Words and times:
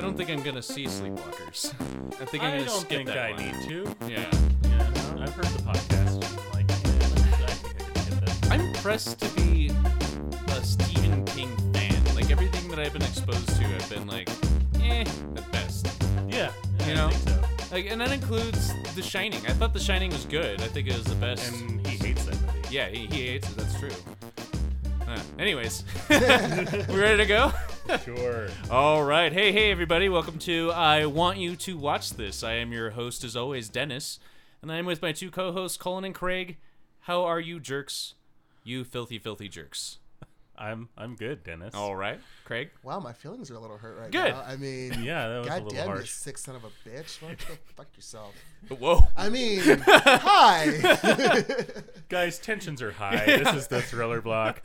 I 0.00 0.02
don't 0.02 0.16
think 0.16 0.30
I'm 0.30 0.42
gonna 0.42 0.62
see 0.62 0.86
Sleepwalkers. 0.86 1.74
I 2.22 2.24
think 2.24 2.42
I'm 2.42 2.52
I 2.52 2.56
gonna 2.56 2.64
don't 2.64 2.80
skip 2.80 2.88
think 2.88 3.08
that 3.08 3.18
I 3.18 3.32
one. 3.32 3.42
need 3.42 3.68
to. 3.68 3.96
Yeah. 4.08 4.30
Yeah, 4.64 5.22
I've 5.22 5.34
heard 5.34 5.44
the 5.44 5.62
podcast. 5.62 6.14
and, 6.14 6.54
Like, 6.54 6.70
I 6.70 6.74
think 6.74 7.76
I 7.76 7.84
could 7.84 7.98
skip 7.98 8.20
that. 8.24 8.50
I'm 8.50 8.60
impressed 8.62 9.18
to 9.20 9.28
be 9.34 9.70
a 10.48 10.64
Stephen 10.64 11.22
King 11.26 11.54
fan. 11.74 12.02
Like 12.14 12.30
everything 12.30 12.70
that 12.70 12.78
I've 12.78 12.94
been 12.94 13.02
exposed 13.02 13.46
to, 13.50 13.64
I've 13.66 13.90
been 13.90 14.06
like, 14.06 14.30
eh, 14.82 15.02
at 15.36 15.52
best. 15.52 15.86
Yeah, 16.30 16.50
yeah, 16.78 16.86
You 16.86 16.92
I 16.92 16.94
know? 16.94 17.08
think 17.10 17.28
so. 17.28 17.74
Like, 17.76 17.90
and 17.90 18.00
that 18.00 18.10
includes 18.10 18.72
The 18.94 19.02
Shining. 19.02 19.46
I 19.46 19.50
thought 19.52 19.74
The 19.74 19.80
Shining 19.80 20.10
was 20.12 20.24
good. 20.24 20.62
I 20.62 20.66
think 20.68 20.88
it 20.88 20.94
was 20.94 21.04
the 21.04 21.14
best. 21.16 21.52
And 21.52 21.86
he 21.86 21.98
hates 21.98 22.24
that 22.24 22.40
movie. 22.40 22.58
yeah, 22.70 22.88
he, 22.88 23.04
he 23.06 23.26
hates 23.26 23.50
it. 23.50 23.56
That's 23.58 23.78
true. 23.78 23.90
Uh, 25.06 25.20
anyways, 25.38 25.84
we 26.08 26.16
ready 26.98 27.18
to 27.18 27.26
go? 27.26 27.52
Sure. 27.98 28.48
All 28.70 29.02
right. 29.02 29.32
Hey, 29.32 29.50
hey, 29.50 29.72
everybody. 29.72 30.08
Welcome 30.08 30.38
to 30.40 30.70
I 30.70 31.06
Want 31.06 31.38
You 31.38 31.56
to 31.56 31.76
Watch 31.76 32.10
This. 32.10 32.44
I 32.44 32.52
am 32.52 32.72
your 32.72 32.90
host, 32.90 33.24
as 33.24 33.34
always, 33.34 33.68
Dennis, 33.68 34.20
and 34.62 34.70
I 34.70 34.76
am 34.76 34.86
with 34.86 35.02
my 35.02 35.10
two 35.10 35.28
co 35.28 35.50
hosts, 35.50 35.76
Colin 35.76 36.04
and 36.04 36.14
Craig. 36.14 36.56
How 37.00 37.24
are 37.24 37.40
you, 37.40 37.58
jerks? 37.58 38.14
You 38.62 38.84
filthy, 38.84 39.18
filthy 39.18 39.48
jerks. 39.48 39.98
I'm 40.60 40.88
I'm 40.98 41.16
good, 41.16 41.42
Dennis. 41.42 41.74
All 41.74 41.96
right. 41.96 42.20
Craig? 42.44 42.68
Wow, 42.82 43.00
my 43.00 43.12
feelings 43.14 43.50
are 43.50 43.54
a 43.54 43.58
little 43.58 43.78
hurt 43.78 43.96
right 43.98 44.10
Good. 44.10 44.32
now. 44.32 44.42
I 44.46 44.56
mean, 44.56 44.92
Yeah, 45.02 45.28
that 45.28 45.38
was 45.38 45.46
a 45.46 45.50
God 45.50 45.62
little 45.62 45.70
damn 45.70 45.86
you, 45.88 45.94
harsh. 45.94 46.10
sick 46.10 46.36
son 46.36 46.54
of 46.56 46.64
a 46.64 46.68
bitch. 46.86 47.22
Why 47.22 47.28
don't 47.28 47.40
you 47.40 47.48
go 47.48 47.54
fuck 47.76 47.86
yourself? 47.96 48.34
Whoa. 48.68 49.00
I 49.16 49.30
mean, 49.30 49.60
hi. 49.86 51.54
Guys, 52.10 52.38
tensions 52.38 52.82
are 52.82 52.90
high. 52.92 53.24
This 53.24 53.54
is 53.54 53.68
the 53.68 53.80
thriller 53.80 54.20
block. 54.20 54.60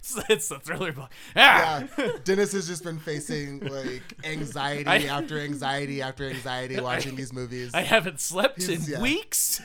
It's, 0.00 0.18
it's 0.28 0.48
the 0.48 0.58
thriller 0.58 0.92
block. 0.92 1.12
Ah! 1.36 1.84
yeah, 1.96 2.08
Dennis 2.24 2.52
has 2.52 2.66
just 2.66 2.82
been 2.82 2.98
facing 2.98 3.60
like 3.60 4.02
anxiety 4.24 4.88
I- 4.88 4.98
after 5.16 5.38
anxiety 5.38 6.02
after 6.02 6.28
anxiety 6.28 6.80
watching 6.80 7.14
these 7.14 7.32
movies. 7.32 7.70
I 7.72 7.82
haven't 7.82 8.18
slept 8.20 8.62
in 8.68 8.80
yeah. 8.82 9.00
weeks. 9.00 9.60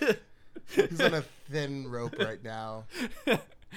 He's 0.69 0.99
on 1.01 1.13
a 1.15 1.23
thin 1.49 1.89
rope 1.89 2.17
right 2.19 2.43
now. 2.43 2.83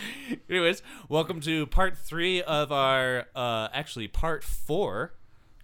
Anyways, 0.51 0.83
welcome 1.09 1.41
to 1.43 1.67
part 1.67 1.97
three 1.97 2.43
of 2.43 2.71
our, 2.73 3.27
uh, 3.35 3.69
actually 3.73 4.09
part 4.09 4.45
four, 4.45 5.13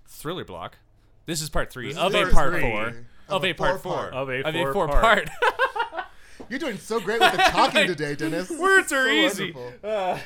thriller 0.06 0.44
block. 0.44 0.78
This 1.26 1.40
is 1.40 1.48
part 1.48 1.72
three 1.72 1.88
This 1.88 1.96
is 1.96 2.02
of 2.02 2.14
a 2.14 2.22
part 2.22 2.32
part 2.34 2.52
three 2.52 2.60
four 2.62 2.86
of 2.88 2.96
of 3.28 3.44
a 3.44 3.50
a 3.50 3.54
part 3.54 3.80
four-part. 3.80 4.12
four 4.12 4.20
Of 4.20 4.30
a 4.30 4.52
four 4.52 4.72
four-part. 4.72 5.02
part. 5.02 5.28
You're 6.50 6.58
doing 6.58 6.76
so 6.78 7.00
great 7.00 7.20
with 7.20 7.32
the 7.32 7.38
talking 7.50 7.86
today, 7.86 8.14
Dennis. 8.14 8.50
Words 8.50 8.92
are 8.92 9.06
So 9.06 9.10
easy. 9.10 9.52
wonderful. 9.52 10.20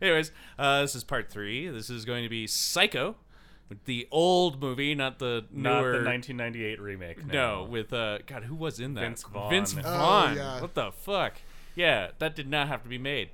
Anyways, 0.00 0.32
uh, 0.58 0.80
this 0.82 0.94
is 0.94 1.04
part 1.04 1.30
three. 1.30 1.68
This 1.68 1.90
is 1.90 2.04
going 2.04 2.22
to 2.24 2.28
be 2.30 2.46
Psycho, 2.46 3.16
the 3.84 4.08
old 4.10 4.60
movie, 4.60 4.94
not 4.94 5.18
the 5.18 5.44
Not 5.52 5.80
newer. 5.82 5.92
the 5.98 6.04
1998 6.04 6.80
remake. 6.80 7.26
no, 7.26 7.66
with 7.70 7.92
uh, 7.92 8.18
God, 8.26 8.44
who 8.44 8.54
was 8.54 8.80
in 8.80 8.94
that? 8.94 9.02
Vince 9.02 9.22
Vaughn. 9.24 9.50
Vince 9.50 9.76
Oh, 9.78 9.82
Vaughn. 9.82 10.36
yeah. 10.36 10.60
What 10.60 10.74
the 10.74 10.90
fuck? 10.92 11.34
Yeah, 11.74 12.10
that 12.18 12.34
did 12.34 12.48
not 12.48 12.68
have 12.68 12.82
to 12.82 12.88
be 12.88 12.98
made. 12.98 13.30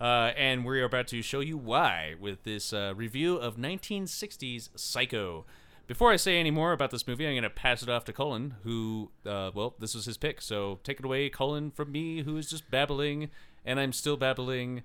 Uh, 0.00 0.32
and 0.36 0.64
we 0.64 0.80
are 0.80 0.84
about 0.84 1.06
to 1.08 1.22
show 1.22 1.40
you 1.40 1.56
why 1.56 2.14
with 2.18 2.42
this 2.42 2.72
uh, 2.72 2.92
review 2.96 3.36
of 3.36 3.56
1960s 3.56 4.70
Psycho. 4.74 5.44
Before 5.86 6.10
I 6.10 6.16
say 6.16 6.38
any 6.38 6.50
more 6.50 6.72
about 6.72 6.90
this 6.90 7.06
movie, 7.06 7.26
I'm 7.26 7.34
going 7.34 7.42
to 7.44 7.50
pass 7.50 7.82
it 7.82 7.88
off 7.88 8.04
to 8.06 8.12
Colin, 8.12 8.56
who, 8.64 9.10
uh, 9.24 9.50
well, 9.54 9.74
this 9.78 9.94
was 9.94 10.06
his 10.06 10.16
pick. 10.16 10.40
So 10.40 10.80
take 10.82 10.98
it 10.98 11.04
away, 11.04 11.28
Colin, 11.28 11.70
from 11.70 11.92
me, 11.92 12.22
who 12.22 12.36
is 12.36 12.48
just 12.50 12.70
babbling, 12.70 13.30
and 13.64 13.78
I'm 13.78 13.92
still 13.92 14.16
babbling, 14.16 14.82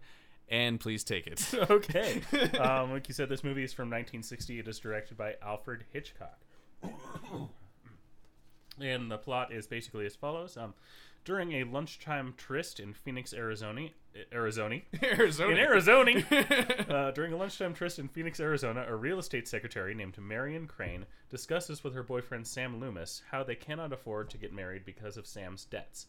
and 0.50 0.80
please 0.80 1.04
take 1.04 1.26
it. 1.26 1.52
okay. 1.70 2.22
Um, 2.60 2.92
like 2.92 3.08
you 3.08 3.14
said, 3.14 3.30
this 3.30 3.44
movie 3.44 3.64
is 3.64 3.74
from 3.74 3.86
1960. 3.88 4.60
It 4.60 4.68
is 4.68 4.80
directed 4.80 5.18
by 5.18 5.36
Alfred 5.42 5.86
Hitchcock. 5.94 6.38
And 8.80 9.12
the 9.12 9.18
plot 9.18 9.52
is 9.52 9.68
basically 9.68 10.06
as 10.06 10.16
follows. 10.16 10.58
Um, 10.58 10.74
during 11.26 11.52
a 11.54 11.66
lunchtime 11.66 12.34
tryst 12.38 12.80
in 12.80 12.94
Phoenix, 12.94 13.34
Arizona, 13.34 13.90
Arizona, 14.32 14.80
Arizona. 15.04 15.52
in 15.52 15.58
Arizona, 15.58 16.12
uh, 16.90 17.12
during 17.12 17.34
a 17.34 17.38
lunchtime 17.38 17.74
tryst 17.74 18.00
in 18.00 18.08
Phoenix, 18.08 18.40
Arizona, 18.40 18.86
a 18.88 18.96
real 18.96 19.20
estate 19.20 19.46
secretary 19.46 19.94
named 19.94 20.18
Marion 20.18 20.68
Crane 20.68 21.06
discusses 21.30 21.84
with 21.84 21.94
her 21.94 22.04
boyfriend 22.04 22.48
Sam 22.48 22.80
Loomis 22.80 23.24
how 23.32 23.44
they 23.44 23.56
cannot 23.56 23.92
afford 23.92 24.30
to 24.30 24.38
get 24.38 24.54
married 24.54 24.86
because 24.86 25.18
of 25.18 25.28
Sam's 25.28 25.66
debts. 25.66 26.08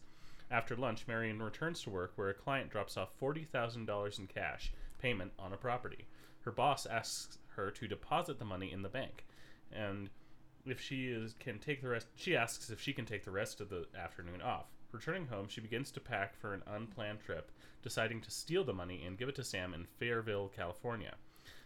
After 0.49 0.75
lunch, 0.75 1.05
Marion 1.05 1.41
returns 1.41 1.83
to 1.83 1.89
work 1.89 2.13
where 2.15 2.29
a 2.29 2.33
client 2.33 2.71
drops 2.71 2.95
off 2.95 3.09
$40,000 3.21 4.19
in 4.19 4.27
cash 4.27 4.71
payment 4.99 5.33
on 5.37 5.51
a 5.51 5.57
property. 5.57 6.07
Her 6.41 6.51
boss 6.51 6.85
asks 6.85 7.37
her 7.55 7.71
to 7.71 7.87
deposit 7.87 8.39
the 8.39 8.45
money 8.45 8.71
in 8.71 8.83
the 8.83 8.89
bank, 8.89 9.25
and 9.71 10.09
if 10.65 10.79
she 10.79 11.07
is 11.07 11.33
can 11.39 11.59
take 11.59 11.81
the 11.81 11.89
rest, 11.89 12.07
she 12.15 12.35
asks 12.35 12.69
if 12.69 12.81
she 12.81 12.93
can 12.93 13.05
take 13.05 13.23
the 13.23 13.31
rest 13.31 13.61
of 13.61 13.69
the 13.69 13.87
afternoon 13.97 14.41
off. 14.41 14.65
Returning 14.91 15.27
home, 15.27 15.47
she 15.47 15.61
begins 15.61 15.91
to 15.91 15.99
pack 15.99 16.35
for 16.35 16.53
an 16.53 16.63
unplanned 16.65 17.19
trip, 17.19 17.51
deciding 17.81 18.21
to 18.21 18.31
steal 18.31 18.63
the 18.63 18.73
money 18.73 19.03
and 19.05 19.17
give 19.17 19.29
it 19.29 19.35
to 19.35 19.43
Sam 19.43 19.73
in 19.73 19.85
Fairvale, 19.99 20.51
California. 20.51 21.15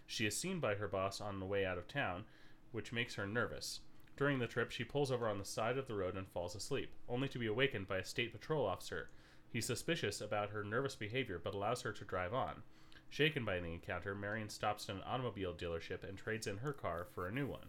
She 0.05 0.25
is 0.25 0.35
seen 0.35 0.59
by 0.59 0.75
her 0.75 0.87
boss 0.87 1.21
on 1.21 1.39
the 1.39 1.45
way 1.45 1.65
out 1.65 1.77
of 1.77 1.87
town, 1.87 2.25
which 2.71 2.91
makes 2.91 3.15
her 3.15 3.25
nervous. 3.25 3.79
During 4.17 4.39
the 4.39 4.47
trip, 4.47 4.71
she 4.71 4.83
pulls 4.83 5.11
over 5.11 5.27
on 5.27 5.39
the 5.39 5.45
side 5.45 5.77
of 5.77 5.87
the 5.87 5.95
road 5.95 6.15
and 6.15 6.27
falls 6.27 6.55
asleep, 6.55 6.91
only 7.07 7.27
to 7.29 7.39
be 7.39 7.47
awakened 7.47 7.87
by 7.87 7.97
a 7.97 8.05
state 8.05 8.31
patrol 8.31 8.65
officer. 8.65 9.09
He's 9.49 9.65
suspicious 9.65 10.19
about 10.19 10.49
her 10.49 10.63
nervous 10.63 10.95
behavior 10.95 11.39
but 11.43 11.53
allows 11.53 11.81
her 11.83 11.93
to 11.93 12.05
drive 12.05 12.33
on. 12.33 12.63
Shaken 13.09 13.45
by 13.45 13.59
the 13.59 13.67
encounter, 13.67 14.15
Marion 14.15 14.49
stops 14.49 14.89
at 14.89 14.95
an 14.95 15.03
automobile 15.03 15.53
dealership 15.53 16.03
and 16.03 16.17
trades 16.17 16.47
in 16.47 16.57
her 16.57 16.73
car 16.73 17.05
for 17.13 17.27
a 17.27 17.31
new 17.31 17.47
one. 17.47 17.67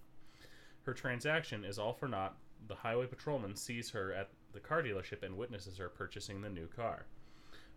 Her 0.84 0.94
transaction 0.94 1.64
is 1.64 1.78
all 1.78 1.94
for 1.94 2.08
naught. 2.08 2.36
The 2.68 2.74
highway 2.74 3.06
patrolman 3.06 3.56
sees 3.56 3.90
her 3.90 4.12
at 4.12 4.30
the 4.52 4.60
car 4.60 4.82
dealership 4.82 5.22
and 5.22 5.36
witnesses 5.36 5.78
her 5.78 5.88
purchasing 5.88 6.42
the 6.42 6.50
new 6.50 6.66
car. 6.66 7.06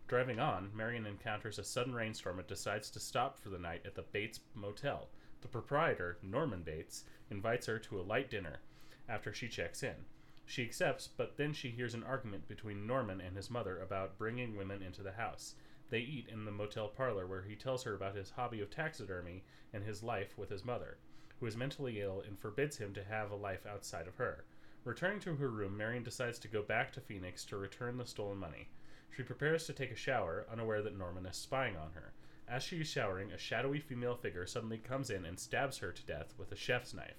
Driving 0.06 0.38
on, 0.38 0.70
Marion 0.74 1.06
encounters 1.06 1.58
a 1.58 1.64
sudden 1.64 1.94
rainstorm 1.94 2.38
and 2.38 2.46
decides 2.46 2.90
to 2.90 3.00
stop 3.00 3.38
for 3.38 3.48
the 3.48 3.58
night 3.58 3.82
at 3.86 3.94
the 3.94 4.02
Bates 4.02 4.40
Motel. 4.54 5.08
The 5.40 5.48
proprietor, 5.48 6.18
Norman 6.22 6.62
Bates, 6.62 7.04
invites 7.30 7.66
her 7.66 7.78
to 7.78 8.00
a 8.00 8.02
light 8.02 8.30
dinner 8.30 8.60
after 9.08 9.32
she 9.32 9.48
checks 9.48 9.82
in. 9.82 10.04
She 10.44 10.62
accepts, 10.62 11.08
but 11.08 11.36
then 11.36 11.52
she 11.52 11.70
hears 11.70 11.94
an 11.94 12.04
argument 12.04 12.48
between 12.48 12.86
Norman 12.86 13.20
and 13.20 13.36
his 13.36 13.50
mother 13.50 13.78
about 13.80 14.18
bringing 14.18 14.56
women 14.56 14.82
into 14.82 15.02
the 15.02 15.12
house. 15.12 15.54
They 15.90 16.00
eat 16.00 16.28
in 16.28 16.44
the 16.44 16.50
motel 16.50 16.88
parlor 16.88 17.26
where 17.26 17.42
he 17.42 17.56
tells 17.56 17.84
her 17.84 17.94
about 17.94 18.16
his 18.16 18.30
hobby 18.30 18.60
of 18.60 18.70
taxidermy 18.70 19.44
and 19.72 19.84
his 19.84 20.02
life 20.02 20.36
with 20.36 20.50
his 20.50 20.64
mother, 20.64 20.98
who 21.40 21.46
is 21.46 21.56
mentally 21.56 22.00
ill 22.00 22.22
and 22.26 22.38
forbids 22.38 22.78
him 22.78 22.92
to 22.94 23.04
have 23.04 23.30
a 23.30 23.36
life 23.36 23.66
outside 23.66 24.06
of 24.06 24.16
her. 24.16 24.44
Returning 24.84 25.20
to 25.20 25.36
her 25.36 25.48
room, 25.48 25.76
Marion 25.76 26.02
decides 26.02 26.38
to 26.38 26.48
go 26.48 26.62
back 26.62 26.92
to 26.92 27.00
Phoenix 27.00 27.44
to 27.46 27.56
return 27.56 27.96
the 27.96 28.06
stolen 28.06 28.38
money. 28.38 28.68
She 29.14 29.22
prepares 29.22 29.66
to 29.66 29.72
take 29.72 29.90
a 29.90 29.96
shower, 29.96 30.46
unaware 30.50 30.82
that 30.82 30.96
Norman 30.96 31.26
is 31.26 31.36
spying 31.36 31.76
on 31.76 31.90
her. 31.94 32.12
As 32.48 32.62
she 32.62 32.80
is 32.80 32.88
showering, 32.88 33.30
a 33.30 33.38
shadowy 33.38 33.80
female 33.80 34.14
figure 34.14 34.46
suddenly 34.46 34.78
comes 34.78 35.10
in 35.10 35.24
and 35.24 35.38
stabs 35.38 35.78
her 35.78 35.92
to 35.92 36.06
death 36.06 36.32
with 36.38 36.52
a 36.52 36.56
chef's 36.56 36.94
knife. 36.94 37.18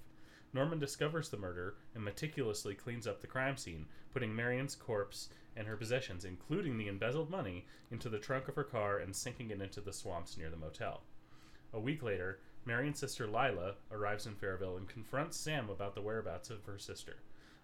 Norman 0.53 0.79
discovers 0.79 1.29
the 1.29 1.37
murder 1.37 1.75
and 1.93 2.03
meticulously 2.03 2.73
cleans 2.73 3.05
up 3.05 3.21
the 3.21 3.27
crime 3.27 3.55
scene, 3.55 3.85
putting 4.11 4.35
Marion's 4.35 4.75
corpse 4.75 5.29
and 5.55 5.67
her 5.67 5.77
possessions, 5.77 6.25
including 6.25 6.77
the 6.77 6.87
embezzled 6.87 7.29
money, 7.29 7.67
into 7.91 8.09
the 8.09 8.17
trunk 8.17 8.47
of 8.47 8.55
her 8.55 8.63
car 8.63 8.97
and 8.97 9.15
sinking 9.15 9.51
it 9.51 9.61
into 9.61 9.81
the 9.81 9.93
swamps 9.93 10.37
near 10.37 10.49
the 10.49 10.57
motel. 10.57 11.03
A 11.73 11.79
week 11.79 12.01
later, 12.01 12.39
Marion's 12.65 12.99
sister 12.99 13.25
Lila 13.25 13.75
arrives 13.91 14.25
in 14.25 14.35
Fairvale 14.35 14.77
and 14.77 14.87
confronts 14.87 15.37
Sam 15.37 15.69
about 15.69 15.95
the 15.95 16.01
whereabouts 16.01 16.49
of 16.49 16.63
her 16.65 16.77
sister. 16.77 17.17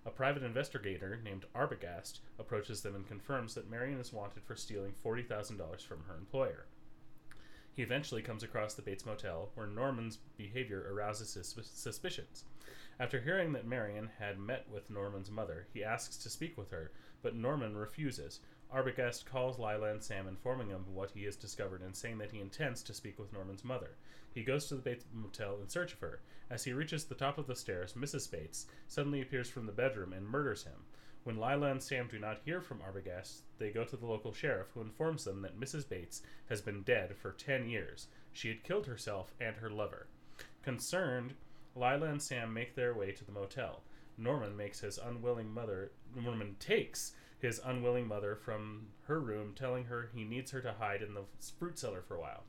A 0.06 0.12
private 0.12 0.44
investigator 0.44 1.20
named 1.24 1.46
Arbogast 1.56 2.20
approaches 2.38 2.82
them 2.82 2.96
and 2.96 3.08
confirms 3.08 3.56
that 3.56 3.70
Marion 3.70 4.00
is 4.00 4.14
wanted 4.14 4.44
for 4.44 4.56
stealing 4.56 4.94
$40,000 5.04 5.82
from 5.82 6.04
her 6.08 6.16
employer. 6.16 6.66
He 7.74 7.82
eventually 7.82 8.22
comes 8.22 8.42
across 8.42 8.74
the 8.74 8.82
Bates 8.82 9.06
Motel, 9.06 9.50
where 9.56 9.68
Norman's 9.68 10.20
behavior 10.38 10.88
arouses 10.90 11.34
his 11.34 11.54
suspicions. 11.74 12.46
After 13.00 13.20
hearing 13.20 13.52
that 13.52 13.68
Marion 13.68 14.12
had 14.20 14.40
met 14.40 14.70
with 14.70 14.90
Norman's 14.90 15.30
mother, 15.30 15.68
he 15.74 15.84
asks 15.84 16.16
to 16.18 16.30
speak 16.30 16.58
with 16.58 16.72
her, 16.72 16.92
but 17.22 17.36
Norman 17.36 17.76
refuses. 17.76 18.40
Arbogast 18.74 19.26
calls 19.26 19.60
Lila 19.60 19.92
and 19.92 20.02
Sam, 20.02 20.28
informing 20.28 20.70
them 20.70 20.82
of 20.82 20.94
what 20.94 21.12
he 21.12 21.26
has 21.26 21.36
discovered 21.36 21.82
and 21.82 21.96
saying 21.96 22.20
that 22.20 22.32
he 22.32 22.40
intends 22.40 22.82
to 22.84 22.94
speak 22.94 23.20
with 23.20 23.34
Norman's 23.34 23.66
mother. 23.66 23.92
He 24.36 24.44
goes 24.44 24.68
to 24.68 24.76
the 24.76 24.82
Bates 24.82 25.06
Motel 25.14 25.60
in 25.62 25.70
search 25.70 25.94
of 25.94 26.02
her. 26.02 26.20
As 26.50 26.66
he 26.66 26.74
reaches 26.74 27.06
the 27.06 27.16
top 27.16 27.38
of 27.38 27.48
the 27.48 27.56
stairs, 27.56 27.94
Mrs. 27.94 28.30
Bates 28.30 28.68
suddenly 28.86 29.22
appears 29.22 29.50
from 29.50 29.66
the 29.66 29.72
bedroom 29.72 30.12
and 30.12 30.28
murders 30.28 30.66
him. 30.66 30.84
When 31.24 31.38
Lila 31.38 31.72
and 31.72 31.82
Sam 31.82 32.10
do 32.12 32.20
not 32.20 32.42
hear 32.44 32.60
from 32.60 32.82
Arbogast, 32.82 33.44
they 33.60 33.72
go 33.72 33.86
to 33.86 33.96
the 33.96 34.06
local 34.06 34.34
sheriff, 34.34 34.68
who 34.74 34.82
informs 34.82 35.24
them 35.24 35.42
that 35.42 35.58
Mrs. 35.58 35.88
Bates 35.88 36.22
has 36.50 36.62
been 36.62 36.84
dead 36.84 37.16
for 37.16 37.32
10 37.32 37.70
years. 37.70 38.08
She 38.34 38.50
had 38.50 38.66
killed 38.66 38.88
herself 38.88 39.34
and 39.40 39.56
her 39.56 39.70
lover. 39.70 40.08
Concerned, 40.64 41.36
Lila 41.74 42.08
and 42.08 42.22
Sam 42.22 42.54
make 42.54 42.76
their 42.76 42.94
way 42.94 43.14
to 43.14 43.24
the 43.24 43.32
motel. 43.32 43.84
Norman 44.18 44.58
makes 44.58 44.82
his 44.82 44.98
unwilling 44.98 45.52
mother 45.52 45.92
Norman 46.14 46.58
takes 46.60 47.14
his 47.40 47.62
unwilling 47.64 48.08
mother 48.08 48.36
from 48.36 48.88
her 49.08 49.20
room, 49.22 49.54
telling 49.56 49.86
her 49.86 50.10
he 50.14 50.26
needs 50.26 50.52
her 50.52 50.62
to 50.62 50.74
hide 50.74 51.02
in 51.02 51.14
the 51.14 51.24
fruit 51.58 51.80
cellar 51.80 52.02
for 52.02 52.16
a 52.16 52.22
while. 52.22 52.44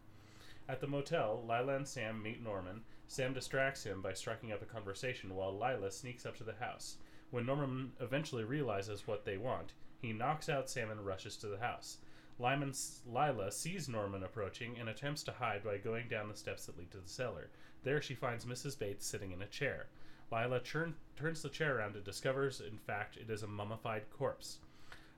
At 0.69 0.81
the 0.81 0.87
motel, 0.87 1.45
Lila 1.47 1.77
and 1.77 1.87
Sam 1.87 2.23
meet 2.23 2.43
Norman, 2.43 2.83
Sam 3.07 3.33
distracts 3.33 3.85
him 3.85 4.03
by 4.03 4.13
striking 4.15 4.51
up 4.51 4.63
a 4.63 4.67
conversation 4.67 5.35
while 5.35 5.53
Lila 5.53 5.91
sneaks 5.93 6.27
up 6.27 6.37
to 6.39 6.45
the 6.45 6.55
house. 6.55 6.97
When 7.31 7.47
Norman 7.47 7.93
eventually 8.01 8.45
realizes 8.45 9.07
what 9.07 9.25
they 9.25 9.37
want, 9.37 9.73
he 10.01 10.13
knocks 10.13 10.49
out 10.49 10.69
Sam 10.69 10.91
and 10.91 11.07
rushes 11.07 11.37
to 11.39 11.47
the 11.47 11.59
house. 11.59 11.99
Lyman, 12.39 12.75
Lila 13.07 13.51
sees 13.51 13.89
Norman 13.89 14.23
approaching 14.23 14.77
and 14.79 14.89
attempts 14.89 15.23
to 15.25 15.33
hide 15.33 15.65
by 15.65 15.79
going 15.79 16.09
down 16.09 16.29
the 16.29 16.37
steps 16.37 16.67
that 16.67 16.77
lead 16.77 16.91
to 16.91 16.99
the 16.99 17.09
cellar. 17.09 17.49
There 17.83 18.03
she 18.03 18.15
finds 18.15 18.45
Mrs. 18.45 18.79
Bates 18.79 19.07
sitting 19.07 19.33
in 19.33 19.43
a 19.43 19.47
chair. 19.47 19.87
Lila 20.31 20.61
turns 20.61 21.43
the 21.43 21.49
chair 21.49 21.79
around 21.79 21.95
and 21.95 22.05
discovers, 22.05 22.61
in 22.61 22.79
fact, 22.79 23.17
it 23.17 23.31
is 23.31 23.43
a 23.43 23.47
mummified 23.47 24.11
corpse. 24.11 24.59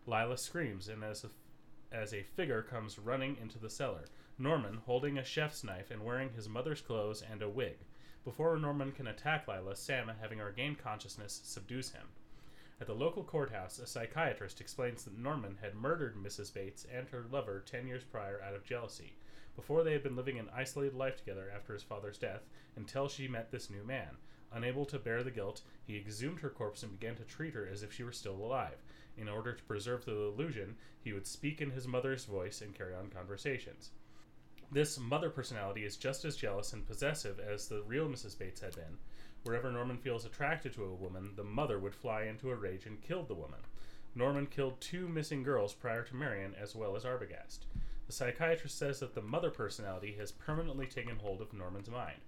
Lila 0.06 0.36
screams, 0.36 0.88
and 0.88 1.02
as 1.02 1.24
a, 1.24 1.28
as 1.92 2.12
a 2.12 2.22
figure 2.22 2.62
comes 2.62 2.98
running 2.98 3.36
into 3.40 3.58
the 3.58 3.70
cellar, 3.70 4.04
Norman, 4.38 4.80
holding 4.86 5.18
a 5.18 5.24
chef's 5.24 5.64
knife 5.64 5.90
and 5.90 6.04
wearing 6.04 6.30
his 6.30 6.48
mother's 6.48 6.80
clothes 6.80 7.22
and 7.22 7.42
a 7.42 7.48
wig. 7.48 7.78
Before 8.24 8.56
Norman 8.58 8.92
can 8.92 9.06
attack 9.06 9.48
Lila, 9.48 9.74
Sam, 9.74 10.10
having 10.20 10.38
regained 10.38 10.78
consciousness, 10.78 11.40
subdues 11.44 11.90
him. 11.90 12.08
At 12.80 12.86
the 12.86 12.94
local 12.94 13.24
courthouse, 13.24 13.78
a 13.78 13.86
psychiatrist 13.86 14.60
explains 14.60 15.04
that 15.04 15.18
Norman 15.18 15.58
had 15.60 15.74
murdered 15.74 16.16
Mrs. 16.16 16.52
Bates 16.52 16.86
and 16.92 17.08
her 17.08 17.24
lover 17.30 17.60
10 17.60 17.86
years 17.86 18.04
prior 18.04 18.40
out 18.40 18.54
of 18.54 18.64
jealousy, 18.64 19.16
before 19.56 19.82
they 19.82 19.92
had 19.92 20.04
been 20.04 20.14
living 20.14 20.38
an 20.38 20.48
isolated 20.54 20.94
life 20.94 21.16
together 21.16 21.50
after 21.52 21.72
his 21.72 21.82
father's 21.82 22.18
death, 22.18 22.42
until 22.76 23.08
she 23.08 23.26
met 23.26 23.50
this 23.50 23.70
new 23.70 23.82
man. 23.82 24.16
Unable 24.52 24.86
to 24.86 24.98
bear 24.98 25.24
the 25.24 25.30
guilt, 25.30 25.62
he 25.84 25.96
exhumed 25.96 26.40
her 26.40 26.50
corpse 26.50 26.82
and 26.82 26.92
began 26.92 27.16
to 27.16 27.24
treat 27.24 27.54
her 27.54 27.66
as 27.66 27.82
if 27.82 27.92
she 27.92 28.04
were 28.04 28.12
still 28.12 28.36
alive. 28.36 28.82
In 29.20 29.28
order 29.28 29.52
to 29.52 29.62
preserve 29.64 30.04
the 30.04 30.12
illusion, 30.12 30.76
he 31.00 31.12
would 31.12 31.26
speak 31.26 31.60
in 31.60 31.70
his 31.70 31.88
mother's 31.88 32.24
voice 32.24 32.60
and 32.60 32.74
carry 32.74 32.94
on 32.94 33.10
conversations. 33.10 33.90
This 34.70 34.98
mother 34.98 35.30
personality 35.30 35.84
is 35.84 35.96
just 35.96 36.24
as 36.24 36.36
jealous 36.36 36.72
and 36.72 36.86
possessive 36.86 37.40
as 37.40 37.66
the 37.66 37.82
real 37.82 38.08
Mrs. 38.08 38.38
Bates 38.38 38.60
had 38.60 38.76
been. 38.76 38.98
Wherever 39.42 39.72
Norman 39.72 39.96
feels 39.96 40.24
attracted 40.24 40.72
to 40.74 40.84
a 40.84 40.94
woman, 40.94 41.32
the 41.36 41.44
mother 41.44 41.78
would 41.78 41.94
fly 41.94 42.24
into 42.24 42.50
a 42.50 42.54
rage 42.54 42.86
and 42.86 43.00
kill 43.00 43.24
the 43.24 43.34
woman. 43.34 43.60
Norman 44.14 44.46
killed 44.46 44.80
two 44.80 45.08
missing 45.08 45.42
girls 45.42 45.72
prior 45.74 46.02
to 46.04 46.16
Marion, 46.16 46.54
as 46.54 46.74
well 46.74 46.96
as 46.96 47.04
Arbogast. 47.04 47.60
The 48.06 48.12
psychiatrist 48.12 48.78
says 48.78 49.00
that 49.00 49.14
the 49.14 49.22
mother 49.22 49.50
personality 49.50 50.12
has 50.18 50.32
permanently 50.32 50.86
taken 50.86 51.16
hold 51.16 51.40
of 51.40 51.52
Norman's 51.52 51.90
mind. 51.90 52.20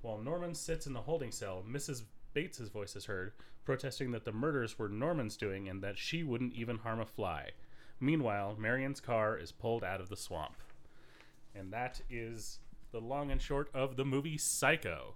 While 0.00 0.18
Norman 0.18 0.54
sits 0.54 0.86
in 0.86 0.92
the 0.92 1.02
holding 1.02 1.32
cell, 1.32 1.64
Mrs. 1.68 2.02
Bates's 2.34 2.68
voice 2.68 2.94
is 2.96 3.06
heard, 3.06 3.32
protesting 3.64 4.10
that 4.12 4.24
the 4.24 4.32
murders 4.32 4.78
were 4.78 4.88
Norman's 4.88 5.36
doing 5.36 5.68
and 5.68 5.82
that 5.82 5.98
she 5.98 6.22
wouldn't 6.22 6.54
even 6.54 6.78
harm 6.78 7.00
a 7.00 7.06
fly. 7.06 7.50
Meanwhile, 8.00 8.56
Marion's 8.58 9.00
car 9.00 9.36
is 9.36 9.50
pulled 9.52 9.82
out 9.84 10.00
of 10.00 10.08
the 10.08 10.16
swamp. 10.16 10.54
And 11.54 11.72
that 11.72 12.00
is 12.08 12.60
the 12.92 13.00
long 13.00 13.30
and 13.30 13.42
short 13.42 13.68
of 13.74 13.96
the 13.96 14.04
movie 14.04 14.38
Psycho. 14.38 15.14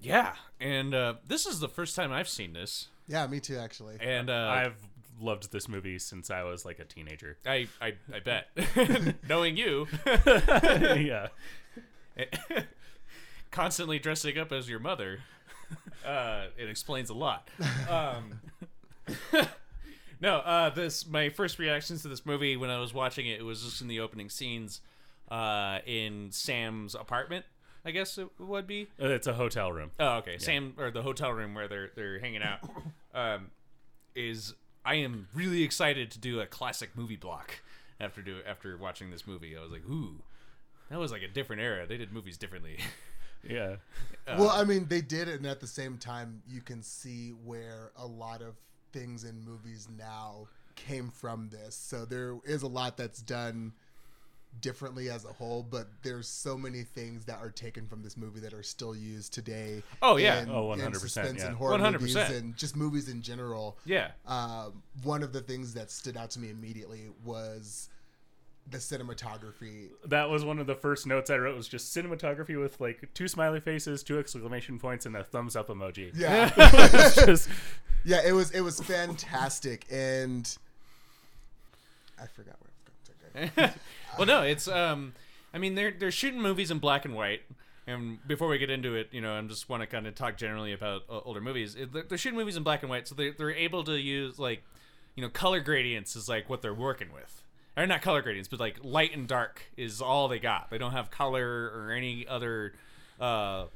Yeah, 0.00 0.34
and 0.60 0.94
uh, 0.94 1.14
this 1.26 1.46
is 1.46 1.58
the 1.60 1.68
first 1.68 1.96
time 1.96 2.12
I've 2.12 2.28
seen 2.28 2.52
this, 2.52 2.88
Yeah, 3.08 3.26
me 3.26 3.40
too, 3.40 3.56
actually. 3.58 3.96
and 4.00 4.30
uh, 4.30 4.48
I've 4.48 4.76
loved 5.20 5.50
this 5.50 5.68
movie 5.68 5.98
since 5.98 6.30
I 6.30 6.44
was 6.44 6.64
like 6.64 6.78
a 6.78 6.84
teenager. 6.84 7.36
I, 7.44 7.66
I 7.80 7.94
I 8.14 8.20
bet 8.20 8.46
knowing 9.28 9.56
you, 9.56 9.88
yeah. 10.06 11.28
constantly 13.50 13.98
dressing 13.98 14.38
up 14.38 14.52
as 14.52 14.68
your 14.68 14.78
mother, 14.78 15.20
uh, 16.06 16.46
it 16.56 16.68
explains 16.68 17.10
a 17.10 17.14
lot. 17.14 17.48
Um, 17.88 18.40
no, 20.20 20.36
uh, 20.38 20.70
this 20.70 21.06
my 21.06 21.28
first 21.28 21.58
reactions 21.58 22.02
to 22.02 22.08
this 22.08 22.24
movie 22.26 22.56
when 22.56 22.70
I 22.70 22.78
was 22.78 22.92
watching 22.94 23.26
it, 23.26 23.40
it 23.40 23.44
was 23.44 23.62
just 23.62 23.80
in 23.80 23.88
the 23.88 24.00
opening 24.00 24.28
scenes 24.28 24.80
uh, 25.30 25.78
in 25.86 26.28
Sam's 26.32 26.94
apartment. 26.94 27.44
I 27.84 27.90
guess 27.90 28.18
it 28.18 28.28
would 28.38 28.66
be. 28.66 28.88
Uh, 29.00 29.08
It's 29.08 29.26
a 29.26 29.34
hotel 29.34 29.72
room. 29.72 29.92
Oh, 29.98 30.16
okay. 30.18 30.38
Sam 30.38 30.74
or 30.78 30.90
the 30.90 31.02
hotel 31.02 31.30
room 31.32 31.54
where 31.54 31.68
they're 31.68 31.90
they're 31.94 32.18
hanging 32.18 32.42
out 32.42 32.58
um, 33.14 33.50
is 34.14 34.54
I 34.84 34.96
am 34.96 35.28
really 35.34 35.62
excited 35.62 36.10
to 36.12 36.18
do 36.18 36.40
a 36.40 36.46
classic 36.46 36.90
movie 36.96 37.16
block 37.16 37.60
after 38.00 38.20
do 38.22 38.38
after 38.46 38.76
watching 38.76 39.10
this 39.10 39.26
movie. 39.26 39.56
I 39.56 39.60
was 39.62 39.70
like, 39.70 39.88
ooh, 39.88 40.16
that 40.90 40.98
was 40.98 41.12
like 41.12 41.22
a 41.22 41.28
different 41.28 41.62
era. 41.62 41.86
They 41.86 41.96
did 41.96 42.12
movies 42.12 42.36
differently. 42.36 42.78
Yeah. 43.42 43.76
well, 44.26 44.50
I 44.50 44.64
mean, 44.64 44.86
they 44.88 45.00
did 45.00 45.28
it, 45.28 45.36
and 45.36 45.46
at 45.46 45.60
the 45.60 45.66
same 45.66 45.96
time, 45.98 46.42
you 46.48 46.60
can 46.60 46.82
see 46.82 47.30
where 47.30 47.92
a 47.96 48.06
lot 48.06 48.42
of 48.42 48.54
things 48.92 49.24
in 49.24 49.40
movies 49.44 49.88
now 49.96 50.48
came 50.74 51.10
from 51.10 51.48
this. 51.50 51.74
So 51.74 52.04
there 52.04 52.36
is 52.44 52.62
a 52.62 52.68
lot 52.68 52.96
that's 52.96 53.20
done 53.22 53.72
differently 54.60 55.10
as 55.10 55.24
a 55.24 55.28
whole, 55.32 55.62
but 55.62 55.88
there's 56.02 56.26
so 56.26 56.56
many 56.56 56.82
things 56.82 57.24
that 57.26 57.38
are 57.38 57.50
taken 57.50 57.86
from 57.86 58.02
this 58.02 58.16
movie 58.16 58.40
that 58.40 58.52
are 58.54 58.62
still 58.62 58.94
used 58.96 59.32
today. 59.32 59.82
Oh, 60.02 60.16
yeah. 60.16 60.42
in- 60.42 60.50
Oh, 60.50 60.68
100%, 60.68 61.36
yeah. 61.38 61.50
horror 61.52 61.78
100%. 61.78 61.92
movies 62.00 62.16
and 62.16 62.56
just 62.56 62.74
movies 62.76 63.08
in 63.08 63.22
general. 63.22 63.78
yeah. 63.84 64.12
Um, 64.26 64.82
one 65.02 65.22
of 65.22 65.32
the 65.32 65.40
things 65.40 65.74
that 65.74 65.90
stood 65.90 66.16
out 66.16 66.30
to 66.30 66.40
me 66.40 66.50
immediately 66.50 67.08
was 67.24 67.88
the 68.70 68.78
cinematography. 68.78 69.88
That 70.04 70.28
was 70.28 70.44
one 70.44 70.58
of 70.58 70.66
the 70.66 70.74
first 70.74 71.06
notes 71.06 71.30
I 71.30 71.36
wrote 71.36 71.56
was 71.56 71.68
just 71.68 71.94
cinematography 71.96 72.60
with 72.60 72.80
like 72.80 73.08
two 73.14 73.28
smiley 73.28 73.60
faces, 73.60 74.02
two 74.02 74.18
exclamation 74.18 74.78
points, 74.78 75.06
and 75.06 75.16
a 75.16 75.24
thumbs 75.24 75.56
up 75.56 75.68
emoji. 75.68 76.10
Yeah. 76.14 76.50
It's 76.56 77.14
just 77.26 77.48
Yeah, 78.04 78.20
it 78.24 78.32
was 78.32 78.50
it 78.50 78.60
was 78.60 78.80
fantastic, 78.80 79.86
and 79.90 80.56
I 82.20 82.26
forgot 82.26 82.56
where 82.60 82.70
I 82.70 83.42
was 83.44 83.50
going. 83.56 83.68
to 83.68 83.72
go. 83.74 83.80
well, 84.18 84.26
no, 84.26 84.42
it's 84.42 84.68
um, 84.68 85.14
I 85.52 85.58
mean 85.58 85.74
they're 85.74 85.92
they're 85.92 86.10
shooting 86.10 86.40
movies 86.40 86.70
in 86.70 86.78
black 86.78 87.04
and 87.04 87.14
white. 87.14 87.42
And 87.86 88.18
before 88.28 88.48
we 88.48 88.58
get 88.58 88.68
into 88.68 88.96
it, 88.96 89.08
you 89.12 89.22
know, 89.22 89.32
I 89.34 89.40
just 89.42 89.70
want 89.70 89.82
to 89.82 89.86
kind 89.86 90.06
of 90.06 90.14
talk 90.14 90.36
generally 90.36 90.74
about 90.74 91.04
uh, 91.08 91.20
older 91.24 91.40
movies. 91.40 91.74
They're 91.74 92.02
they're 92.02 92.18
shooting 92.18 92.38
movies 92.38 92.56
in 92.56 92.62
black 92.62 92.82
and 92.82 92.90
white, 92.90 93.08
so 93.08 93.14
they're 93.14 93.32
they're 93.32 93.50
able 93.50 93.82
to 93.84 93.98
use 93.98 94.38
like, 94.38 94.62
you 95.14 95.22
know, 95.22 95.30
color 95.30 95.60
gradients 95.60 96.14
is 96.14 96.28
like 96.28 96.50
what 96.50 96.60
they're 96.60 96.74
working 96.74 97.08
with. 97.14 97.42
Or 97.78 97.86
not 97.86 98.02
color 98.02 98.20
gradients, 98.22 98.48
but 98.48 98.58
like 98.60 98.76
light 98.82 99.14
and 99.14 99.28
dark 99.28 99.62
is 99.76 100.02
all 100.02 100.26
they 100.28 100.38
got. 100.40 100.68
They 100.70 100.78
don't 100.78 100.92
have 100.92 101.10
color 101.10 101.70
or 101.74 101.92
any 101.92 102.26
other 102.26 102.74
uh, 103.20 103.66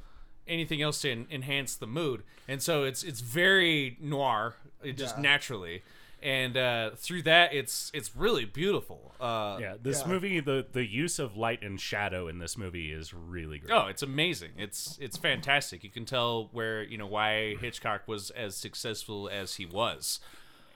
anything 0.47 0.81
else 0.81 1.01
to 1.01 1.11
en- 1.11 1.27
enhance 1.31 1.75
the 1.75 1.87
mood, 1.87 2.23
and 2.47 2.61
so 2.61 2.83
it's 2.83 3.01
it's 3.03 3.21
very 3.21 3.97
noir, 4.01 4.55
it 4.83 4.97
just 4.97 5.15
Yeah. 5.17 5.21
naturally. 5.21 5.83
And 6.21 6.55
uh, 6.55 6.91
through 6.95 7.23
that, 7.23 7.53
it's 7.53 7.91
it's 7.93 8.15
really 8.15 8.45
beautiful. 8.45 9.13
Uh, 9.19 9.57
yeah. 9.59 9.75
This 9.81 10.01
Yeah. 10.01 10.07
movie, 10.07 10.39
the 10.39 10.65
the 10.71 10.85
use 10.85 11.19
of 11.19 11.35
light 11.35 11.61
and 11.61 11.79
shadow 11.79 12.27
in 12.29 12.39
this 12.39 12.57
movie 12.57 12.91
is 12.93 13.13
really 13.13 13.59
great. 13.59 13.71
Oh, 13.73 13.87
it's 13.87 14.03
amazing. 14.03 14.51
It's 14.57 14.97
it's 15.01 15.17
fantastic. 15.17 15.83
You 15.83 15.89
can 15.89 16.05
tell 16.05 16.49
where 16.53 16.81
you 16.83 16.97
know 16.97 17.07
why 17.07 17.55
Hitchcock 17.55 18.07
was 18.07 18.29
as 18.31 18.55
successful 18.55 19.29
as 19.29 19.55
he 19.55 19.65
was. 19.65 20.19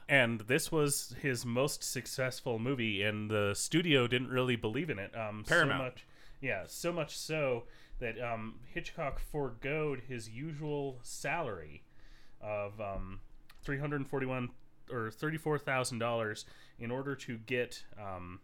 And 0.10 0.42
this 0.42 0.72
was 0.72 1.16
his 1.22 1.46
most 1.46 1.84
successful 1.84 2.60
movie, 2.60 3.02
and 3.04 3.30
the 3.30 3.54
studio 3.54 4.08
didn't 4.08 4.30
really 4.30 4.56
believe 4.56 4.90
in 4.90 5.00
it. 5.00 5.16
Um, 5.18 5.44
Paramount. 5.48 5.80
So 5.80 5.84
much, 5.86 6.08
yeah, 6.42 6.64
so 6.68 6.92
much 6.94 7.18
so 7.18 7.64
that 8.00 8.22
um, 8.22 8.56
Hitchcock 8.74 9.20
foregoed 9.20 10.04
his 10.08 10.30
usual 10.30 11.00
salary 11.02 11.84
of 12.42 12.80
um, 12.80 13.20
three 13.64 13.80
hundred 13.80 14.06
forty-one 14.08 14.50
or 14.92 15.12
thirty-four 15.12 15.58
thousand 15.60 16.00
dollars 16.00 16.46
in 16.80 16.92
order 16.92 17.16
to 17.16 17.38
get 17.38 17.84
um, 18.00 18.40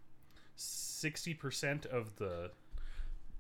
sixty 0.56 1.34
percent 1.34 1.86
of 1.86 2.16
the 2.18 2.52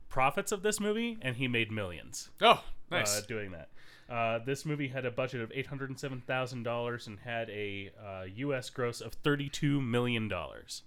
profits 0.09 0.51
of 0.51 0.61
this 0.61 0.79
movie, 0.79 1.17
and 1.21 1.37
he 1.37 1.47
made 1.47 1.71
millions 1.71 2.29
Oh, 2.39 2.63
nice. 2.91 3.17
uh, 3.17 3.21
doing 3.27 3.51
that. 3.51 3.69
Uh, 4.13 4.37
this 4.45 4.63
movie 4.63 4.89
had 4.89 5.05
a 5.05 5.11
budget 5.11 5.41
of 5.41 5.51
eight 5.55 5.65
hundred 5.65 5.89
and 5.89 5.99
seven 5.99 6.21
thousand 6.27 6.61
dollars 6.61 7.07
and 7.07 7.17
had 7.25 7.49
a 7.49 7.89
uh, 7.99 8.23
U.S. 8.35 8.69
gross 8.69 9.01
of 9.01 9.13
thirty-two 9.13 9.81
million 9.81 10.27
dollars. 10.27 10.83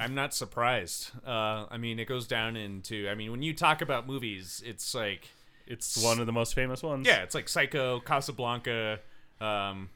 I'm 0.00 0.14
not 0.14 0.34
surprised. 0.34 1.10
Uh, 1.24 1.66
I 1.70 1.76
mean, 1.78 2.00
it 2.00 2.06
goes 2.06 2.26
down 2.26 2.56
into. 2.56 3.08
I 3.08 3.14
mean, 3.14 3.30
when 3.30 3.42
you 3.42 3.54
talk 3.54 3.80
about 3.80 4.08
movies, 4.08 4.60
it's 4.66 4.92
like 4.92 5.28
It's 5.66 6.02
one 6.02 6.18
of 6.18 6.26
the 6.26 6.32
most 6.32 6.54
famous 6.54 6.82
ones. 6.82 7.06
yeah, 7.06 7.22
it's 7.22 7.34
like 7.34 7.48
Psycho, 7.48 8.00
Casablanca, 8.00 8.98
um, 9.40 9.90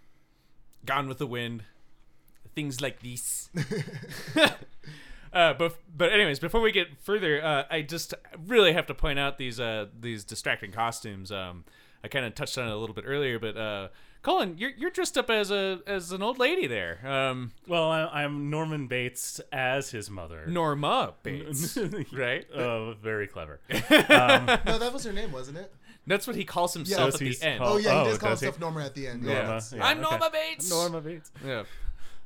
Gone 0.84 1.08
with 1.08 1.18
the 1.18 1.26
Wind, 1.26 1.64
things 2.54 2.80
like 2.80 3.00
this. 3.02 3.50
Uh, 5.36 5.52
but 5.52 5.76
but 5.94 6.10
anyways, 6.12 6.38
before 6.38 6.62
we 6.62 6.72
get 6.72 6.88
further, 7.02 7.44
uh, 7.44 7.64
I 7.70 7.82
just 7.82 8.14
really 8.46 8.72
have 8.72 8.86
to 8.86 8.94
point 8.94 9.18
out 9.18 9.36
these 9.36 9.60
uh, 9.60 9.86
these 10.00 10.24
distracting 10.24 10.72
costumes. 10.72 11.30
Um, 11.30 11.64
I 12.02 12.08
kind 12.08 12.24
of 12.24 12.34
touched 12.34 12.56
on 12.56 12.66
it 12.68 12.72
a 12.72 12.76
little 12.76 12.94
bit 12.94 13.04
earlier, 13.06 13.38
but 13.38 13.56
uh, 13.56 13.88
Colin, 14.22 14.56
you're 14.56 14.70
you're 14.78 14.90
dressed 14.90 15.18
up 15.18 15.28
as 15.28 15.50
a 15.50 15.80
as 15.86 16.10
an 16.10 16.22
old 16.22 16.38
lady 16.38 16.66
there, 16.66 17.06
um, 17.06 17.52
Well, 17.68 17.90
I, 17.90 18.22
I'm 18.24 18.48
Norman 18.48 18.86
Bates 18.86 19.40
as 19.52 19.90
his 19.90 20.08
mother. 20.10 20.46
Norma 20.46 21.12
Bates, 21.22 21.76
right? 22.12 22.46
Oh, 22.56 22.94
very 23.02 23.26
clever. 23.26 23.60
no, 23.70 23.78
that 23.88 24.90
was 24.92 25.04
her 25.04 25.12
name, 25.12 25.32
wasn't 25.32 25.58
it? 25.58 25.70
That's 26.06 26.26
what 26.26 26.36
he 26.36 26.44
calls 26.44 26.72
himself 26.72 27.12
Does 27.12 27.14
at 27.16 27.40
the 27.40 27.46
end. 27.46 27.58
called- 27.58 27.72
Oh, 27.74 27.76
yeah, 27.78 27.90
oh, 28.00 28.04
he 28.04 28.10
does 28.10 28.18
call 28.18 28.30
does 28.30 28.40
he? 28.40 28.46
himself 28.46 28.60
Norma 28.60 28.86
at 28.86 28.94
the 28.94 29.08
end. 29.08 29.22
Norma. 29.22 29.60
Yeah, 29.72 29.84
I'm 29.84 29.98
okay. 29.98 30.08
Norma 30.10 30.30
Bates. 30.32 30.70
Norma 30.70 31.00
Bates. 31.00 31.30
Yeah. 31.44 31.64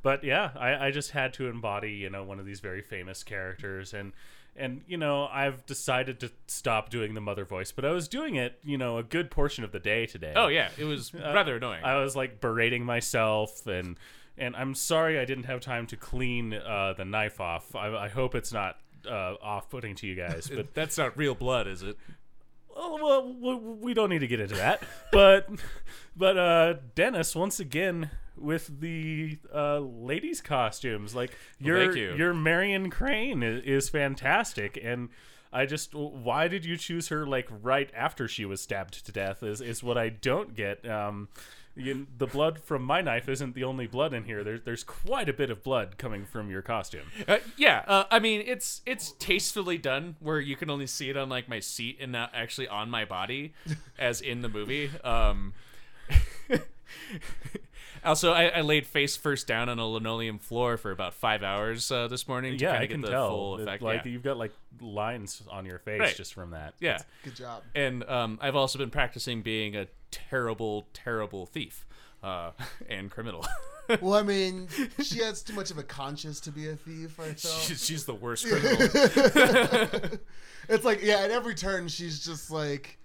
But 0.01 0.23
yeah, 0.23 0.51
I, 0.55 0.87
I 0.87 0.91
just 0.91 1.11
had 1.11 1.33
to 1.33 1.47
embody, 1.47 1.91
you 1.91 2.09
know, 2.09 2.23
one 2.23 2.39
of 2.39 2.45
these 2.45 2.59
very 2.59 2.81
famous 2.81 3.23
characters, 3.23 3.93
and 3.93 4.13
and 4.55 4.81
you 4.87 4.97
know 4.97 5.27
I've 5.31 5.65
decided 5.65 6.19
to 6.21 6.31
stop 6.47 6.89
doing 6.89 7.13
the 7.13 7.21
mother 7.21 7.45
voice, 7.45 7.71
but 7.71 7.85
I 7.85 7.91
was 7.91 8.07
doing 8.07 8.35
it, 8.35 8.59
you 8.63 8.77
know, 8.77 8.97
a 8.97 9.03
good 9.03 9.31
portion 9.31 9.63
of 9.63 9.71
the 9.71 9.79
day 9.79 10.05
today. 10.05 10.33
Oh 10.35 10.47
yeah, 10.47 10.69
it 10.77 10.83
was 10.85 11.13
rather 11.13 11.55
annoying. 11.57 11.83
I 11.83 11.95
was 12.01 12.15
like 12.15 12.41
berating 12.41 12.83
myself 12.85 13.65
and 13.67 13.97
and 14.37 14.55
I'm 14.55 14.73
sorry 14.75 15.19
I 15.19 15.25
didn't 15.25 15.43
have 15.45 15.59
time 15.61 15.87
to 15.87 15.95
clean 15.97 16.53
uh, 16.53 16.93
the 16.97 17.05
knife 17.05 17.39
off. 17.39 17.75
I, 17.75 17.87
I 17.95 18.07
hope 18.09 18.33
it's 18.33 18.51
not 18.53 18.77
uh, 19.07 19.35
off-putting 19.41 19.95
to 19.95 20.07
you 20.07 20.15
guys, 20.15 20.49
but 20.53 20.73
That's 20.73 20.97
not 20.97 21.17
real 21.17 21.35
blood, 21.35 21.67
is 21.67 21.81
it? 21.83 21.97
well, 22.75 22.97
well, 23.39 23.59
we- 23.59 23.73
we 23.75 23.93
don't 23.93 24.09
need 24.09 24.19
to 24.19 24.27
get 24.27 24.39
into 24.39 24.55
that. 24.55 24.81
but 25.11 25.49
but 26.15 26.37
uh, 26.37 26.73
Dennis 26.95 27.35
once 27.35 27.59
again 27.59 28.09
with 28.41 28.79
the 28.79 29.37
uh, 29.53 29.79
ladies' 29.79 30.41
costumes, 30.41 31.15
like 31.15 31.37
your 31.59 31.85
thank 31.85 31.95
you. 31.95 32.15
your 32.15 32.33
Marion 32.33 32.89
Crane 32.89 33.43
is, 33.43 33.63
is 33.63 33.89
fantastic, 33.89 34.79
and 34.81 35.09
I 35.53 35.65
just 35.65 35.93
why 35.93 36.47
did 36.47 36.65
you 36.65 36.77
choose 36.77 37.09
her 37.09 37.25
like 37.25 37.47
right 37.61 37.89
after 37.95 38.27
she 38.27 38.45
was 38.45 38.61
stabbed 38.61 39.05
to 39.05 39.11
death 39.11 39.43
is 39.43 39.61
is 39.61 39.83
what 39.83 39.97
I 39.97 40.09
don't 40.09 40.55
get. 40.55 40.87
Um, 40.87 41.29
you, 41.75 42.07
the 42.17 42.27
blood 42.27 42.59
from 42.59 42.83
my 42.83 43.01
knife 43.01 43.29
isn't 43.29 43.55
the 43.55 43.63
only 43.63 43.87
blood 43.87 44.13
in 44.13 44.25
here. 44.25 44.43
There's 44.43 44.61
there's 44.61 44.83
quite 44.83 45.29
a 45.29 45.33
bit 45.33 45.49
of 45.49 45.63
blood 45.63 45.97
coming 45.97 46.25
from 46.25 46.49
your 46.49 46.61
costume. 46.61 47.05
Uh, 47.27 47.37
yeah, 47.57 47.83
uh, 47.87 48.05
I 48.11 48.19
mean 48.19 48.43
it's 48.45 48.81
it's 48.85 49.13
tastefully 49.13 49.77
done 49.77 50.15
where 50.19 50.39
you 50.39 50.55
can 50.55 50.69
only 50.69 50.87
see 50.87 51.09
it 51.09 51.17
on 51.17 51.29
like 51.29 51.47
my 51.47 51.59
seat 51.59 51.97
and 52.01 52.11
not 52.11 52.31
actually 52.33 52.67
on 52.67 52.89
my 52.89 53.05
body, 53.05 53.53
as 53.97 54.21
in 54.21 54.41
the 54.41 54.49
movie. 54.49 54.89
Um, 55.03 55.53
also, 58.03 58.31
I, 58.33 58.45
I 58.47 58.61
laid 58.61 58.85
face 58.87 59.15
first 59.17 59.47
down 59.47 59.69
on 59.69 59.79
a 59.79 59.85
linoleum 59.87 60.39
floor 60.39 60.77
for 60.77 60.91
about 60.91 61.13
five 61.13 61.43
hours 61.43 61.91
uh, 61.91 62.07
this 62.07 62.27
morning 62.27 62.57
to 62.57 62.63
Yeah, 62.65 62.73
I 62.73 62.83
of 62.83 62.89
can 62.89 63.01
the 63.01 63.09
tell. 63.09 63.29
full 63.29 63.57
It- 63.59 63.65
like 63.65 63.81
yeah. 63.81 64.01
you've 64.11 64.23
got 64.23 64.37
like 64.37 64.51
lines 64.79 65.41
on 65.49 65.65
your 65.65 65.79
face 65.79 65.99
Right. 65.99 66.15
just 66.15 66.33
from 66.33 66.51
that. 66.51 66.73
yeah. 66.79 66.99
Good 67.23 67.35
job. 67.35 67.63
and 67.75 68.03
um, 68.09 68.39
I've 68.41 68.55
also 68.55 68.79
been 68.79 68.89
practicing 68.89 69.41
being 69.41 69.75
a 69.75 69.87
terrible, 70.11 70.87
terrible 70.93 71.45
thief 71.45 71.85
uh, 72.23 72.51
and 72.89 73.09
criminal. 73.11 73.45
Well, 73.99 74.13
I 74.13 74.21
mean, 74.23 74.69
she 75.03 75.21
has 75.21 75.43
too 75.43 75.51
much 75.53 75.69
of 75.69 75.77
a 75.77 75.83
conscience 75.83 76.39
to 76.41 76.51
be 76.51 76.69
a 76.69 76.77
thief. 76.77 77.19
I 77.19 77.33
felt. 77.33 77.39
she's, 77.63 77.83
she's 77.85 78.05
the 78.05 78.13
worst 78.13 78.45
criminal. 78.47 78.87
it's 80.69 80.85
like 80.85 81.01
yeah, 81.03 81.17
at 81.21 81.31
every 81.31 81.55
turn 81.55 81.89
she's 81.89 82.23
just 82.23 82.49
like, 82.51 82.97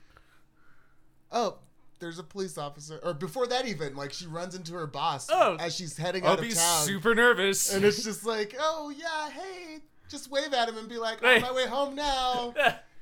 oh, 1.33 1.57
there's 1.99 2.19
a 2.19 2.23
police 2.23 2.59
officer. 2.59 3.01
Or 3.03 3.15
before 3.15 3.47
that 3.47 3.67
even, 3.67 3.97
like 3.97 4.13
she 4.13 4.27
runs 4.27 4.55
into 4.55 4.75
her 4.75 4.87
boss 4.87 5.29
Oh, 5.33 5.57
as 5.59 5.75
she's 5.75 5.97
heading 5.97 6.25
I'll 6.27 6.33
out 6.33 6.41
be 6.41 6.49
of 6.49 6.55
town, 6.55 6.85
super 6.85 7.15
nervous. 7.15 7.73
and 7.73 7.85
it's 7.85 8.03
just 8.03 8.25
like, 8.27 8.55
oh 8.59 8.91
yeah, 8.97 9.31
hey, 9.31 9.79
just 10.09 10.31
wave 10.31 10.53
at 10.53 10.69
him 10.69 10.77
and 10.79 10.89
be 10.89 10.99
like, 10.99 11.23
on 11.25 11.41
my 11.41 11.53
way 11.53 11.67
home 11.67 11.95
now. 11.95 12.55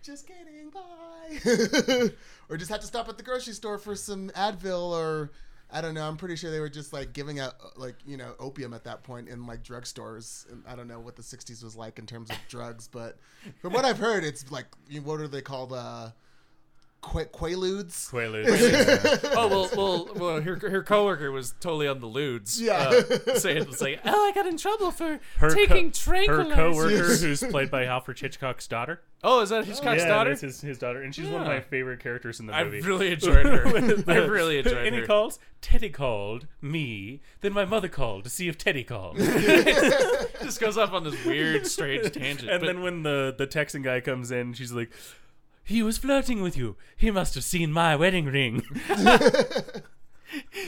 just 0.02 0.26
kidding, 0.26 0.70
bye. 0.70 2.10
or 2.48 2.56
just 2.56 2.70
have 2.70 2.80
to 2.80 2.86
stop 2.86 3.08
at 3.08 3.16
the 3.16 3.22
grocery 3.22 3.52
store 3.54 3.78
for 3.78 3.94
some 3.96 4.30
Advil 4.30 4.90
or. 4.92 5.30
I 5.72 5.80
don't 5.80 5.94
know. 5.94 6.06
I'm 6.06 6.18
pretty 6.18 6.36
sure 6.36 6.52
they 6.52 6.60
were 6.60 6.68
just 6.68 6.92
like 6.92 7.12
giving 7.12 7.40
out 7.40 7.54
like 7.76 7.96
you 8.06 8.16
know 8.16 8.34
opium 8.38 8.74
at 8.74 8.84
that 8.84 9.02
point 9.02 9.28
in 9.28 9.44
like 9.46 9.64
drugstores. 9.64 10.48
And 10.52 10.62
I 10.68 10.76
don't 10.76 10.86
know 10.86 11.00
what 11.00 11.16
the 11.16 11.22
'60s 11.22 11.64
was 11.64 11.74
like 11.74 11.98
in 11.98 12.06
terms 12.06 12.30
of 12.30 12.36
drugs, 12.48 12.86
but 12.86 13.18
from 13.60 13.72
what 13.72 13.84
I've 13.84 13.98
heard, 13.98 14.22
it's 14.24 14.48
like 14.52 14.66
what 15.02 15.20
are 15.20 15.26
they 15.26 15.40
called? 15.40 15.72
Uh, 15.72 16.10
Qu- 17.04 17.26
Quaaludes. 17.26 18.10
Quaaludes. 18.10 19.20
oh 19.36 19.48
well, 19.48 19.68
well, 19.76 20.08
well. 20.16 20.40
Her 20.40 20.56
her 20.56 20.82
coworker 20.82 21.30
was 21.30 21.54
totally 21.60 21.86
on 21.86 22.00
the 22.00 22.06
ludes. 22.08 22.58
Yeah. 22.60 22.88
uh, 23.28 23.34
saying 23.38 23.58
it's 23.58 23.80
like, 23.82 24.00
oh, 24.06 24.10
I 24.28 24.32
got 24.34 24.46
in 24.46 24.56
trouble 24.56 24.90
for 24.90 25.20
Her 25.36 25.50
co- 25.50 25.54
taking 25.54 25.86
her 25.86 25.90
tranquilizers. 25.92 26.54
coworker, 26.54 27.16
who's 27.16 27.42
played 27.44 27.70
by 27.70 27.84
Alfred 27.84 28.18
Hitchcock's 28.18 28.66
daughter. 28.66 29.02
Oh, 29.22 29.40
is 29.40 29.50
that 29.50 29.64
Hitchcock's 29.64 30.02
yeah, 30.02 30.08
daughter? 30.08 30.30
that's 30.30 30.40
his, 30.42 30.60
his 30.60 30.78
daughter, 30.78 31.02
and 31.02 31.14
she's 31.14 31.28
one 31.28 31.40
of 31.42 31.46
my 31.46 31.60
favorite 31.60 32.00
characters 32.00 32.40
in 32.40 32.46
the 32.46 32.52
movie. 32.52 32.82
I 32.82 32.86
really 32.86 33.12
enjoyed 33.12 33.46
her. 33.46 33.66
I 34.06 34.16
really 34.16 34.58
enjoyed 34.58 34.86
And 34.86 34.94
her. 34.94 35.00
he 35.02 35.06
calls. 35.06 35.38
Teddy 35.62 35.88
called 35.88 36.46
me. 36.60 37.20
Then 37.40 37.52
my 37.54 37.64
mother 37.64 37.88
called 37.88 38.24
to 38.24 38.30
see 38.30 38.48
if 38.48 38.58
Teddy 38.58 38.84
called. 38.84 39.16
just 40.42 40.60
goes 40.60 40.76
off 40.76 40.92
on 40.92 41.04
this 41.04 41.24
weird, 41.24 41.66
strange 41.66 42.10
tangent. 42.12 42.50
and 42.50 42.60
but- 42.60 42.66
then 42.66 42.82
when 42.82 43.02
the 43.02 43.34
the 43.36 43.46
Texan 43.46 43.80
guy 43.82 44.00
comes 44.00 44.30
in, 44.30 44.52
she's 44.52 44.72
like, 44.72 44.90
"He 45.64 45.82
was 45.82 45.98
flirting 45.98 46.42
with 46.42 46.56
you. 46.56 46.76
He 46.96 47.10
must 47.10 47.34
have 47.34 47.44
seen 47.44 47.72
my 47.72 47.96
wedding 47.96 48.26
ring." 48.26 48.62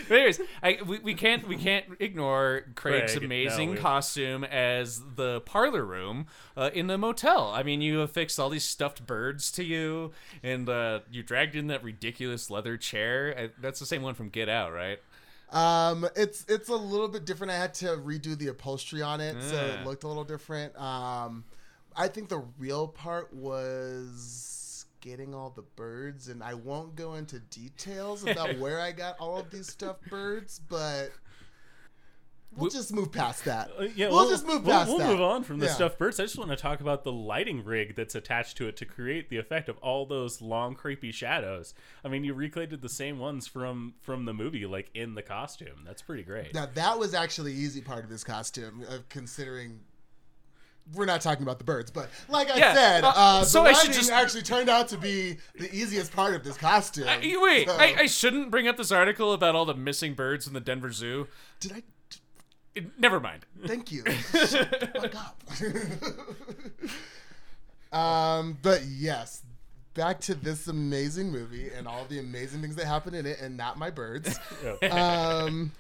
But 0.09 0.15
anyways, 0.19 0.41
I, 0.63 0.79
we, 0.87 1.01
we 1.01 1.15
can't 1.15 1.49
we 1.49 1.57
can't 1.57 1.87
ignore 1.99 2.67
Craig's 2.77 3.13
Craig, 3.13 3.23
no, 3.23 3.27
amazing 3.27 3.71
we- 3.73 3.77
costume 3.77 4.45
as 4.45 5.03
the 5.17 5.41
parlor 5.41 5.85
room 5.85 6.27
uh, 6.57 6.71
in 6.73 6.87
the 6.87 6.97
motel. 6.97 7.51
I 7.53 7.65
mean, 7.65 7.81
you 7.81 8.01
affixed 8.03 8.39
all 8.39 8.49
these 8.49 8.63
stuffed 8.65 9.07
birds 9.07 9.51
to 9.53 9.65
you, 9.65 10.13
and 10.45 10.69
uh, 10.69 11.01
you 11.11 11.25
dragged 11.25 11.57
in 11.57 11.67
that 11.67 11.83
ridiculous 11.83 12.49
leather 12.49 12.77
chair. 12.77 13.35
Uh, 13.37 13.49
That's 13.61 13.81
the 13.81 13.87
same 13.87 14.03
one 14.03 14.15
from 14.15 14.29
Get 14.29 14.49
Out, 14.49 14.73
right? 14.73 15.01
Um, 15.51 16.07
it's 16.15 16.45
it's 16.49 16.69
a 16.69 16.77
little 16.77 17.09
bit 17.09 17.25
different. 17.25 17.51
I 17.53 17.57
had 17.57 17.75
to 17.75 17.87
redo 17.97 18.39
the 18.39 18.49
upholstery 18.49 19.03
on 19.03 19.21
it, 19.21 19.35
so 19.43 19.57
Ah. 19.57 19.81
it 19.81 19.87
looked 19.87 20.05
a 20.05 20.09
little 20.09 20.25
different. 20.25 20.77
Um, 20.79 21.43
I 21.97 22.07
think 22.07 22.29
the 22.29 22.45
real 22.59 22.87
part 22.87 23.33
was 23.35 24.56
getting 25.07 25.35
all 25.35 25.51
the 25.51 25.63
birds, 25.63 26.29
and 26.29 26.43
I 26.43 26.55
won't 26.55 26.97
go 26.97 27.15
into 27.15 27.39
details 27.39 28.27
about 28.27 28.59
where 28.59 28.81
I 28.81 28.91
got 28.91 29.17
all 29.21 29.39
of 29.39 29.51
these 29.51 29.69
stuffed 29.71 30.11
birds, 30.11 30.61
but 30.69 31.13
we'll 32.57 32.65
We- 32.65 32.71
just 32.71 32.93
move 32.93 33.13
past 33.13 33.45
that. 33.45 33.71
Uh, 33.79 33.85
yeah, 33.95 34.09
we'll, 34.09 34.29
just 34.29 34.45
move 34.45 34.65
we'll- 34.67 34.75
past 34.77 34.89
We'll, 34.89 34.99
that. 34.99 35.09
move 35.09 35.21
on 35.21 35.45
from 35.45 35.61
the 35.61 35.67
Yeah. 35.67 35.73
stuffed 35.75 35.97
birds. 35.99 36.19
I 36.19 36.25
just 36.25 36.37
want 36.39 36.51
to 36.51 36.57
talk 36.57 36.81
about 36.81 37.05
the 37.05 37.13
lighting 37.13 37.65
rig 37.65 37.95
that's 37.95 38.17
attached 38.17 38.57
to 38.57 38.67
it 38.67 38.77
to 38.79 38.85
create 38.85 39.31
the 39.31 39.37
effect 39.37 39.69
of 39.69 39.79
all 39.79 40.07
those 40.07 40.41
long, 40.43 40.75
creepy 40.75 41.13
shadows. 41.13 41.73
I 42.05 42.09
mean, 42.09 42.25
you 42.25 42.35
recreated 42.35 42.81
the 42.83 42.89
same 42.89 43.21
ones 43.21 43.47
from 43.47 43.95
from 44.03 44.25
the 44.25 44.35
movie, 44.35 44.67
like 44.67 44.91
in 44.93 45.15
the 45.15 45.23
costume. 45.23 45.85
That's 45.85 46.03
pretty 46.03 46.25
great. 46.25 46.53
Now 46.53 46.67
that 46.67 46.99
was 46.99 47.15
actually 47.15 47.53
easy 47.53 47.81
part 47.81 48.03
of 48.03 48.11
this 48.11 48.25
costume, 48.25 48.83
of 48.89 49.09
considering. 49.09 49.81
We're 50.95 51.05
not 51.07 51.21
talking 51.21 51.43
about 51.43 51.59
the 51.59 51.65
birds, 51.65 51.91
but 51.91 52.09
like 52.29 52.49
I 52.51 52.57
Yeah, 52.59 52.75
said, 52.75 53.05
uh, 53.05 53.13
uh, 53.17 53.45
so 53.45 53.63
the 53.65 53.71
I 53.71 53.73
should 53.73 53.93
just- 53.93 54.11
actually 54.11 54.43
turned 54.43 54.69
out 54.69 54.89
to 54.89 54.97
be 54.97 55.37
the 55.59 55.69
easiest 55.75 56.13
part 56.13 56.35
of 56.35 56.45
this 56.45 56.57
costume. 56.57 57.09
I, 57.09 57.19
wait, 57.43 57.69
So- 57.69 57.77
I, 57.77 57.95
I 58.03 58.07
shouldn't 58.07 58.51
bring 58.53 58.69
up 58.69 58.77
this 58.77 58.93
article 58.93 59.33
about 59.33 59.55
all 59.57 59.65
the 59.65 59.75
missing 59.75 60.15
birds 60.15 60.47
in 60.47 60.53
the 60.53 60.61
Denver 60.61 60.93
Zoo. 60.93 61.27
did 61.61 61.73
I? 61.73 61.83
It- 62.77 62.99
never 63.01 63.19
mind. 63.19 63.47
Thank 63.67 63.91
you. 63.91 64.03
Fuck 64.05 65.15
up. 65.17 65.43
um, 67.93 68.59
but 68.63 68.83
yes, 68.85 69.43
back 69.95 70.21
to 70.21 70.35
this 70.35 70.69
amazing 70.69 71.31
movie 71.33 71.71
and 71.71 71.89
all 71.89 72.05
the 72.05 72.19
amazing 72.19 72.61
things 72.61 72.77
that 72.77 72.87
happen 72.87 73.15
in 73.15 73.27
it, 73.27 73.41
and 73.41 73.57
not 73.57 73.79
my 73.79 73.91
birds. 73.91 74.39
Um, 74.91 75.73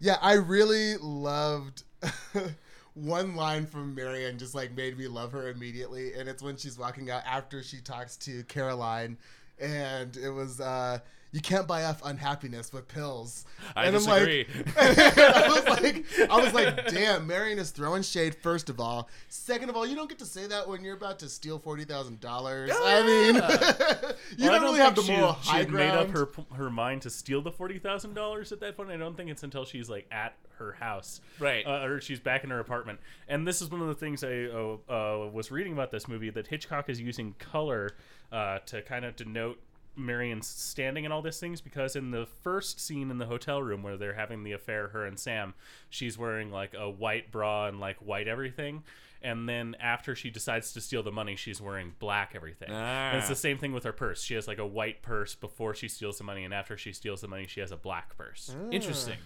yeah, 0.00 0.16
I 0.20 0.34
really 0.34 0.96
loved 0.98 1.84
one 2.94 3.34
line 3.34 3.66
from 3.66 3.94
Marion 3.94 4.38
just 4.38 4.54
like 4.54 4.76
made 4.76 4.98
me 4.98 5.08
love 5.08 5.32
her 5.32 5.48
immediately, 5.48 6.14
and 6.14 6.28
it's 6.28 6.42
when 6.42 6.56
she's 6.56 6.78
walking 6.78 7.10
out 7.10 7.22
after 7.26 7.62
she 7.62 7.80
talks 7.80 8.16
to 8.18 8.42
Caroline, 8.44 9.16
and 9.58 10.16
it 10.16 10.30
was 10.30 10.60
uh, 10.60 10.98
you 11.32 11.40
can't 11.40 11.66
buy 11.66 11.84
off 11.84 12.00
unhappiness 12.04 12.72
with 12.72 12.86
pills. 12.88 13.44
I 13.74 13.86
and 13.86 13.94
disagree. 13.96 14.46
I'm 14.76 14.94
like, 14.94 15.18
I 15.18 15.48
was 15.48 15.64
like, 15.82 16.04
I 16.30 16.36
was 16.44 16.52
like, 16.54 16.86
damn, 16.88 17.26
Marion 17.26 17.58
is 17.58 17.70
throwing 17.70 18.02
shade. 18.02 18.34
First 18.34 18.68
of 18.70 18.78
all, 18.78 19.08
second 19.28 19.70
of 19.70 19.76
all, 19.76 19.86
you 19.86 19.96
don't 19.96 20.08
get 20.08 20.18
to 20.20 20.26
say 20.26 20.46
that 20.46 20.68
when 20.68 20.84
you're 20.84 20.96
about 20.96 21.18
to 21.20 21.28
steal 21.28 21.58
forty 21.58 21.84
thousand 21.84 22.20
dollars. 22.20 22.70
I 22.72 23.02
mean, 23.02 23.34
you 24.38 24.46
Well, 24.46 24.50
I 24.50 24.58
don't 24.58 24.62
really 24.62 24.78
have 24.80 24.94
the 24.94 25.02
think 25.02 25.14
she- 25.16 25.20
moral 25.20 25.38
she 25.42 25.50
high 25.50 25.58
had 25.58 25.70
made 25.70 25.90
up 25.90 26.10
her 26.10 26.28
her 26.54 26.70
mind 26.70 27.02
to 27.02 27.10
steal 27.10 27.40
the 27.42 27.52
forty 27.52 27.78
thousand 27.78 28.14
dollars 28.14 28.52
at 28.52 28.60
that 28.60 28.76
point. 28.76 28.90
I 28.90 28.96
don't 28.96 29.16
think 29.16 29.30
it's 29.30 29.42
until 29.42 29.64
she's 29.64 29.88
like 29.88 30.06
at 30.12 30.34
her 30.58 30.72
house, 30.72 31.20
Right. 31.40 31.66
uh, 31.66 31.82
or 31.84 32.00
she's 32.00 32.20
back 32.20 32.44
in 32.44 32.50
her 32.50 32.60
apartment. 32.60 33.00
And 33.26 33.48
this 33.48 33.60
is 33.62 33.70
one 33.70 33.80
of 33.80 33.88
the 33.88 33.94
things 33.94 34.22
I 34.22 34.44
uh, 34.44 34.76
uh, 34.88 35.30
was 35.30 35.50
reading 35.50 35.72
about 35.72 35.90
this 35.90 36.06
movie 36.06 36.30
that 36.30 36.46
Hitchcock 36.46 36.88
is 36.88 37.00
using 37.00 37.34
color 37.38 37.92
uh, 38.30 38.58
to 38.66 38.82
kind 38.82 39.04
of 39.04 39.16
denote 39.16 39.58
Marion's 39.96 40.46
standing 40.46 41.04
and 41.04 41.12
all 41.12 41.22
these 41.22 41.38
things 41.40 41.60
because 41.60 41.96
in 41.96 42.10
the 42.10 42.26
first 42.42 42.80
scene 42.80 43.10
in 43.10 43.18
the 43.18 43.26
hotel 43.26 43.62
room 43.62 43.82
where 43.82 43.96
they're 43.96 44.14
having 44.14 44.42
the 44.44 44.52
affair, 44.52 44.88
her 44.88 45.04
and 45.04 45.18
Sam, 45.18 45.54
she's 45.90 46.16
wearing 46.16 46.50
like 46.50 46.74
a 46.74 46.88
white 46.88 47.30
bra 47.30 47.66
and 47.68 47.78
like 47.80 47.96
white 47.98 48.28
everything. 48.28 48.82
And 49.24 49.48
then 49.48 49.76
after 49.80 50.16
she 50.16 50.30
decides 50.30 50.72
to 50.72 50.80
steal 50.80 51.02
the 51.04 51.12
money, 51.12 51.36
she's 51.36 51.60
wearing 51.60 51.94
black 52.00 52.32
everything. 52.34 52.70
And 52.70 53.16
it's 53.18 53.26
Ah. 53.26 53.28
the 53.28 53.36
same 53.36 53.56
thing 53.58 53.72
with 53.72 53.84
her 53.84 53.92
purse. 53.92 54.20
She 54.22 54.34
has 54.34 54.48
like 54.48 54.58
a 54.58 54.66
white 54.66 55.00
purse 55.02 55.34
before 55.36 55.74
she 55.74 55.86
steals 55.86 56.18
the 56.18 56.24
money, 56.24 56.44
and 56.44 56.52
after 56.52 56.76
she 56.76 56.92
steals 56.92 57.20
the 57.20 57.28
money, 57.28 57.46
she 57.46 57.60
has 57.60 57.70
a 57.70 57.76
black 57.76 58.16
purse. 58.16 58.54
Interesting. 58.72 59.18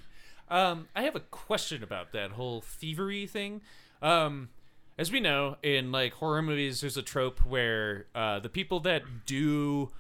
Um, 0.48 0.88
I 0.94 1.02
have 1.02 1.16
a 1.16 1.20
question 1.20 1.82
about 1.82 2.12
that 2.12 2.32
whole 2.32 2.60
thievery 2.60 3.26
thing. 3.26 3.62
Um, 4.02 4.50
as 4.98 5.10
we 5.10 5.18
know, 5.18 5.56
in 5.62 5.90
like 5.92 6.12
horror 6.14 6.42
movies, 6.42 6.82
there's 6.82 6.96
a 6.98 7.02
trope 7.02 7.40
where 7.46 8.06
uh, 8.14 8.38
the 8.40 8.48
people 8.50 8.80
that 8.80 9.02
do 9.24 9.90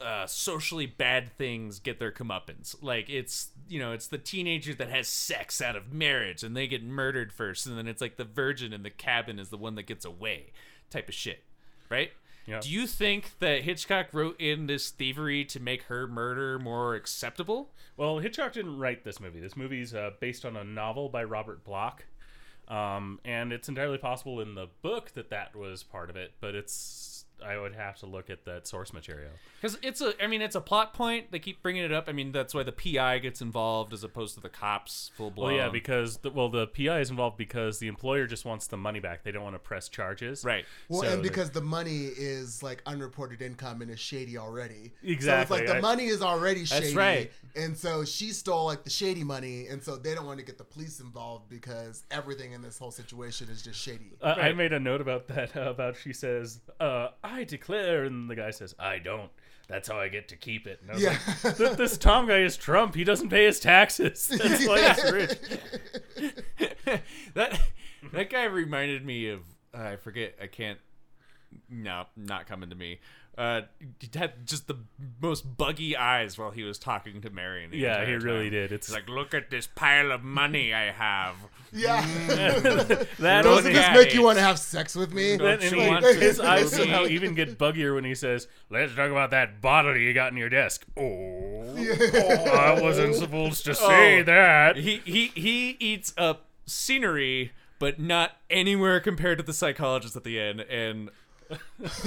uh, 0.00 0.26
socially 0.26 0.86
bad 0.86 1.32
things 1.36 1.78
get 1.78 1.98
their 1.98 2.12
comeuppance. 2.12 2.76
Like 2.82 3.08
it's 3.08 3.50
you 3.68 3.78
know 3.78 3.92
it's 3.92 4.08
the 4.08 4.18
teenager 4.18 4.74
that 4.74 4.90
has 4.90 5.08
sex 5.08 5.60
out 5.60 5.76
of 5.76 5.92
marriage 5.92 6.42
and 6.42 6.56
they 6.56 6.66
get 6.66 6.82
murdered 6.82 7.32
first, 7.32 7.66
and 7.66 7.76
then 7.76 7.86
it's 7.86 8.00
like 8.00 8.16
the 8.16 8.24
virgin 8.24 8.72
in 8.72 8.82
the 8.82 8.90
cabin 8.90 9.38
is 9.38 9.48
the 9.48 9.56
one 9.56 9.74
that 9.76 9.84
gets 9.84 10.04
away, 10.04 10.52
type 10.90 11.08
of 11.08 11.14
shit, 11.14 11.44
right? 11.88 12.10
Yeah. 12.46 12.60
Do 12.60 12.70
you 12.70 12.86
think 12.86 13.32
that 13.40 13.62
Hitchcock 13.62 14.08
wrote 14.12 14.40
in 14.40 14.66
this 14.66 14.90
thievery 14.90 15.44
to 15.46 15.58
make 15.58 15.84
her 15.84 16.06
murder 16.06 16.58
more 16.58 16.94
acceptable? 16.94 17.72
Well, 17.96 18.18
Hitchcock 18.18 18.52
didn't 18.52 18.78
write 18.78 19.02
this 19.02 19.18
movie. 19.18 19.40
This 19.40 19.56
movie's 19.56 19.94
uh, 19.94 20.10
based 20.20 20.44
on 20.44 20.56
a 20.56 20.62
novel 20.62 21.08
by 21.08 21.24
Robert 21.24 21.64
Bloch. 21.64 22.04
Um, 22.68 23.20
and 23.24 23.52
it's 23.52 23.68
entirely 23.68 23.98
possible 23.98 24.40
in 24.40 24.54
the 24.54 24.68
book 24.82 25.12
that 25.14 25.30
that 25.30 25.54
was 25.54 25.82
part 25.82 26.10
of 26.10 26.16
it, 26.16 26.32
but 26.40 26.54
it's 26.54 27.15
I 27.44 27.58
would 27.58 27.74
have 27.74 27.98
to 28.00 28.06
look 28.06 28.30
at 28.30 28.44
that 28.46 28.66
source 28.66 28.92
material. 28.92 29.30
Because 29.60 29.78
it's 29.82 30.00
a, 30.00 30.12
I 30.22 30.26
mean, 30.26 30.42
it's 30.42 30.54
a 30.56 30.60
plot 30.60 30.94
point. 30.94 31.30
They 31.30 31.38
keep 31.38 31.62
bringing 31.62 31.82
it 31.84 31.92
up. 31.92 32.04
I 32.08 32.12
mean, 32.12 32.32
that's 32.32 32.54
why 32.54 32.62
the 32.62 32.72
PI 32.72 33.18
gets 33.18 33.40
involved 33.40 33.92
as 33.92 34.02
opposed 34.04 34.34
to 34.36 34.40
the 34.40 34.48
cops 34.48 35.10
full 35.16 35.30
blown. 35.30 35.48
Well, 35.54 35.56
yeah, 35.56 35.68
because 35.68 36.18
the, 36.18 36.30
well, 36.30 36.48
the 36.48 36.66
PI 36.66 37.00
is 37.00 37.10
involved 37.10 37.36
because 37.36 37.78
the 37.78 37.88
employer 37.88 38.26
just 38.26 38.44
wants 38.44 38.66
the 38.66 38.76
money 38.76 39.00
back. 39.00 39.22
They 39.24 39.32
don't 39.32 39.42
want 39.42 39.54
to 39.54 39.58
press 39.60 39.88
charges. 39.88 40.44
right. 40.44 40.64
Well, 40.88 41.02
So 41.02 41.08
and 41.08 41.22
because 41.22 41.50
the 41.50 41.60
money 41.60 42.06
is 42.06 42.62
like 42.62 42.82
unreported 42.86 43.42
income 43.42 43.82
and 43.82 43.90
is 43.90 44.00
shady 44.00 44.38
already. 44.38 44.92
Exactly, 45.02 45.24
So 45.26 45.40
it's 45.40 45.50
like 45.50 45.66
the 45.66 45.78
I- 45.78 45.80
money 45.80 46.06
is 46.06 46.22
already 46.22 46.64
shady. 46.64 46.86
That's 46.86 46.96
right. 46.96 47.32
And 47.54 47.76
so 47.76 48.04
she 48.04 48.30
stole 48.30 48.66
like 48.66 48.84
the 48.84 48.90
shady 48.90 49.24
money, 49.24 49.66
and 49.68 49.82
so 49.82 49.96
they 49.96 50.14
don't 50.14 50.26
want 50.26 50.38
to 50.38 50.44
get 50.44 50.58
the 50.58 50.64
police 50.64 51.00
involved 51.00 51.48
because 51.48 52.04
everything 52.10 52.52
in 52.52 52.60
this 52.62 52.78
whole 52.78 52.90
situation 52.90 53.48
is 53.48 53.62
just 53.62 53.80
shady. 53.80 54.12
Uh, 54.22 54.34
I 54.38 54.52
made 54.52 54.72
a 54.72 54.80
note 54.80 55.00
about 55.00 55.26
that. 55.28 55.56
Uh, 55.56 55.70
about 55.70 55.96
she 55.96 56.12
says, 56.12 56.60
uh, 56.80 57.08
"I 57.26 57.44
declare," 57.44 58.04
and 58.04 58.28
the 58.30 58.34
guy 58.36 58.50
says, 58.50 58.74
"I 58.78 58.98
don't." 58.98 59.30
That's 59.68 59.88
how 59.88 59.98
I 59.98 60.06
get 60.08 60.28
to 60.28 60.36
keep 60.36 60.66
it. 60.68 60.80
And 60.82 60.90
I 60.92 60.94
was 60.94 61.02
Yeah. 61.02 61.18
like, 61.42 61.56
"Th- 61.56 61.76
this 61.76 61.98
Tom 61.98 62.28
guy 62.28 62.38
is 62.38 62.56
Trump. 62.56 62.94
He 62.94 63.02
doesn't 63.02 63.30
pay 63.30 63.46
his 63.46 63.58
taxes. 63.58 64.26
That's 64.38 64.66
why 64.66 64.92
he's 64.92 65.12
rich. 65.12 66.40
that 67.34 67.60
that 68.12 68.30
guy 68.30 68.44
reminded 68.44 69.04
me 69.04 69.28
of 69.30 69.40
uh, 69.74 69.78
I 69.82 69.96
forget 69.96 70.36
I 70.40 70.46
can't 70.46 70.78
no 71.70 72.04
not 72.16 72.46
coming 72.46 72.70
to 72.70 72.76
me 72.76 72.98
uh 73.38 73.60
he 74.00 74.08
had 74.18 74.46
just 74.46 74.66
the 74.66 74.76
most 75.20 75.56
buggy 75.58 75.94
eyes 75.96 76.38
while 76.38 76.50
he 76.50 76.62
was 76.62 76.78
talking 76.78 77.20
to 77.20 77.28
Marion 77.28 77.70
Yeah, 77.74 78.00
entire 78.00 78.06
he 78.18 78.24
really 78.24 78.44
time. 78.44 78.50
did. 78.52 78.72
It's 78.72 78.86
He's 78.86 78.94
like 78.94 79.08
look 79.10 79.34
at 79.34 79.50
this 79.50 79.66
pile 79.66 80.10
of 80.10 80.22
money 80.22 80.72
I 80.72 80.90
have 80.90 81.34
yeah. 81.72 82.00
that 83.18 83.42
Doesn't 83.42 83.72
this 83.72 83.88
make 83.92 84.06
it. 84.08 84.14
you 84.14 84.22
want 84.22 84.38
to 84.38 84.42
have 84.44 84.58
sex 84.58 84.94
with 84.94 85.12
me? 85.12 85.36
Don't 85.36 85.62
and 85.62 85.62
you 85.64 85.78
he- 86.12 86.18
his 86.20 86.40
eyes 86.40 86.72
somehow 86.76 87.04
even 87.04 87.34
get 87.34 87.58
buggier 87.58 87.94
when 87.94 88.04
he 88.04 88.14
says, 88.14 88.46
"Let's 88.70 88.94
talk 88.94 89.10
about 89.10 89.30
that 89.32 89.60
bottle 89.60 89.96
you 89.96 90.14
got 90.14 90.30
in 90.32 90.38
your 90.38 90.48
desk." 90.48 90.86
Oh, 90.96 91.74
I 91.76 92.78
wasn't 92.80 93.16
supposed 93.16 93.64
to 93.66 93.74
say 93.74 94.20
Oh. 94.20 94.24
that. 94.24 94.76
he 94.76 95.02
he 95.04 95.26
he 95.34 95.76
eats 95.80 96.14
up 96.16 96.46
scenery 96.66 97.52
but 97.78 98.00
not 98.00 98.32
anywhere 98.48 99.00
compared 99.00 99.36
to 99.38 99.44
the 99.44 99.52
psychologist 99.52 100.16
at 100.16 100.24
the 100.24 100.40
end 100.40 100.60
and 100.62 101.10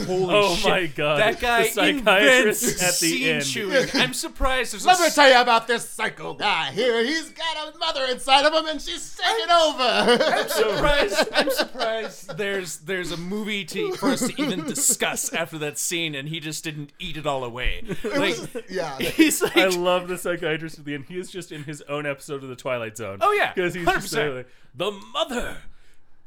holy 0.06 0.34
Oh 0.36 0.56
shit 0.56 0.70
my 0.70 0.86
God. 0.88 1.20
that 1.20 1.40
guy 1.40 1.64
The 1.64 1.70
psychiatrist 1.70 2.64
invents 2.64 2.84
at 2.84 2.88
the 2.88 2.94
scene 2.94 3.28
end. 3.36 3.46
chewing 3.46 3.88
i'm 3.96 4.14
surprised 4.14 4.74
there's 4.74 4.84
a 4.84 4.88
Let 4.88 5.00
me 5.00 5.10
tell 5.10 5.30
you 5.30 5.40
about 5.42 5.68
this 5.68 5.88
psycho 5.88 6.34
guy 6.34 6.72
here. 6.72 7.04
He's 7.04 7.30
got 7.30 7.74
a 7.74 7.78
mother 7.78 8.06
inside 8.12 8.46
of 8.46 8.54
him, 8.54 8.66
and 8.68 8.82
she's 8.82 9.16
taking 9.16 9.52
over. 9.52 9.84
I'm 9.84 10.50
surprised. 10.50 11.30
I'm 11.34 11.50
surprised. 11.52 12.38
There's 12.38 12.78
there's 12.80 13.12
a 13.12 13.18
movie 13.18 13.64
to 13.66 13.94
for 13.94 14.10
us 14.10 14.28
to 14.28 14.42
even 14.42 14.66
discuss 14.66 15.32
after 15.34 15.58
that 15.60 15.78
scene, 15.78 16.16
and 16.16 16.28
he 16.28 16.40
just 16.40 16.64
didn't 16.64 16.92
eat 17.00 17.18
it 17.18 17.26
all 17.26 17.44
away. 17.44 17.84
Like 18.04 18.36
yeah. 18.70 18.98
he's 19.00 19.42
like, 19.42 19.56
I 19.58 19.68
love 19.68 20.08
the 20.08 20.18
psychiatrist 20.18 20.80
at 20.80 20.86
the 20.86 20.96
end. 20.96 21.06
He 21.08 21.18
is 21.20 21.30
just 21.32 21.52
in 21.52 21.64
his 21.64 21.82
own 21.84 22.06
episode 22.06 22.44
of 22.44 22.50
the 22.50 22.56
Twilight 22.56 22.98
Zone. 22.98 23.20
Oh, 23.22 23.32
yeah, 23.32 23.54
because 23.56 23.74
he's 23.74 23.86
just 23.86 24.08
100%. 24.08 24.10
saying, 24.10 24.36
like, 24.36 24.48
the 24.76 24.92
mother 25.14 25.58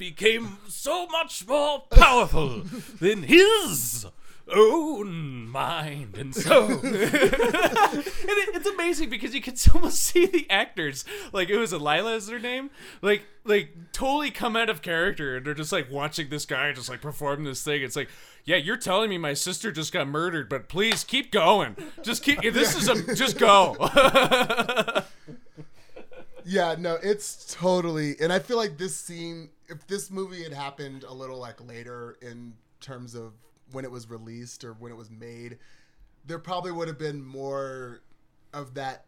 became 0.02 0.58
so 0.66 1.06
much 1.06 1.46
more 1.46 1.84
powerful 1.88 2.62
than 2.98 3.22
his 3.22 4.04
own 4.52 5.48
mind 5.48 6.16
and 6.18 6.34
so 6.34 6.64
and 6.70 6.80
it, 6.82 8.56
it's 8.56 8.66
amazing 8.66 9.08
because 9.08 9.32
you 9.32 9.40
can 9.40 9.54
almost 9.74 10.00
see 10.00 10.26
the 10.26 10.44
actors. 10.50 11.04
Like 11.32 11.50
it 11.50 11.56
was 11.56 11.72
Lila 11.72 12.16
is 12.16 12.26
their 12.26 12.40
name. 12.40 12.70
Like 13.00 13.22
like 13.44 13.92
totally 13.92 14.32
come 14.32 14.56
out 14.56 14.68
of 14.68 14.82
character, 14.82 15.36
and 15.36 15.46
they're 15.46 15.54
just 15.54 15.70
like 15.70 15.88
watching 15.88 16.28
this 16.28 16.46
guy 16.46 16.72
just 16.72 16.88
like 16.88 17.00
perform 17.00 17.44
this 17.44 17.62
thing. 17.62 17.82
It's 17.82 17.94
like. 17.94 18.08
Yeah, 18.44 18.56
you're 18.56 18.76
telling 18.76 19.08
me 19.08 19.18
my 19.18 19.34
sister 19.34 19.70
just 19.70 19.92
got 19.92 20.08
murdered, 20.08 20.48
but 20.48 20.68
please 20.68 21.04
keep 21.04 21.30
going. 21.30 21.76
Just 22.02 22.24
keep. 22.24 22.42
This 22.52 22.74
is 22.74 22.88
a. 22.88 23.14
Just 23.14 23.38
go. 23.38 23.76
Yeah, 26.44 26.74
no, 26.78 26.98
it's 27.02 27.54
totally. 27.54 28.16
And 28.20 28.32
I 28.32 28.38
feel 28.38 28.56
like 28.56 28.78
this 28.78 28.96
scene, 28.96 29.50
if 29.68 29.86
this 29.86 30.10
movie 30.10 30.42
had 30.42 30.52
happened 30.52 31.04
a 31.04 31.12
little 31.12 31.38
like 31.38 31.64
later 31.66 32.16
in 32.22 32.54
terms 32.80 33.14
of 33.14 33.32
when 33.72 33.84
it 33.84 33.90
was 33.90 34.08
released 34.10 34.64
or 34.64 34.72
when 34.74 34.92
it 34.92 34.96
was 34.96 35.10
made, 35.10 35.58
there 36.26 36.38
probably 36.38 36.72
would 36.72 36.88
have 36.88 36.98
been 36.98 37.24
more 37.24 38.00
of 38.52 38.74
that. 38.74 39.06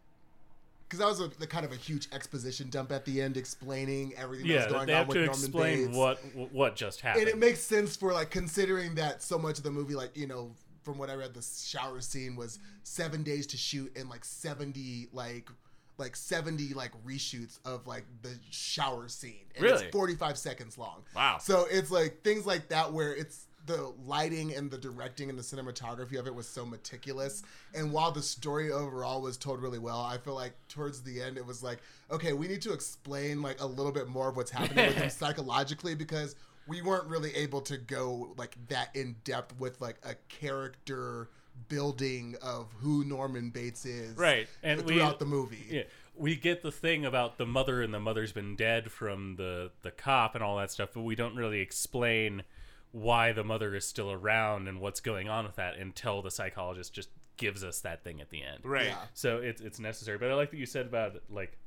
Because 0.87 0.99
that 0.99 1.07
was 1.07 1.19
a, 1.19 1.27
the 1.39 1.47
kind 1.47 1.65
of 1.65 1.71
a 1.71 1.75
huge 1.75 2.07
exposition 2.11 2.69
dump 2.69 2.91
at 2.91 3.05
the 3.05 3.19
end, 3.21 3.37
explaining 3.37 4.13
everything 4.15 4.45
yeah, 4.45 4.59
that 4.59 4.65
was 4.67 4.73
going 4.73 4.87
they 4.87 4.93
on 4.93 4.97
have 4.99 5.07
with 5.07 5.17
to 5.17 5.25
Norman 5.25 5.39
explain 5.43 5.85
Bates. 5.85 5.97
what 5.97 6.51
what 6.51 6.75
just 6.75 7.01
happened. 7.01 7.23
and 7.23 7.29
it 7.31 7.37
makes 7.39 7.59
sense 7.59 7.95
for 7.95 8.13
like 8.13 8.29
considering 8.29 8.95
that 8.95 9.23
so 9.23 9.37
much 9.39 9.57
of 9.57 9.63
the 9.63 9.71
movie, 9.71 9.95
like 9.95 10.15
you 10.15 10.27
know, 10.27 10.51
from 10.83 10.99
what 10.99 11.09
I 11.09 11.15
read, 11.15 11.33
the 11.33 11.41
shower 11.41 12.01
scene 12.01 12.35
was 12.35 12.59
seven 12.83 13.23
days 13.23 13.47
to 13.47 13.57
shoot 13.57 13.91
and 13.97 14.09
like 14.09 14.23
seventy 14.23 15.07
like 15.11 15.49
like 15.97 16.15
seventy 16.15 16.73
like 16.73 16.91
reshoots 17.05 17.59
of 17.65 17.87
like 17.87 18.05
the 18.21 18.37
shower 18.49 19.07
scene. 19.07 19.45
And 19.55 19.63
Really? 19.63 19.85
it's 19.85 19.91
forty 19.91 20.15
five 20.15 20.37
seconds 20.37 20.77
long. 20.77 21.03
Wow. 21.15 21.37
So 21.39 21.65
it's 21.69 21.91
like 21.91 22.21
things 22.23 22.45
like 22.45 22.69
that 22.69 22.91
where 22.93 23.13
it's 23.15 23.47
the 23.65 23.91
lighting 24.05 24.53
and 24.53 24.69
the 24.69 24.77
directing 24.77 25.27
and 25.27 25.39
the 25.39 25.41
cinematography 25.43 26.19
of 26.19 26.27
it 26.27 26.35
was 26.35 26.47
so 26.47 26.65
meticulous. 26.67 27.41
And 27.73 27.91
while 27.91 28.11
the 28.11 28.21
story 28.21 28.71
overall 28.71 29.21
was 29.23 29.37
told 29.37 29.59
really 29.59 29.79
well, 29.79 29.99
I 30.01 30.19
feel 30.19 30.35
like 30.35 30.53
towards 30.69 31.01
the 31.01 31.19
end 31.19 31.37
it 31.37 31.45
was 31.45 31.63
like, 31.63 31.79
okay, 32.11 32.33
we 32.33 32.47
need 32.47 32.61
to 32.61 32.73
explain 32.73 33.41
like 33.41 33.59
a 33.61 33.65
little 33.65 33.91
bit 33.91 34.07
more 34.07 34.29
of 34.29 34.35
what's 34.37 34.51
happening 34.51 34.85
with 34.85 34.95
him 34.95 35.09
psychologically 35.09 35.95
because 35.95 36.35
we 36.67 36.83
weren't 36.83 37.07
really 37.07 37.33
able 37.35 37.61
to 37.61 37.77
go 37.77 38.33
like 38.37 38.55
that 38.67 38.95
in 38.95 39.15
depth 39.23 39.59
with 39.59 39.81
like 39.81 39.97
a 40.03 40.13
character 40.29 41.29
building 41.67 42.35
of 42.41 42.71
who 42.81 43.03
Norman 43.03 43.49
Bates 43.49 43.85
is 43.85 44.15
Right. 44.17 44.47
And 44.63 44.81
we- 44.83 44.93
throughout 44.95 45.19
the 45.19 45.25
movie. 45.25 45.65
Yeah, 45.69 45.83
we 46.15 46.35
get 46.35 46.61
the 46.61 46.71
thing 46.71 47.05
about 47.05 47.37
the 47.37 47.45
mother 47.45 47.81
and 47.81 47.93
the 47.93 47.99
mother's 47.99 48.31
been 48.31 48.55
dead 48.55 48.91
from 48.91 49.35
the 49.35 49.71
the 49.81 49.91
cop 49.91 50.35
and 50.35 50.43
all 50.43 50.57
that 50.57 50.71
stuff, 50.71 50.89
but 50.93 51.01
we 51.01 51.15
don't 51.15 51.35
really 51.35 51.59
explain 51.59 52.43
why 52.91 53.31
the 53.33 53.43
mother 53.43 53.75
is 53.75 53.85
still 53.85 54.11
around 54.11 54.67
and 54.69 54.79
what's 54.79 55.01
going 55.01 55.27
on 55.27 55.43
with 55.45 55.55
that 55.55 55.75
until 55.75 56.21
the 56.21 56.31
psychologist 56.31 56.93
just 56.93 57.09
gives 57.35 57.61
us 57.63 57.81
that 57.81 58.01
thing 58.03 58.21
at 58.21 58.29
the 58.29 58.41
end. 58.41 58.59
right. 58.63 58.85
Yeah. 58.87 58.97
So 59.13 59.37
it's 59.37 59.59
it's 59.61 59.79
necessary. 59.79 60.17
But 60.17 60.31
I 60.31 60.35
like 60.35 60.51
that 60.51 60.57
you 60.57 60.65
said 60.65 60.85
about 60.85 61.15
like 61.29 61.57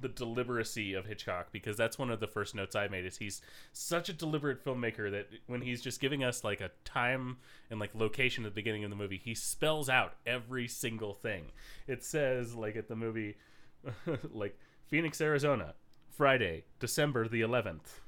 the 0.00 0.08
deliberacy 0.08 0.96
of 0.96 1.06
Hitchcock 1.06 1.48
because 1.52 1.76
that's 1.76 1.98
one 1.98 2.10
of 2.10 2.20
the 2.20 2.26
first 2.26 2.54
notes 2.54 2.76
I 2.76 2.88
made 2.88 3.04
is 3.04 3.18
he's 3.18 3.40
such 3.72 4.08
a 4.08 4.12
deliberate 4.12 4.64
filmmaker 4.64 5.10
that 5.10 5.28
when 5.46 5.62
he's 5.62 5.82
just 5.82 6.00
giving 6.00 6.24
us 6.24 6.44
like 6.44 6.60
a 6.60 6.70
time 6.84 7.38
and 7.70 7.80
like 7.80 7.94
location 7.94 8.44
at 8.44 8.52
the 8.52 8.54
beginning 8.54 8.84
of 8.84 8.90
the 8.90 8.96
movie, 8.96 9.20
he 9.22 9.34
spells 9.34 9.88
out 9.88 10.14
every 10.26 10.68
single 10.68 11.14
thing. 11.14 11.46
It 11.86 12.04
says 12.04 12.54
like 12.54 12.76
at 12.76 12.88
the 12.88 12.96
movie 12.96 13.36
like 14.32 14.58
Phoenix, 14.86 15.20
Arizona, 15.20 15.74
Friday, 16.08 16.64
December 16.80 17.28
the 17.28 17.42
11th. 17.42 18.00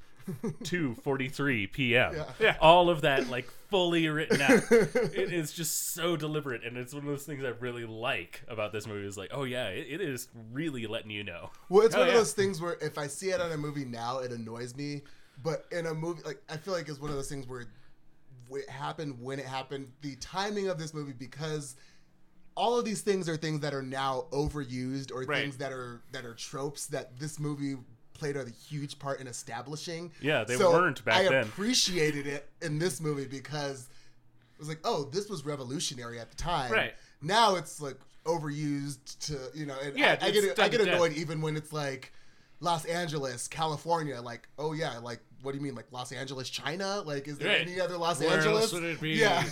2:43 0.64 1.72
p.m. 1.72 2.14
Yeah. 2.14 2.24
Yeah. 2.40 2.56
All 2.60 2.90
of 2.90 3.02
that 3.02 3.28
like 3.28 3.48
fully 3.70 4.08
written 4.08 4.40
out. 4.40 4.62
it 4.70 5.32
is 5.32 5.52
just 5.52 5.92
so 5.94 6.16
deliberate, 6.16 6.64
and 6.64 6.76
it's 6.76 6.92
one 6.94 7.02
of 7.04 7.08
those 7.08 7.24
things 7.24 7.44
I 7.44 7.48
really 7.60 7.84
like 7.86 8.42
about 8.48 8.72
this 8.72 8.86
movie. 8.86 9.06
Is 9.06 9.16
like, 9.16 9.30
oh 9.32 9.44
yeah, 9.44 9.68
it, 9.68 9.86
it 9.88 10.00
is 10.00 10.28
really 10.52 10.86
letting 10.86 11.10
you 11.10 11.24
know. 11.24 11.50
Well, 11.68 11.84
it's 11.86 11.94
Oh, 11.94 12.00
one 12.00 12.08
of 12.08 12.14
those 12.14 12.32
things 12.32 12.60
where 12.60 12.76
if 12.80 12.98
I 12.98 13.06
see 13.06 13.30
it 13.30 13.40
on 13.40 13.52
a 13.52 13.56
movie 13.56 13.84
now, 13.84 14.18
it 14.18 14.32
annoys 14.32 14.74
me. 14.76 15.02
But 15.42 15.64
in 15.72 15.86
a 15.86 15.94
movie, 15.94 16.22
like 16.24 16.42
I 16.48 16.56
feel 16.56 16.74
like 16.74 16.88
it's 16.88 17.00
one 17.00 17.10
of 17.10 17.16
those 17.16 17.28
things 17.28 17.46
where 17.46 17.66
it 18.50 18.68
happened 18.68 19.16
when 19.20 19.38
it 19.38 19.46
happened. 19.46 19.90
The 20.02 20.16
timing 20.16 20.68
of 20.68 20.78
this 20.78 20.92
movie, 20.92 21.12
because 21.12 21.76
all 22.56 22.78
of 22.78 22.84
these 22.84 23.00
things 23.00 23.28
are 23.28 23.36
things 23.36 23.60
that 23.60 23.72
are 23.72 23.82
now 23.82 24.26
overused 24.32 25.12
or 25.12 25.22
Right. 25.22 25.42
things 25.44 25.56
that 25.58 25.72
are 25.72 26.02
that 26.12 26.24
are 26.26 26.34
tropes 26.34 26.86
that 26.88 27.18
this 27.18 27.38
movie 27.38 27.76
played 28.20 28.36
a 28.36 28.44
huge 28.68 28.98
part 28.98 29.20
in 29.20 29.26
establishing. 29.26 30.12
Yeah, 30.20 30.44
they 30.44 30.56
So 30.56 30.70
weren't 30.70 31.04
back 31.04 31.16
I 31.26 31.28
then. 31.28 31.42
appreciated 31.44 32.26
it 32.26 32.48
in 32.62 32.78
this 32.78 33.00
movie 33.00 33.24
because 33.26 33.88
it 34.54 34.58
was 34.58 34.68
like, 34.68 34.80
oh, 34.84 35.04
this 35.04 35.28
was 35.28 35.44
revolutionary 35.44 36.20
at 36.20 36.30
the 36.30 36.36
time. 36.36 36.70
Right. 36.70 36.92
Now 37.22 37.56
it's 37.56 37.80
like 37.80 37.96
overused 38.26 39.18
to 39.26 39.58
you 39.58 39.66
know. 39.66 39.76
And 39.82 39.98
Yeah, 39.98 40.16
I, 40.20 40.26
I 40.26 40.30
get 40.30 40.58
I 40.58 40.68
get 40.68 40.80
annoyed 40.82 41.14
even 41.14 41.40
when 41.40 41.56
it's 41.56 41.72
like 41.72 42.12
Los 42.60 42.84
Angeles, 42.84 43.48
California. 43.48 44.20
Like, 44.20 44.48
oh 44.58 44.72
yeah, 44.74 44.98
like 44.98 45.20
what 45.42 45.52
do 45.52 45.58
you 45.58 45.64
mean, 45.64 45.74
like 45.74 45.86
Los 45.90 46.12
Angeles, 46.12 46.50
China? 46.50 47.02
Like, 47.06 47.26
is 47.26 47.38
there 47.38 47.48
Right. 47.48 47.62
any 47.66 47.80
other 47.80 47.96
Los 47.96 48.20
Where 48.20 48.36
Angeles? 48.36 48.64
else 48.64 48.72
would 48.74 48.84
it 48.84 49.00
be? 49.00 49.12
Yeah, 49.12 49.42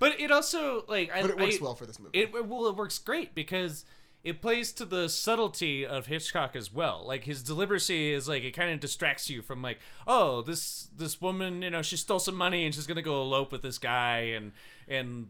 But 0.00 0.18
it 0.20 0.30
also 0.32 0.84
like 0.88 1.12
I, 1.14 1.22
but 1.22 1.30
it 1.30 1.38
works 1.38 1.56
I- 1.60 1.62
well 1.62 1.74
for 1.76 1.86
this 1.86 1.98
movie. 2.00 2.18
It 2.18 2.34
it- 2.34 2.46
well, 2.46 2.66
it 2.66 2.76
works 2.76 2.98
great 2.98 3.34
because 3.34 3.84
it 4.24 4.42
plays 4.42 4.72
to 4.72 4.84
the 4.84 5.08
subtlety 5.08 5.86
of 5.86 6.06
Hitchcock 6.06 6.56
as 6.56 6.72
well. 6.72 7.04
Like 7.06 7.24
his 7.24 7.42
deliberacy 7.42 8.12
is 8.12 8.28
like 8.28 8.42
it 8.42 8.52
kind 8.52 8.70
of 8.70 8.80
distracts 8.80 9.30
you 9.30 9.42
from 9.42 9.62
like, 9.62 9.78
oh, 10.06 10.42
this 10.42 10.88
this 10.96 11.20
woman, 11.20 11.62
you 11.62 11.70
know, 11.70 11.82
she 11.82 11.96
stole 11.96 12.18
some 12.18 12.34
money 12.34 12.64
and 12.64 12.74
she's 12.74 12.86
gonna 12.86 13.02
go 13.02 13.22
elope 13.22 13.52
with 13.52 13.62
this 13.62 13.78
guy, 13.78 14.18
and 14.18 14.52
and 14.88 15.28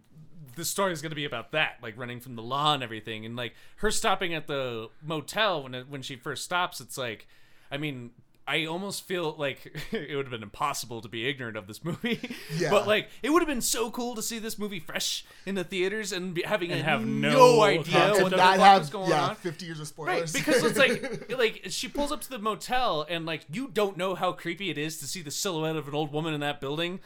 the 0.56 0.64
story 0.64 0.92
is 0.92 1.02
gonna 1.02 1.14
be 1.14 1.26
about 1.26 1.52
that, 1.52 1.76
like 1.82 1.98
running 1.98 2.20
from 2.20 2.34
the 2.36 2.42
law 2.42 2.74
and 2.74 2.82
everything, 2.82 3.26
and 3.26 3.36
like 3.36 3.54
her 3.76 3.90
stopping 3.90 4.32
at 4.34 4.46
the 4.46 4.88
motel 5.02 5.62
when 5.62 5.74
it, 5.74 5.88
when 5.88 6.02
she 6.02 6.16
first 6.16 6.44
stops, 6.44 6.80
it's 6.80 6.98
like, 6.98 7.26
I 7.70 7.76
mean. 7.76 8.10
I 8.48 8.64
almost 8.64 9.06
feel 9.06 9.34
like 9.38 9.76
it 9.92 10.16
would 10.16 10.24
have 10.24 10.30
been 10.32 10.42
impossible 10.42 11.02
to 11.02 11.08
be 11.08 11.28
ignorant 11.28 11.56
of 11.56 11.66
this 11.66 11.84
movie. 11.84 12.20
Yeah. 12.56 12.70
But 12.70 12.86
like, 12.88 13.08
it 13.22 13.30
would 13.30 13.42
have 13.42 13.48
been 13.48 13.60
so 13.60 13.90
cool 13.90 14.14
to 14.14 14.22
see 14.22 14.38
this 14.38 14.58
movie 14.58 14.80
fresh 14.80 15.24
in 15.46 15.54
the 15.54 15.62
theaters 15.64 16.12
and 16.12 16.34
be, 16.34 16.42
having 16.42 16.72
And 16.72 16.82
have 16.82 17.04
no, 17.04 17.30
no 17.30 17.62
idea 17.62 17.82
concept 17.84 18.12
what 18.14 18.22
and 18.22 18.32
the 18.32 18.36
not 18.36 18.56
fuck 18.56 18.66
have 18.66 18.80
was 18.80 18.90
going 18.90 19.10
yeah, 19.10 19.28
on. 19.28 19.36
50 19.36 19.66
years 19.66 19.78
of 19.78 19.98
Right, 19.98 20.28
spoilers. 20.28 20.32
because 20.32 20.64
it's 20.64 20.78
like 20.78 21.30
like 21.38 21.66
she 21.68 21.88
pulls 21.88 22.10
up 22.10 22.20
to 22.22 22.30
the 22.30 22.38
motel 22.38 23.06
and 23.08 23.26
like 23.26 23.42
you 23.52 23.68
don't 23.68 23.96
know 23.96 24.14
how 24.14 24.32
creepy 24.32 24.70
it 24.70 24.78
is 24.78 24.98
to 24.98 25.06
see 25.06 25.20
the 25.22 25.30
silhouette 25.30 25.76
of 25.76 25.86
an 25.86 25.94
old 25.94 26.12
woman 26.12 26.32
in 26.34 26.40
that 26.40 26.60
building 26.60 27.00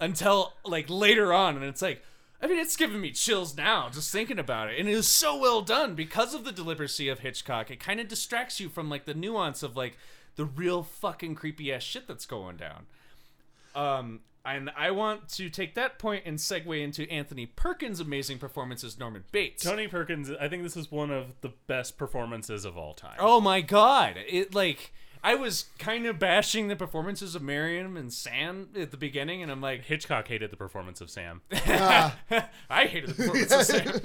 until 0.00 0.54
like 0.64 0.88
later 0.88 1.32
on, 1.32 1.56
and 1.56 1.64
it's 1.64 1.82
like. 1.82 2.02
I 2.40 2.46
mean, 2.46 2.60
it's 2.60 2.76
giving 2.76 3.00
me 3.00 3.10
chills 3.10 3.56
now 3.56 3.88
just 3.88 4.12
thinking 4.12 4.38
about 4.38 4.68
it, 4.68 4.78
and 4.78 4.88
it 4.88 4.92
is 4.92 5.08
so 5.08 5.36
well 5.36 5.60
done 5.60 5.96
because 5.96 6.34
of 6.34 6.44
the 6.44 6.52
deliberacy 6.52 7.10
of 7.10 7.18
Hitchcock. 7.18 7.68
It 7.68 7.80
kind 7.80 7.98
of 7.98 8.06
distracts 8.06 8.60
you 8.60 8.68
from 8.68 8.88
like 8.88 9.06
the 9.06 9.14
nuance 9.14 9.64
of 9.64 9.76
like 9.76 9.98
the 10.38 10.46
real 10.46 10.84
fucking 10.84 11.34
creepy 11.34 11.72
ass 11.72 11.82
shit 11.82 12.06
that's 12.06 12.24
going 12.24 12.56
down. 12.56 12.86
Um, 13.74 14.20
and 14.44 14.70
I 14.76 14.92
want 14.92 15.28
to 15.30 15.50
take 15.50 15.74
that 15.74 15.98
point 15.98 16.22
and 16.24 16.38
segue 16.38 16.80
into 16.80 17.10
Anthony 17.10 17.44
Perkins' 17.44 18.00
amazing 18.00 18.38
performance 18.38 18.82
as 18.84 18.98
Norman 18.98 19.24
Bates. 19.32 19.64
Tony 19.64 19.88
Perkins, 19.88 20.30
I 20.40 20.48
think 20.48 20.62
this 20.62 20.76
is 20.76 20.90
one 20.92 21.10
of 21.10 21.26
the 21.40 21.52
best 21.66 21.98
performances 21.98 22.64
of 22.64 22.78
all 22.78 22.94
time. 22.94 23.16
Oh 23.18 23.40
my 23.40 23.60
god! 23.60 24.14
It 24.28 24.54
like 24.54 24.92
I 25.22 25.34
was 25.34 25.66
kind 25.78 26.06
of 26.06 26.18
bashing 26.18 26.68
the 26.68 26.76
performances 26.76 27.34
of 27.34 27.42
Miriam 27.42 27.96
and 27.96 28.12
Sam 28.12 28.68
at 28.78 28.92
the 28.92 28.96
beginning, 28.96 29.42
and 29.42 29.50
I'm 29.50 29.60
like, 29.60 29.84
Hitchcock 29.84 30.28
hated 30.28 30.50
the 30.50 30.56
performance 30.56 31.00
of 31.00 31.10
Sam. 31.10 31.42
Ah, 31.66 32.16
I 32.70 32.86
hated 32.86 33.10
the 33.10 33.14
performance 33.14 33.52
of 33.52 33.62
Sam. 33.64 34.00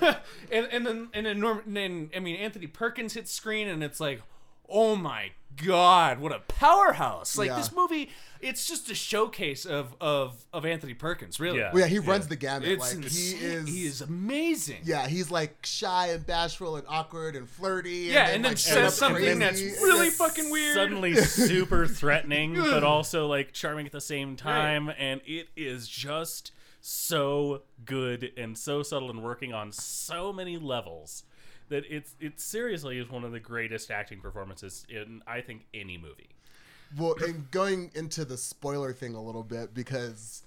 and 0.52 0.68
and 0.72 0.86
then 0.86 1.08
and 1.14 1.26
then, 1.26 1.40
Norm, 1.40 1.76
and 1.76 2.10
I 2.14 2.18
mean 2.18 2.36
Anthony 2.36 2.66
Perkins 2.66 3.14
hits 3.14 3.32
screen, 3.32 3.68
and 3.68 3.82
it's 3.84 4.00
like, 4.00 4.20
oh 4.68 4.96
my 4.96 5.30
god, 5.64 6.18
what 6.20 6.32
a 6.32 6.40
powerhouse! 6.40 7.38
Like 7.38 7.48
Yeah. 7.48 7.56
this 7.56 7.72
movie, 7.72 8.10
it's 8.40 8.68
just 8.68 8.90
a 8.90 8.94
showcase 8.94 9.64
of 9.64 9.94
of 10.00 10.44
of 10.52 10.66
Anthony 10.66 10.92
Perkins, 10.94 11.40
really. 11.40 11.58
Yeah. 11.60 11.72
well, 11.72 11.80
yeah, 11.82 11.86
he 11.88 11.98
runs 11.98 12.28
the 12.28 12.36
gamut. 12.36 12.68
It's 12.68 12.94
like 12.94 13.04
insane. 13.04 13.38
he 13.38 13.44
is, 13.46 13.68
he 13.68 13.86
is 13.86 14.00
amazing. 14.02 14.80
Yeah, 14.84 15.06
he's 15.08 15.30
like 15.30 15.64
shy 15.64 16.08
and 16.08 16.26
bashful 16.26 16.76
and 16.76 16.86
awkward 16.88 17.36
and 17.36 17.48
flirty. 17.48 18.10
Yeah, 18.10 18.28
and 18.28 18.44
then 18.44 18.52
like, 18.52 18.58
says 18.58 18.72
straight 18.72 18.84
up 18.84 18.92
something 18.92 19.22
crazy. 19.24 19.38
that's 19.38 19.82
really 19.82 20.06
just- 20.06 20.18
fucking 20.18 20.50
weird. 20.50 20.74
Suddenly 20.74 21.14
super 21.16 21.86
threatening, 21.86 22.54
but 22.56 22.84
also 22.84 23.26
like 23.26 23.52
charming 23.52 23.86
at 23.86 23.92
the 23.92 24.00
same 24.00 24.36
time, 24.36 24.90
and 24.98 25.20
it 25.24 25.48
is 25.56 25.88
just 25.88 26.52
so 26.80 27.62
good 27.84 28.30
and 28.36 28.56
so 28.56 28.82
subtle 28.82 29.10
and 29.10 29.22
working 29.24 29.52
on 29.52 29.72
so 29.72 30.32
many 30.32 30.56
levels 30.56 31.24
that 31.68 31.84
it's 31.88 32.14
it 32.20 32.40
seriously 32.40 32.98
is 32.98 33.10
one 33.10 33.24
of 33.24 33.32
the 33.32 33.40
greatest 33.40 33.90
acting 33.90 34.20
performances 34.20 34.86
in 34.88 35.22
I 35.26 35.40
think 35.40 35.66
any 35.74 35.98
movie. 35.98 36.28
Well, 36.96 37.14
and 37.20 37.50
going 37.50 37.90
into 37.94 38.24
the 38.24 38.36
spoiler 38.36 38.92
thing 38.92 39.14
a 39.16 39.20
little 39.22 39.42
bit 39.42 39.74
because, 39.74 40.44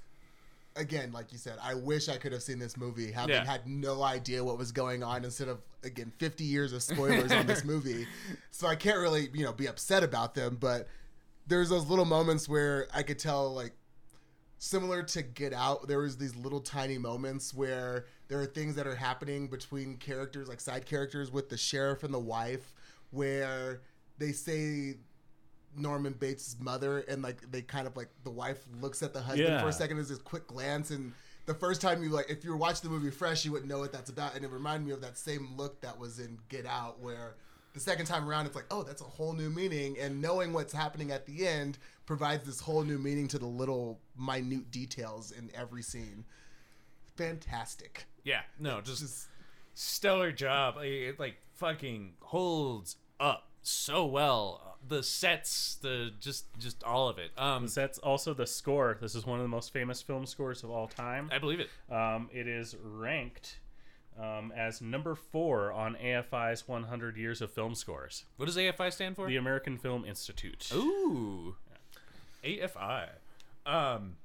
again, 0.77 1.11
like 1.11 1.33
you 1.33 1.37
said, 1.37 1.57
I 1.61 1.73
wish 1.73 2.07
I 2.07 2.15
could 2.15 2.31
have 2.31 2.41
seen 2.41 2.59
this 2.59 2.77
movie 2.77 3.11
having 3.11 3.35
Yeah. 3.35 3.43
had 3.45 3.67
no 3.67 4.01
idea 4.03 4.41
what 4.41 4.57
was 4.57 4.71
going 4.71 5.03
on 5.03 5.25
instead 5.25 5.49
of 5.49 5.59
again 5.83 6.11
50 6.17 6.43
years 6.45 6.71
of 6.73 6.81
spoilers 6.81 7.31
on 7.33 7.45
this 7.45 7.63
movie. 7.73 8.07
So 8.51 8.67
I 8.67 8.75
can't 8.75 8.99
really 8.99 9.29
you 9.33 9.43
know 9.43 9.51
be 9.53 9.67
upset 9.67 10.03
about 10.03 10.33
them, 10.35 10.57
but 10.59 10.87
there's 11.47 11.69
those 11.69 11.87
little 11.87 12.05
moments 12.05 12.47
where 12.47 12.87
I 12.93 13.03
could 13.03 13.19
tell 13.19 13.53
like 13.53 13.73
similar 14.59 15.03
to 15.03 15.21
Get 15.21 15.53
Out, 15.53 15.87
there 15.87 15.99
was 15.99 16.17
these 16.17 16.35
little 16.35 16.59
tiny 16.59 16.97
moments 16.97 17.53
where 17.53 18.05
there 18.29 18.39
are 18.39 18.45
things 18.45 18.75
that 18.75 18.87
are 18.87 18.95
happening 18.95 19.47
between 19.47 19.97
characters, 19.97 20.47
like 20.47 20.61
side 20.61 20.85
characters, 20.85 21.31
with 21.31 21.49
the 21.49 21.57
sheriff 21.57 22.03
and 22.03 22.13
the 22.13 22.19
wife, 22.19 22.73
where 23.11 23.81
they 24.17 24.31
say 24.31 24.95
Norman 25.75 26.13
Bates' 26.13 26.55
mother, 26.59 26.99
and 26.99 27.21
like 27.21 27.51
they 27.51 27.61
kind 27.61 27.87
of 27.87 27.97
like 27.97 28.09
the 28.23 28.29
wife 28.29 28.63
looks 28.79 29.03
at 29.03 29.13
the 29.13 29.21
husband 29.21 29.49
Yeah. 29.49 29.61
for 29.61 29.67
a 29.69 29.73
second, 29.73 29.97
there's 29.97 30.09
this 30.09 30.19
quick 30.19 30.47
glance, 30.47 30.91
and 30.91 31.11
the 31.47 31.53
first 31.55 31.81
time 31.81 32.03
you 32.03 32.09
like, 32.09 32.29
if 32.29 32.43
you 32.43 32.51
were 32.51 32.57
watching 32.57 32.87
the 32.89 32.95
movie 32.95 33.09
fresh, 33.11 33.43
you 33.43 33.51
wouldn't 33.51 33.69
know 33.69 33.79
what 33.79 33.91
that's 33.91 34.11
about, 34.11 34.35
and 34.35 34.45
it 34.45 34.51
reminded 34.51 34.85
me 34.85 34.93
of 34.93 35.01
that 35.01 35.17
same 35.17 35.49
look 35.57 35.81
that 35.81 35.97
was 35.97 36.19
in 36.19 36.37
Get 36.49 36.65
Out, 36.67 36.99
where 36.99 37.35
the 37.73 37.79
second 37.79 38.05
time 38.05 38.27
around, 38.29 38.45
it's 38.45 38.55
like, 38.55 38.65
oh, 38.71 38.83
that's 38.83 39.01
a 39.01 39.05
whole 39.05 39.33
new 39.33 39.49
meaning, 39.49 39.97
and 39.99 40.21
knowing 40.21 40.53
what's 40.53 40.73
happening 40.73 41.11
at 41.11 41.25
the 41.25 41.47
end 41.47 41.79
provides 42.05 42.43
this 42.45 42.59
whole 42.59 42.83
new 42.83 42.97
meaning 42.99 43.27
to 43.29 43.39
the 43.39 43.45
little 43.47 43.99
minute 44.17 44.69
details 44.71 45.31
in 45.31 45.49
every 45.55 45.81
scene. 45.81 46.25
Fantastic. 47.15 48.05
Yeah, 48.23 48.41
no, 48.59 48.81
just, 48.81 49.01
Just 49.01 49.27
stellar 49.73 50.31
job. 50.31 50.75
It 50.81 51.19
like 51.19 51.37
fucking 51.55 52.13
holds 52.21 52.97
up 53.19 53.49
so 53.61 54.05
well. 54.05 54.77
The 54.87 55.03
sets, 55.03 55.75
the 55.81 56.11
just 56.19 56.45
just 56.57 56.83
all 56.83 57.09
of 57.09 57.17
it. 57.17 57.31
Um, 57.37 57.67
That's 57.67 57.99
also 57.99 58.33
the 58.33 58.47
score. 58.47 58.97
This 59.01 59.15
is 59.15 59.25
one 59.25 59.39
of 59.39 59.43
the 59.43 59.49
most 59.49 59.73
famous 59.73 60.01
film 60.01 60.25
scores 60.25 60.63
of 60.63 60.69
all 60.71 60.87
time. 60.87 61.29
I 61.31 61.37
believe 61.37 61.59
it. 61.59 61.69
Um, 61.93 62.29
it 62.31 62.47
is 62.47 62.75
ranked 62.81 63.59
um, 64.19 64.53
as 64.55 64.81
number 64.81 65.15
four 65.15 65.71
on 65.71 65.95
AFI's 65.95 66.67
100 66.67 67.17
Years 67.17 67.41
of 67.41 67.51
Film 67.51 67.75
Scores. 67.75 68.25
What 68.37 68.45
does 68.45 68.57
AFI 68.57 68.91
stand 68.91 69.15
for? 69.15 69.27
The 69.27 69.37
American 69.37 69.77
Film 69.77 70.05
Institute. 70.05 70.71
Ooh, 70.73 71.55
AFI. 72.43 73.09
Um, 73.65 74.15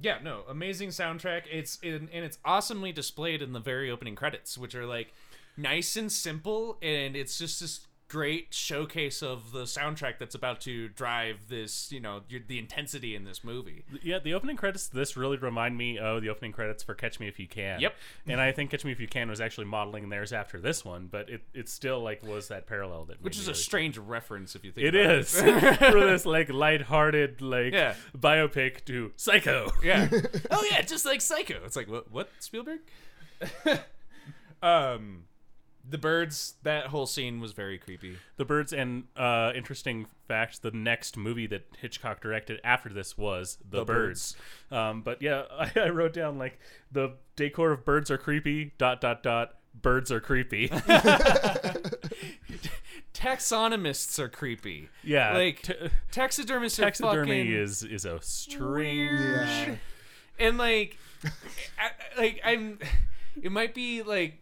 yeah, 0.00 0.18
no, 0.22 0.42
amazing 0.48 0.90
soundtrack. 0.90 1.42
It's 1.50 1.78
in, 1.82 2.08
and 2.12 2.24
it's 2.24 2.38
awesomely 2.44 2.92
displayed 2.92 3.42
in 3.42 3.52
the 3.52 3.60
very 3.60 3.90
opening 3.90 4.14
credits, 4.14 4.58
which 4.58 4.74
are 4.74 4.86
like 4.86 5.12
nice 5.56 5.96
and 5.96 6.10
simple, 6.10 6.78
and 6.82 7.16
it's 7.16 7.38
just 7.38 7.60
this 7.60 7.86
great 8.14 8.54
showcase 8.54 9.24
of 9.24 9.50
the 9.50 9.64
soundtrack 9.64 10.18
that's 10.20 10.36
about 10.36 10.60
to 10.60 10.88
drive 10.90 11.48
this, 11.48 11.90
you 11.90 11.98
know, 11.98 12.20
the 12.46 12.60
intensity 12.60 13.16
in 13.16 13.24
this 13.24 13.42
movie. 13.42 13.82
Yeah, 14.04 14.20
the 14.20 14.34
opening 14.34 14.56
credits 14.56 14.86
this 14.86 15.16
really 15.16 15.36
remind 15.36 15.76
me 15.76 15.98
of 15.98 16.22
the 16.22 16.28
opening 16.28 16.52
credits 16.52 16.84
for 16.84 16.94
Catch 16.94 17.18
Me 17.18 17.26
If 17.26 17.40
You 17.40 17.48
Can. 17.48 17.80
Yep. 17.80 17.94
And 18.28 18.40
I 18.40 18.52
think 18.52 18.70
Catch 18.70 18.84
Me 18.84 18.92
If 18.92 19.00
You 19.00 19.08
Can 19.08 19.28
was 19.28 19.40
actually 19.40 19.64
modeling 19.66 20.10
theirs 20.10 20.32
after 20.32 20.60
this 20.60 20.84
one, 20.84 21.08
but 21.10 21.28
it, 21.28 21.42
it 21.54 21.68
still 21.68 22.00
like 22.00 22.22
was 22.22 22.46
that 22.48 22.68
parallel 22.68 23.04
that 23.06 23.20
Which 23.20 23.34
is 23.36 23.46
me 23.46 23.46
a 23.46 23.48
really- 23.50 23.58
strange 23.62 23.98
reference 23.98 24.54
if 24.54 24.64
you 24.64 24.70
think 24.70 24.86
It 24.86 24.94
is 24.94 25.34
for 25.40 26.00
this 26.00 26.24
like 26.24 26.50
lighthearted 26.52 27.42
like 27.42 27.72
Yeah. 27.72 27.94
biopic 28.16 28.84
to 28.84 29.10
Psycho. 29.16 29.72
Yeah. 29.82 30.08
oh 30.52 30.64
yeah, 30.70 30.82
just 30.82 31.04
like 31.04 31.20
Psycho. 31.20 31.60
It's 31.64 31.74
like 31.74 31.88
what? 31.90 32.12
What 32.12 32.28
Spielberg? 32.38 32.78
um, 34.62 35.24
the 35.88 35.98
birds. 35.98 36.54
That 36.62 36.86
whole 36.86 37.06
scene 37.06 37.40
was 37.40 37.52
very 37.52 37.78
creepy. 37.78 38.16
The 38.36 38.44
Birds 38.44 38.72
and 38.72 39.04
uh, 39.16 39.52
interesting 39.54 40.06
fact: 40.28 40.62
the 40.62 40.70
next 40.70 41.16
movie 41.16 41.46
that 41.48 41.66
Hitchcock 41.78 42.20
directed 42.20 42.60
after 42.64 42.88
this 42.88 43.16
was 43.18 43.58
The, 43.68 43.78
The 43.80 43.84
Birds. 43.84 44.36
Um, 44.70 45.02
but 45.02 45.20
yeah, 45.22 45.42
I, 45.52 45.70
I 45.76 45.88
wrote 45.90 46.12
down 46.14 46.38
like 46.38 46.58
the 46.90 47.14
decor 47.36 47.70
of 47.72 47.84
birds 47.84 48.10
are 48.10 48.18
creepy. 48.18 48.72
Dot 48.78 49.00
dot 49.00 49.22
dot. 49.22 49.54
Birds 49.80 50.12
are 50.12 50.20
creepy. 50.20 50.68
Taxonomists 53.12 54.18
are 54.18 54.28
creepy. 54.28 54.88
yeah, 55.02 55.34
Like 55.34 55.62
t- 55.62 55.74
taxidermists 56.10 56.78
taxidermy 56.78 57.40
fucking 57.42 57.52
is 57.52 57.82
is 57.82 58.04
a 58.04 58.20
strange. 58.22 59.10
yeah. 59.10 59.74
and 60.38 60.58
like, 60.58 60.96
I, 61.78 61.90
like 62.20 62.40
I'm. 62.44 62.78
It 63.40 63.50
might 63.50 63.74
be 63.74 64.02
like 64.02 64.40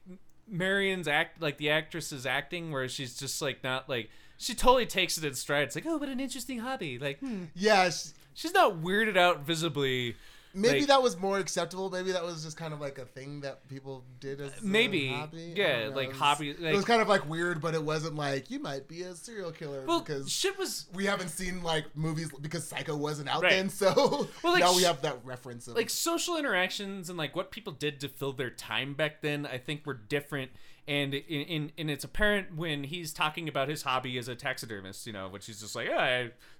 Marion's 0.48 1.08
act, 1.08 1.40
like 1.40 1.58
the 1.58 1.70
actress's 1.70 2.26
acting, 2.26 2.70
where 2.72 2.88
she's 2.88 3.18
just 3.18 3.40
like 3.40 3.62
not 3.62 3.88
like 3.88 4.10
she 4.38 4.54
totally 4.54 4.86
takes 4.86 5.16
it 5.18 5.24
in 5.24 5.34
stride. 5.34 5.64
It's 5.64 5.74
like, 5.74 5.86
oh, 5.86 5.96
what 5.98 6.08
an 6.08 6.20
interesting 6.20 6.58
hobby. 6.58 6.98
Like, 6.98 7.20
hmm. 7.20 7.44
Yeah, 7.54 7.90
sh- 7.90 8.08
she's 8.34 8.52
not 8.52 8.82
weirded 8.82 9.16
out 9.16 9.40
visibly. 9.46 10.16
Maybe 10.54 10.80
Like- 10.80 10.88
that 10.88 11.02
was 11.02 11.16
more 11.16 11.38
acceptable. 11.38 11.90
Maybe 11.90 12.12
that 12.12 12.24
was 12.24 12.44
just 12.44 12.56
kind 12.56 12.72
of 12.74 12.80
like 12.80 12.98
a 12.98 13.04
thing 13.04 13.40
that 13.42 13.68
people 13.68 14.04
did 14.20 14.40
as 14.40 14.52
a 14.60 14.64
Maybe, 14.64 15.08
hobby. 15.08 15.54
Yeah, 15.56 15.90
like 15.94 16.06
It 16.06 16.08
was- 16.08 16.16
hobby- 16.18 16.50
it 16.50 16.74
was 16.74 16.84
kind 16.84 17.00
of 17.02 17.08
like 17.08 17.28
weird, 17.28 17.60
but 17.60 17.74
it 17.74 17.82
wasn't 17.82 18.16
like 18.16 18.50
you 18.50 18.58
might 18.58 18.88
be 18.88 19.02
a 19.02 19.14
serial 19.14 19.52
killer 19.52 19.84
Well, 19.86 20.00
because 20.00 20.30
shit 20.30 20.58
was 20.58 20.86
we 20.92 21.06
haven't 21.06 21.28
seen 21.30 21.62
like 21.62 21.84
movies 21.96 22.30
because 22.40 22.66
Psycho 22.66 22.96
wasn't 22.96 23.28
out 23.28 23.42
Right. 23.42 23.50
then. 23.52 23.70
So 23.70 24.28
Well, 24.42 24.52
like, 24.52 24.60
now 24.60 24.74
we 24.76 24.82
have 24.82 25.02
that 25.02 25.24
reference 25.24 25.66
of 25.68 25.76
like 25.76 25.90
social 25.90 26.36
interactions 26.36 27.08
and 27.08 27.18
like 27.18 27.34
what 27.36 27.50
people 27.50 27.72
did 27.72 28.00
to 28.00 28.08
fill 28.08 28.32
their 28.32 28.50
time 28.50 28.94
back 28.94 29.22
then 29.22 29.46
i 29.46 29.58
think 29.58 29.84
were 29.86 29.94
different 29.94 30.50
and 30.88 31.14
in, 31.14 31.40
in 31.42 31.72
and 31.78 31.90
it's 31.90 32.04
apparent 32.04 32.56
when 32.56 32.84
he's 32.84 33.12
talking 33.12 33.48
about 33.48 33.68
his 33.68 33.82
hobby 33.82 34.18
as 34.18 34.28
a 34.28 34.34
taxidermist, 34.34 35.06
you 35.06 35.12
know, 35.12 35.28
which 35.28 35.46
he's 35.46 35.60
just 35.60 35.76
like, 35.76 35.88
yeah, 35.88 35.98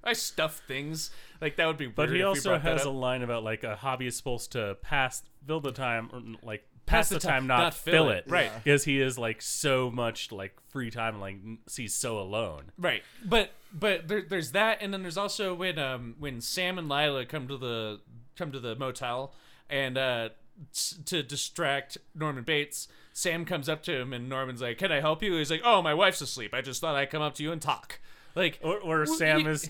I, 0.05 0.11
I 0.11 0.13
stuff 0.13 0.63
things. 0.69 1.11
Like 1.41 1.57
that 1.57 1.67
would 1.67 1.77
be. 1.77 1.87
But 1.89 2.11
he 2.11 2.21
if 2.21 2.27
also 2.27 2.51
brought 2.51 2.63
has 2.63 2.85
a 2.85 2.91
line 2.91 3.23
about 3.23 3.43
like 3.43 3.65
a 3.65 3.77
hobby 3.77 4.07
is 4.07 4.17
supposed 4.17 4.53
to 4.53 4.77
pass 4.83 5.23
fill 5.47 5.61
the 5.61 5.73
time 5.73 6.09
or 6.13 6.21
like 6.47 6.65
Pass 6.85 6.97
pass, 6.97 7.09
the 7.11 7.15
the 7.15 7.21
ti- 7.21 7.29
time, 7.29 7.47
not, 7.47 7.59
not 7.59 7.75
fill, 7.75 8.11
it. 8.11 8.25
Right. 8.27 8.47
Yeah. 8.47 8.59
Because 8.59 8.85
he 8.85 9.01
is 9.01 9.17
like 9.17 9.41
so 9.41 9.89
much 9.89 10.33
like 10.33 10.53
free 10.71 10.91
time 10.91 11.21
like 11.21 11.37
he's 11.73 11.95
so 11.95 12.19
alone. 12.19 12.73
Right, 12.77 13.03
but 13.25 13.53
but 13.73 14.09
there, 14.09 14.23
there's 14.29 14.51
that, 14.51 14.79
and 14.81 14.93
then 14.93 15.03
there's 15.03 15.17
also 15.17 15.55
when 15.55 15.79
um 15.79 16.17
when 16.19 16.41
Sam 16.41 16.79
and 16.79 16.89
Lila 16.89 17.25
come 17.25 17.47
to 17.47 17.57
the 17.57 18.01
come 18.37 18.51
to 18.51 18.59
the 18.59 18.75
motel, 18.75 19.33
and 19.71 19.97
uh 19.97 20.31
s- 20.73 20.99
to 21.07 21.23
distract 21.23 21.99
Norman 22.17 22.43
Bates, 22.43 22.89
Sam 23.13 23.45
comes 23.45 23.69
up 23.69 23.83
to 23.85 23.93
him, 24.01 24.13
and 24.13 24.29
Norman's 24.29 24.63
like, 24.63 24.79
"Can 24.79 24.91
I 24.93 25.01
help 25.01 25.23
you?" 25.23 25.37
He's 25.37 25.51
like, 25.51 25.63
"Oh, 25.65 25.83
my 25.83 25.95
wife's 25.95 26.21
asleep. 26.21 26.55
I 26.55 26.61
just 26.63 26.81
thought 26.81 26.95
I'd 26.95 27.11
come 27.11 27.23
up 27.23 27.35
to 27.35 27.43
you 27.43 27.53
and 27.53 27.61
talk." 27.61 28.01
Like, 28.35 28.59
Or, 28.63 28.79
or 28.79 28.99
Well, 29.05 29.07
Sam 29.07 29.45
y- 29.45 29.51
is 29.51 29.69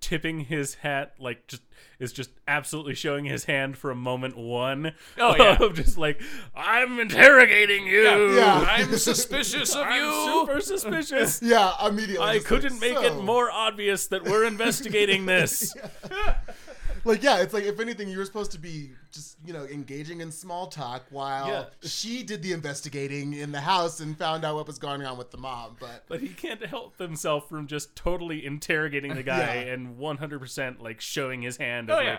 tipping 0.00 0.40
his 0.40 0.76
hat 0.76 1.12
like 1.18 1.46
just 1.46 1.60
is 1.98 2.10
just 2.10 2.30
absolutely 2.48 2.94
showing 2.94 3.26
his 3.26 3.44
hand 3.44 3.76
for 3.76 3.90
a 3.90 3.94
moment 3.94 4.34
one 4.34 4.94
Oh, 5.18 5.36
yeah. 5.38 5.58
of 5.62 5.74
just 5.74 5.98
like 5.98 6.22
I'm 6.54 6.98
interrogating 6.98 7.86
you. 7.86 8.34
Yeah. 8.34 8.64
I'm 8.66 8.96
suspicious 8.96 9.74
of 9.74 9.82
I'm 9.86 10.02
you. 10.02 10.46
super 10.46 10.60
suspicious. 10.62 11.42
Yeah, 11.50 11.72
immediately. 11.86 12.24
I 12.26 12.38
couldn't 12.38 12.80
like, 12.80 12.94
make 12.94 13.04
it 13.04 13.22
more 13.22 13.50
obvious 13.50 14.06
that 14.06 14.24
we're 14.24 14.44
investigating 14.46 15.26
this. 15.26 15.74
Like, 17.04 17.22
yeah, 17.22 17.38
it's 17.40 17.54
like 17.54 17.64
if 17.64 17.80
anything, 17.80 18.08
you 18.08 18.18
were 18.18 18.24
supposed 18.24 18.52
to 18.52 18.58
be 18.58 18.90
just 19.10 19.36
you 19.44 19.52
know 19.52 19.64
engaging 19.64 20.20
in 20.20 20.30
small 20.30 20.66
talk 20.66 21.04
while 21.10 21.48
Yeah. 21.48 21.64
she 21.88 22.22
did 22.22 22.42
the 22.42 22.52
investigating 22.52 23.32
in 23.32 23.52
the 23.52 23.60
house 23.60 24.00
and 24.00 24.16
found 24.18 24.44
out 24.44 24.54
what 24.56 24.66
was 24.66 24.78
going 24.78 25.04
on 25.04 25.16
with 25.18 25.30
the 25.30 25.38
mom. 25.38 25.76
But 25.80 26.04
But 26.08 26.20
he 26.20 26.28
can't 26.28 26.64
help 26.64 26.98
himself 26.98 27.48
from 27.48 27.66
just 27.66 27.94
totally 27.96 28.44
interrogating 28.44 29.14
the 29.14 29.22
guy 29.22 29.64
Yeah. 29.66 29.72
and 29.72 29.96
100% 29.98 30.80
like 30.80 31.00
showing 31.00 31.42
his 31.42 31.56
hand. 31.56 31.90
Oh 31.90 31.98
of, 31.98 32.04
yeah, 32.04 32.18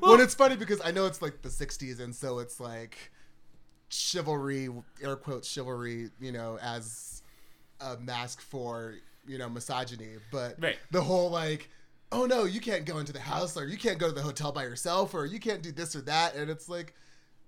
like, 0.00 0.10
when 0.12 0.20
it's 0.20 0.34
funny 0.34 0.56
because 0.56 0.80
I 0.84 0.90
know 0.90 1.06
it's 1.06 1.20
like 1.22 1.42
the 1.42 1.48
'60s, 1.48 2.00
and 2.00 2.14
so 2.14 2.38
it's 2.38 2.60
like 2.60 3.10
chivalry, 3.88 4.68
air 5.02 5.16
quotes 5.16 5.48
chivalry, 5.48 6.10
you 6.20 6.32
know, 6.32 6.58
as 6.62 7.22
a 7.80 7.96
mask 7.98 8.40
for 8.40 8.94
you 9.26 9.38
know 9.38 9.48
misogyny. 9.48 10.16
But 10.30 10.56
Right. 10.60 10.78
the 10.90 11.02
whole 11.02 11.30
like, 11.30 11.68
oh 12.12 12.26
no, 12.26 12.44
you 12.44 12.60
can't 12.60 12.84
go 12.84 12.98
into 12.98 13.12
the 13.12 13.20
house, 13.20 13.56
or 13.56 13.66
you 13.66 13.76
can't 13.76 13.98
go 13.98 14.08
to 14.08 14.14
the 14.14 14.22
hotel 14.22 14.52
by 14.52 14.64
yourself, 14.64 15.14
or 15.14 15.26
you 15.26 15.38
can't 15.40 15.62
do 15.62 15.72
this 15.72 15.94
or 15.96 16.00
that, 16.02 16.34
and 16.34 16.50
it's 16.50 16.68
like. 16.68 16.94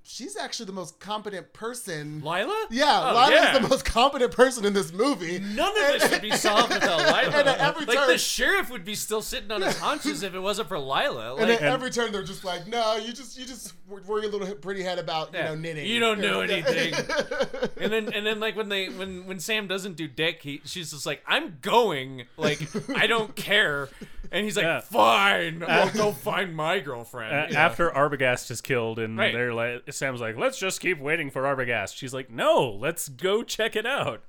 She's 0.04 0.36
actually 0.36 0.66
the 0.66 0.72
most 0.72 0.98
competent 0.98 1.52
person. 1.52 2.20
Lila. 2.24 2.66
Yeah, 2.70 3.00
Oh, 3.04 3.14
Lila 3.14 3.30
yeah. 3.32 3.58
the 3.58 3.68
most 3.68 3.84
competent 3.84 4.32
person 4.32 4.64
in 4.64 4.72
this 4.72 4.92
movie. 4.92 5.38
None 5.38 5.68
of 5.70 5.74
this 6.00 6.10
would 6.10 6.20
be 6.22 6.32
solved 6.32 6.72
without 6.74 6.98
Lila. 7.06 7.38
And 7.38 7.48
at 7.48 7.58
every 7.58 7.86
like 7.86 7.96
turn- 7.96 8.08
the 8.08 8.18
sheriff 8.18 8.68
would 8.70 8.84
be 8.84 8.94
still 8.96 9.22
sitting 9.22 9.50
on 9.52 9.62
his 9.62 9.78
haunches 9.78 10.22
if 10.24 10.34
it 10.34 10.40
wasn't 10.40 10.68
for 10.68 10.78
Lila. 10.78 11.36
And 11.36 11.48
Like, 11.48 11.62
at 11.62 11.72
every 11.72 11.90
turn, 11.90 12.10
they're 12.12 12.24
just 12.24 12.44
like, 12.44 12.66
"No, 12.66 12.96
you 12.96 13.12
just, 13.12 13.38
you 13.38 13.46
just 13.46 13.74
worry 14.06 14.26
a 14.26 14.28
little 14.28 14.54
pretty 14.56 14.82
head 14.82 14.98
about, 14.98 15.32
you 15.34 15.40
know, 15.42 15.54
knitting. 15.54 15.86
You 15.86 16.00
don't 16.00 16.20
know 16.20 16.40
anything. 16.40 16.94
and 17.80 17.92
then 17.92 18.12
and 18.12 18.26
then 18.26 18.40
like 18.40 18.56
when 18.56 18.68
they 18.68 18.88
when 18.88 19.26
when 19.26 19.38
Sam 19.38 19.66
doesn't 19.68 19.96
do 19.96 20.08
dick, 20.08 20.42
he 20.42 20.60
she's 20.64 20.90
just 20.90 21.06
like, 21.06 21.22
I'm 21.26 21.58
going. 21.62 22.24
Like 22.36 22.60
I 22.96 23.06
don't 23.06 23.34
care. 23.36 23.88
And 24.30 24.44
he's 24.44 24.56
like, 24.56 24.64
Yeah. 24.64 24.80
Fine, 24.80 25.62
I'll 25.66 25.88
uh, 25.88 25.92
go 25.92 26.12
find 26.12 26.56
my 26.56 26.80
girlfriend. 26.80 27.34
Uh, 27.34 27.46
a- 27.48 27.50
you? 27.50 27.56
After 27.56 27.90
Arbogast 27.90 28.50
is 28.50 28.60
killed, 28.62 28.98
and 28.98 29.18
Right. 29.18 29.32
they're 29.34 29.52
like, 29.52 29.82
Sam's 29.92 30.20
like, 30.20 30.36
let's 30.36 30.58
just 30.58 30.80
keep 30.80 31.00
waiting 31.00 31.30
for 31.30 31.42
Arbogast. 31.42 31.96
She's 31.96 32.14
like, 32.14 32.30
no, 32.30 32.70
let's 32.70 33.08
go 33.08 33.42
check 33.42 33.76
it 33.76 33.86
out. 33.86 34.22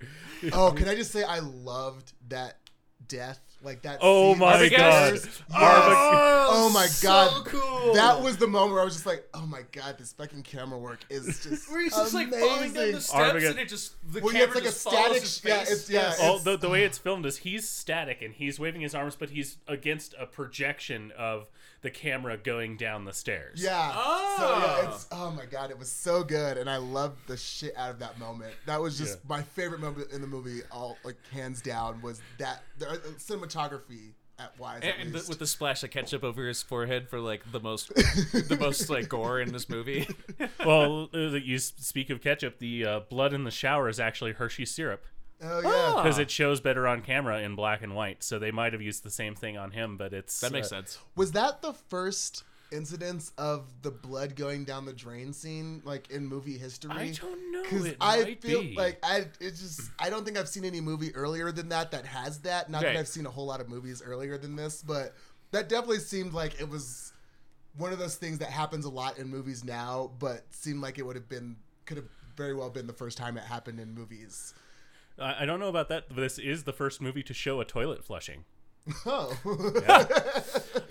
oh, 0.52 0.72
can 0.72 0.88
I 0.88 0.96
just 0.96 1.12
say 1.12 1.24
I 1.24 1.40
loved 1.40 2.14
that 2.30 2.58
death, 3.08 3.40
like 3.62 3.82
that. 3.84 4.00
Oh 4.02 4.32
scene- 4.34 4.40
my 4.40 4.70
god. 4.70 5.20
Oh, 5.54 6.50
Oh 6.56 6.70
my 6.74 6.86
so 6.86 7.08
god, 7.08 7.46
cool. 7.46 7.94
That 7.94 8.22
was 8.22 8.38
the 8.38 8.48
moment 8.48 8.74
where 8.74 8.82
I 8.82 8.86
was 8.86 8.94
just 8.94 9.06
like, 9.06 9.28
"Oh 9.34 9.46
my 9.46 9.62
god, 9.72 9.98
this 9.98 10.14
fucking 10.14 10.44
camera 10.44 10.78
work 10.78 11.00
is 11.10 11.26
just 11.44 11.70
where 11.72 11.82
he's 11.82 11.94
just 11.96 12.14
like 12.14 12.30
falling 12.30 12.46
down 12.46 12.74
the 12.74 12.80
amazing." 12.82 13.00
steps 13.02 13.14
Armageddon- 13.14 13.52
and 13.52 13.60
it 13.60 13.70
just 13.70 13.94
the 14.14 14.20
Well, 14.22 14.32
camera 14.34 14.48
it's 14.48 14.56
like 14.56 14.64
a 14.64 14.68
just 14.68 14.84
follows 14.84 15.00
static- 15.00 15.22
his 15.22 15.44
yeah, 15.44 15.58
face. 15.60 15.68
it's- 15.72 15.90
yeah, 15.90 16.02
Yes. 16.02 16.14
it's- 16.20 16.30
Oh, 16.32 16.40
the, 16.40 16.58
the 16.58 16.70
way 16.70 16.84
it's 16.84 16.98
filmed 16.98 17.26
is 17.26 17.38
he's 17.38 17.70
static 17.70 18.22
and 18.22 18.34
he's 18.36 18.60
waving 18.60 18.82
his 18.82 18.94
arms, 18.94 19.16
but 19.16 19.32
he's 19.32 19.58
against 19.68 20.14
a 20.20 20.26
projection 20.26 21.12
of 21.18 21.50
the 21.82 21.90
camera 21.92 22.38
going 22.38 22.78
down 22.78 23.04
the 23.04 23.12
stairs. 23.12 23.62
Yeah. 23.62 23.92
So 23.94 23.98
Oh. 24.00 24.38
yeah, 24.40 24.88
ah. 24.90 24.96
it's 24.96 25.08
oh 25.12 25.32
my 25.32 25.46
god, 25.46 25.70
it 25.72 25.78
was 25.78 25.92
so 25.92 26.24
good, 26.24 26.58
and 26.58 26.70
I 26.70 26.78
loved 26.78 27.28
the 27.28 27.36
shit 27.36 27.76
out 27.76 27.90
of 27.90 28.00
that 28.00 28.18
moment. 28.20 28.54
That 28.68 28.80
was 28.82 28.98
just 28.98 29.16
Yeah. 29.20 29.36
my 29.38 29.42
favorite 29.42 29.82
moment 29.82 30.12
in 30.12 30.22
the 30.22 30.28
movie, 30.28 30.62
all 30.72 30.98
like 31.04 31.18
hands 31.32 31.62
down, 31.62 32.02
was 32.02 32.22
that 32.38 32.64
the 32.78 32.93
uh, 32.98 33.10
cinematography 33.18 34.14
at 34.40 34.58
wise. 34.60 34.82
and, 34.82 34.92
at 34.92 35.00
and 35.00 35.14
the, 35.14 35.26
with 35.30 35.40
the 35.40 35.48
splash 35.48 35.84
of 35.84 35.92
ketchup 35.92 36.24
over 36.24 36.48
his 36.48 36.62
forehead 36.62 37.10
for 37.10 37.20
like 37.20 37.52
the 37.52 37.60
most 37.60 37.90
the 37.96 38.58
most 38.60 38.90
like 38.90 39.10
gore 39.10 39.40
in 39.40 39.52
this 39.52 39.70
movie. 39.70 40.08
Well, 40.66 41.10
uh, 41.14 41.20
you 41.20 41.60
speak 41.60 42.10
of 42.10 42.22
ketchup, 42.22 42.60
the 42.60 42.86
uh, 42.86 43.00
blood 43.02 43.34
in 43.34 43.44
the 43.44 43.52
shower 43.52 43.90
is 43.90 44.00
actually 44.00 44.32
Hershey 44.32 44.66
syrup 44.66 45.06
oh 45.44 45.62
yeah. 45.62 45.70
Ah. 45.70 46.02
because 46.02 46.20
it 46.20 46.32
shows 46.32 46.62
better 46.62 46.88
on 46.88 47.02
camera 47.02 47.40
in 47.40 47.56
black 47.56 47.82
and 47.82 47.96
white. 47.96 48.24
So 48.24 48.40
they 48.40 48.52
might 48.52 48.74
have 48.74 48.82
used 48.82 49.04
the 49.04 49.12
same 49.12 49.36
thing 49.36 49.58
on 49.58 49.72
him, 49.72 49.98
but 49.98 50.14
it's 50.14 50.40
that 50.42 50.52
makes 50.52 50.68
uh, 50.68 50.78
sense. 50.78 51.00
Was 51.16 51.34
that 51.34 51.62
the 51.62 51.74
first 51.74 52.44
incidence 52.74 53.32
of 53.38 53.66
the 53.82 53.92
blood 53.92 54.36
going 54.36 54.66
down 54.66 54.86
the 54.86 54.94
drain 54.94 55.32
scene, 55.34 55.82
like 55.86 56.10
in 56.10 56.26
movie 56.26 56.58
history? 56.58 56.92
I 56.92 57.12
don't 57.12 57.52
know. 57.52 57.62
Because 57.64 57.94
I 58.02 58.36
feel 58.36 58.62
be. 58.62 58.76
like 58.76 59.00
I 59.04 59.26
it's 59.40 59.62
just 59.62 59.92
I 60.00 60.10
don't 60.10 60.26
think 60.26 60.38
I've 60.38 60.50
seen 60.50 60.66
any 60.66 60.82
movie 60.82 61.14
earlier 61.16 61.52
than 61.52 61.70
that 61.70 61.92
that 61.92 62.06
has 62.06 62.40
that. 62.42 62.70
Not 62.70 62.84
Right. 62.84 62.94
that 62.94 63.00
I've 63.00 63.08
seen 63.08 63.26
a 63.26 63.32
whole 63.32 63.46
lot 63.46 63.62
of 63.62 63.70
movies 63.70 64.02
earlier 64.06 64.38
than 64.38 64.56
this, 64.56 64.82
but 64.82 65.14
that 65.52 65.70
definitely 65.70 66.00
seemed 66.00 66.34
like 66.34 66.60
it 66.60 66.68
was 66.68 67.14
one 67.78 67.94
of 67.94 68.00
those 68.00 68.16
things 68.16 68.40
that 68.40 68.50
happens 68.50 68.86
a 68.86 68.90
lot 68.90 69.18
in 69.18 69.28
movies 69.30 69.64
now, 69.64 70.12
but 70.20 70.44
seemed 70.52 70.82
like 70.82 70.98
it 71.00 71.06
would 71.06 71.16
have 71.16 71.30
been 71.30 71.56
could 71.86 71.98
have 71.98 72.08
very 72.36 72.54
well 72.56 72.70
been 72.70 72.88
the 72.88 72.94
first 72.94 73.18
time 73.18 73.38
it 73.38 73.44
happened 73.44 73.80
in 73.80 73.94
movies. 73.94 74.54
I 75.20 75.44
I 75.44 75.46
don't 75.46 75.60
know 75.60 75.68
about 75.70 75.90
that. 75.90 76.06
but 76.10 76.18
This 76.18 76.40
is 76.40 76.64
the 76.64 76.74
first 76.74 77.02
movie 77.02 77.24
to 77.24 77.34
show 77.34 77.62
a 77.62 77.66
toilet 77.66 78.04
flushing. 78.04 78.46
Oh, 79.06 79.34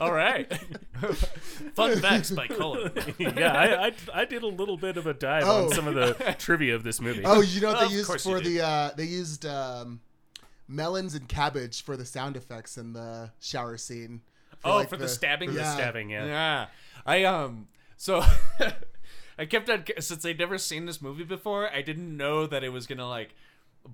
All 0.00 0.12
right. 0.12 0.50
Fun 1.74 1.98
facts 2.00 2.31
by 2.31 2.46
Colin. 2.46 2.92
yeah, 3.18 3.52
I, 3.52 3.87
I, 3.88 3.92
I 4.22 4.24
did 4.24 4.42
a 4.42 4.46
little 4.46 4.76
bit 4.76 4.96
of 4.96 5.07
a 5.07 5.12
dive 5.14 5.44
Oh. 5.46 5.64
on 5.66 5.72
some 5.72 5.87
of 5.87 5.94
the 5.94 6.35
trivia 6.38 6.74
of 6.74 6.85
this 6.85 7.00
movie. 7.00 7.22
oh, 7.24 7.40
you 7.42 7.61
know 7.61 7.68
what 7.72 7.83
Of 7.85 7.90
they 7.90 7.96
used 7.96 8.20
for 8.22 8.40
the 8.40 8.61
uh, 8.62 8.90
they 8.96 9.05
used 9.05 9.44
um, 9.44 10.00
melons 10.68 11.14
and 11.14 11.28
cabbage 11.28 11.85
for 11.85 11.96
the 11.96 12.07
sound 12.07 12.37
effects 12.37 12.78
in 12.78 12.92
the 12.94 13.31
shower 13.40 13.76
scene. 13.76 14.22
oh, 14.64 14.76
like, 14.76 14.88
for 14.88 14.96
the, 14.96 15.09
stabbing. 15.09 15.50
For 15.50 15.55
the 15.57 15.61
Yeah. 15.61 15.74
stabbing, 15.74 16.11
yeah. 16.11 16.24
Yeah. 16.26 16.66
I 17.05 17.24
um 17.24 17.68
so 17.96 18.24
I 19.38 19.44
kept 19.44 19.68
on 19.68 19.85
since 19.98 20.24
I'd 20.24 20.38
never 20.38 20.57
seen 20.57 20.87
this 20.87 21.02
movie 21.02 21.24
before, 21.24 21.68
I 21.70 21.83
didn't 21.83 22.16
know 22.16 22.46
that 22.46 22.64
it 22.64 22.70
was 22.70 22.87
gonna 22.87 23.09
like 23.09 23.35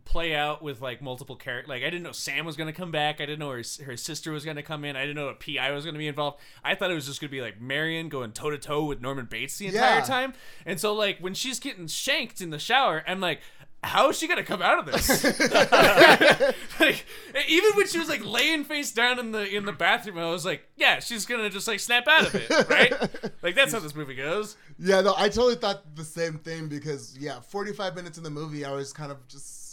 play 0.05 0.35
out 0.35 0.62
with 0.62 0.81
like 0.81 1.01
multiple 1.03 1.37
characters. 1.37 1.68
Like 1.68 1.83
I 1.83 1.87
didn't 1.90 2.03
know 2.03 2.12
Sam 2.12 2.44
was 2.46 2.57
gonna 2.57 2.72
come 2.72 2.90
back. 2.90 3.20
I 3.20 3.27
didn't 3.27 3.38
know 3.40 3.51
her, 3.51 3.62
her 3.85 3.96
sister 3.96 4.33
was 4.33 4.44
gonna 4.44 4.62
come 4.62 4.85
in. 4.85 4.96
I 4.96 5.01
didn't 5.03 5.16
know 5.16 5.29
a 5.29 5.35
PI 5.35 5.70
was 5.72 5.85
gonna 5.85 5.98
be 5.98 6.09
involved. 6.09 6.38
I 6.64 6.74
thought 6.74 6.90
it 6.90 6.94
was 6.94 7.07
just 7.07 7.20
gonna 7.20 7.31
be 7.31 7.40
like 7.40 7.61
Marion 7.61 8.09
going 8.09 8.33
toe 8.33 8.51
to 8.51 8.59
toe 8.59 8.85
with 8.85 9.01
Norman 9.01 9.27
Bates 9.27 9.59
the 9.59 9.66
entire 9.66 9.98
Yeah. 9.98 10.05
time. 10.05 10.35
And 10.66 10.79
so 10.81 10.94
like 10.94 11.18
when 11.20 11.35
she's 11.35 11.59
getting 11.59 11.87
shanked 11.87 12.40
in 12.40 12.51
the 12.51 12.59
shower, 12.59 13.03
I'm 13.07 13.20
like. 13.20 13.40
How 13.85 14.09
is 14.11 14.18
she 14.18 14.27
gonna 14.27 14.42
come 14.42 14.61
out 14.61 14.81
of 14.81 14.87
this? 14.87 15.22
like, 16.81 17.05
even 17.48 17.70
when 17.74 17.87
she 17.87 17.98
was 18.01 18.09
like 18.09 18.24
laying 18.24 18.64
face 18.64 18.90
down 18.92 19.20
in 19.20 19.31
the 19.31 19.48
in 19.48 19.66
the 19.66 19.72
bathroom, 19.72 20.18
I 20.18 20.31
was 20.31 20.44
like, 20.44 20.62
yeah, 20.77 20.98
she's 20.98 21.27
gonna 21.27 21.48
just 21.48 21.68
like 21.68 21.79
snap 21.79 22.09
out 22.09 22.27
of 22.27 22.35
it, 22.35 22.68
right? 22.68 22.92
like 23.42 23.55
that's 23.55 23.72
how 23.72 23.79
this 23.79 23.94
movie 23.94 24.16
goes. 24.16 24.57
Yeah, 24.81 25.01
no, 25.01 25.14
I 25.16 25.29
totally 25.29 25.55
thought 25.55 25.94
the 25.94 26.05
same 26.05 26.38
thing 26.38 26.66
because 26.68 27.16
yeah, 27.18 27.38
45 27.38 27.94
minutes 27.94 28.18
in 28.18 28.24
the 28.24 28.31
movie, 28.31 28.64
I 28.64 28.72
was 28.72 28.92
kind 28.92 29.12
of 29.12 29.27
just 29.29 29.67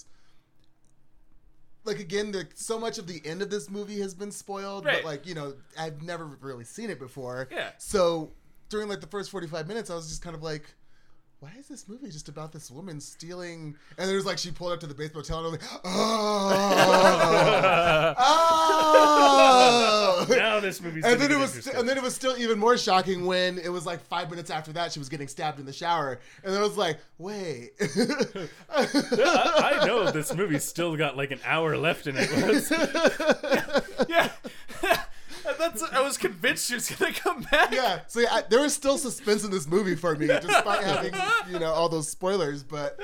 like 1.85 1.99
again, 1.99 2.31
the, 2.31 2.47
so 2.55 2.79
much 2.79 2.97
of 2.97 3.07
the 3.07 3.21
end 3.25 3.41
of 3.41 3.49
this 3.49 3.69
movie 3.69 3.99
has 4.01 4.13
been 4.13 4.31
spoiled, 4.31 4.85
Right. 4.85 4.97
but 4.97 5.05
like 5.05 5.25
you 5.27 5.35
know, 5.35 5.53
I've 5.77 6.01
never 6.01 6.25
really 6.41 6.63
seen 6.65 6.89
it 6.89 6.99
before. 6.99 7.47
Yeah. 7.51 7.69
So 7.77 8.31
during 8.69 8.89
like 8.89 9.01
the 9.01 9.07
first 9.07 9.29
45 9.31 9.67
minutes, 9.67 9.89
I 9.89 9.95
was 9.95 10.07
just 10.09 10.21
kind 10.21 10.35
of 10.35 10.43
like. 10.43 10.73
Why 11.45 11.51
is 11.59 11.67
this 11.67 11.87
movie 11.87 12.09
just 12.09 12.27
about 12.27 12.51
this 12.51 12.71
woman 12.71 12.99
stealing? 12.99 13.75
And 13.99 14.09
there's 14.09 14.25
like 14.25 14.39
she 14.39 14.49
pulled 14.49 14.73
up 14.73 14.79
to 14.79 14.87
the 14.87 14.95
baseball 14.95 15.21
motel 15.21 15.45
and 15.45 15.47
I 15.47 15.51
was 15.51 15.61
like, 15.61 15.69
oh, 15.85 18.15
oh. 20.27 20.29
now 20.35 20.59
this 20.59 20.81
movie's 20.81 21.05
and 21.05 21.21
then 21.21 21.31
it 21.31 21.37
was 21.37 21.67
and 21.67 21.87
then 21.87 21.97
it 21.97 22.03
was 22.03 22.15
still 22.15 22.35
even 22.35 22.57
more 22.57 22.79
shocking 22.79 23.27
when 23.27 23.59
it 23.59 23.69
was 23.69 23.85
like 23.85 24.01
five 24.01 24.31
minutes 24.31 24.49
after 24.49 24.73
that 24.73 24.91
she 24.91 24.97
was 24.97 25.07
getting 25.07 25.27
stabbed 25.27 25.59
in 25.59 25.67
the 25.67 25.73
shower 25.73 26.19
and 26.43 26.55
I 26.55 26.61
was 26.61 26.77
like 26.77 26.97
wait 27.19 27.73
I, 28.71 29.79
I 29.81 29.85
know 29.85 30.09
this 30.09 30.33
movie's 30.33 30.63
still 30.63 30.97
got 30.97 31.15
like 31.15 31.29
an 31.29 31.41
hour 31.45 31.77
left 31.77 32.07
in 32.07 32.15
it. 32.17 32.27
Yeah, 34.09 34.29
And 34.83 34.99
that's 35.71 35.83
I 35.83 36.01
was 36.01 36.17
convinced 36.17 36.67
she 36.67 36.75
was 36.75 36.89
gonna 36.89 37.13
come 37.13 37.41
back. 37.51 37.71
yeah 37.73 38.01
so 38.07 38.19
yeah, 38.21 38.27
I, 38.31 38.41
there 38.49 38.61
was 38.61 38.73
still 38.73 38.97
suspense 38.97 39.43
in 39.43 39.51
this 39.51 39.67
movie 39.67 39.95
for 39.95 40.15
me 40.15 40.27
despite 40.27 40.83
having 40.83 41.13
you 41.51 41.59
know 41.59 41.71
all 41.73 41.89
those 41.89 42.07
spoilers 42.09 42.63
but 42.63 42.99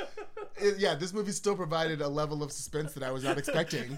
it- 0.57 0.77
yeah, 0.77 0.93
this 0.93 1.11
movie 1.13 1.31
still 1.31 1.55
provided 1.55 2.01
a 2.01 2.07
level 2.07 2.43
of 2.43 2.51
suspense 2.51 2.93
that 2.93 3.01
I 3.03 3.09
was 3.11 3.23
not 3.23 3.37
expecting. 3.39 3.95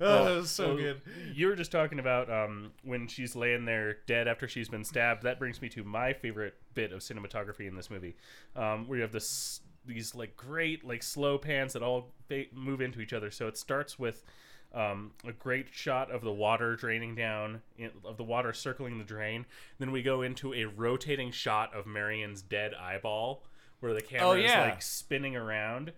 Oh, 0.00 0.24
that 0.24 0.36
was 0.36 0.50
so 0.50 0.68
Well, 0.68 0.76
good. 0.76 1.00
You 1.32 1.46
were 1.46 1.56
just 1.56 1.72
talking 1.72 1.98
about 1.98 2.30
um, 2.30 2.72
when 2.82 3.06
she's 3.08 3.34
laying 3.36 3.64
there 3.64 3.98
dead 4.06 4.28
after 4.28 4.46
she's 4.48 4.68
been 4.68 4.84
stabbed. 4.84 5.22
That 5.22 5.38
brings 5.38 5.62
me 5.62 5.68
to 5.70 5.84
my 5.84 6.12
favorite 6.12 6.54
bit 6.74 6.92
of 6.92 7.00
cinematography 7.00 7.66
in 7.68 7.74
this 7.76 7.90
movie, 7.90 8.16
um, 8.56 8.86
where 8.88 8.96
you 8.98 9.02
have 9.02 9.12
this 9.12 9.60
these 9.86 10.14
like 10.14 10.36
great 10.36 10.84
like 10.84 11.02
slow 11.02 11.38
pans 11.38 11.72
that 11.74 11.82
all 11.82 12.12
fa- 12.28 12.44
move 12.52 12.80
into 12.80 13.00
each 13.00 13.12
other. 13.12 13.30
So 13.30 13.46
it 13.48 13.56
starts 13.56 13.98
with 13.98 14.24
um, 14.72 15.12
a 15.26 15.32
great 15.32 15.68
shot 15.70 16.10
of 16.10 16.22
the 16.22 16.32
water 16.32 16.76
draining 16.76 17.14
down, 17.14 17.62
in, 17.78 17.90
of 18.04 18.16
the 18.16 18.24
water 18.24 18.52
circling 18.52 18.98
the 18.98 19.04
drain. 19.04 19.46
Then 19.78 19.92
we 19.92 20.02
go 20.02 20.22
into 20.22 20.52
a 20.54 20.64
rotating 20.64 21.30
shot 21.30 21.74
of 21.74 21.86
Marion's 21.86 22.42
dead 22.42 22.74
eyeball, 22.74 23.44
where 23.80 23.94
the 23.94 24.02
camera 24.02 24.28
Oh, 24.28 24.32
is 24.32 24.50
like 24.50 24.82
spinning 24.82 25.36
around. 25.36 25.92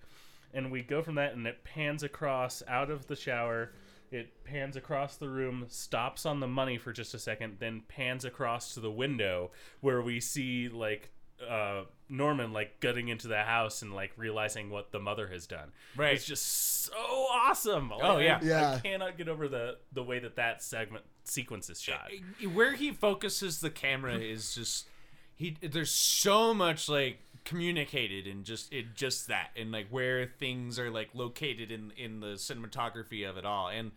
And 0.53 0.71
we 0.71 0.83
go 0.83 1.03
from 1.03 1.17
that 1.17 1.35
and 1.35 1.47
it 1.47 1.65
pans 1.65 2.03
across 2.03 2.63
out 2.67 2.91
of 2.91 3.07
the 3.07 3.17
shower. 3.17 3.73
It 4.11 4.45
pans 4.45 4.77
across 4.77 5.17
the 5.17 5.29
room 5.29 5.67
stops 5.69 6.25
on 6.25 6.41
the 6.41 6.47
money 6.47 6.79
for 6.79 6.93
just 6.93 7.13
a 7.15 7.19
second 7.19 7.57
then 7.59 7.83
pans 7.89 8.25
across 8.25 8.75
to 8.75 8.81
the 8.81 8.91
window 8.91 9.51
where 9.81 10.01
we 10.01 10.21
see 10.21 10.69
like 10.69 11.11
uh 11.49 11.83
norman 12.09 12.53
like 12.53 12.81
gutting 12.81 13.09
into 13.09 13.29
the 13.29 13.43
house 13.43 13.83
and 13.83 13.93
like 13.95 14.13
realizing 14.17 14.71
what 14.71 14.91
the 14.93 14.99
mother 14.99 15.27
has 15.27 15.47
done 15.47 15.73
Right. 15.97 16.15
it's 16.15 16.25
just 16.25 16.47
so 16.87 16.93
awesome 16.95 17.91
Like, 17.91 18.01
Oh, 18.03 18.19
yeah. 18.19 18.39
I, 18.41 18.45
Yeah. 18.47 18.73
I 18.77 18.79
cannot 18.81 19.19
get 19.19 19.29
over 19.29 19.49
the 19.49 19.77
the 19.93 20.03
way 20.03 20.19
that 20.21 20.37
that 20.37 20.63
segment 20.63 21.05
sequence 21.25 21.69
is 21.69 21.81
shot 21.81 22.11
Where 22.55 22.75
he 22.75 22.93
focuses 22.93 23.61
the 23.61 23.71
camera 23.71 24.17
is 24.19 24.55
just 24.55 24.87
he. 25.35 25.57
There's 25.61 25.91
so 25.91 26.55
much 26.55 26.89
like 26.89 27.19
communicated 27.45 28.27
and 28.27 28.45
just 28.45 28.73
it 28.73 28.95
just 28.95 29.29
that 29.29 29.51
and 29.57 29.71
like 29.73 29.89
where 29.91 30.27
things 30.39 30.79
are 30.79 30.91
like 30.91 31.11
located 31.15 31.71
in 31.71 31.93
in 31.97 32.21
the 32.21 32.35
cinematography 32.37 33.29
of 33.29 33.37
it 33.37 33.45
all 33.45 33.69
and. 33.69 33.91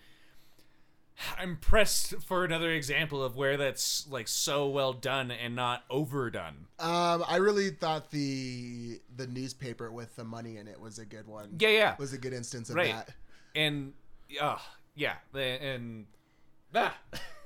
I'm 1.38 1.58
pressed 1.58 2.16
for 2.24 2.46
another 2.46 2.72
example 2.72 3.22
of 3.24 3.36
where 3.36 3.58
that's 3.58 4.08
like 4.10 4.28
so 4.28 4.68
well 4.70 4.94
done 4.94 5.32
and 5.32 5.56
not 5.56 5.84
overdone. 5.90 6.68
Um, 6.80 7.24
I 7.28 7.38
really 7.38 7.70
thought 7.72 8.10
the 8.12 9.00
the 9.16 9.28
newspaper 9.28 9.92
with 9.92 10.16
the 10.16 10.24
money 10.24 10.58
in 10.58 10.68
it 10.68 10.80
was 10.80 10.98
a 11.00 11.06
good 11.06 11.28
one. 11.28 11.56
Yeah, 11.60 11.70
yeah. 11.70 11.96
was 12.00 12.14
a 12.14 12.18
good 12.18 12.34
instance 12.34 12.70
of 12.70 12.76
Right. 12.78 12.94
that. 12.94 13.10
and 13.56 13.94
uh, 14.42 14.58
yeah, 14.96 15.16
and 15.34 16.06
ah. 16.74 16.96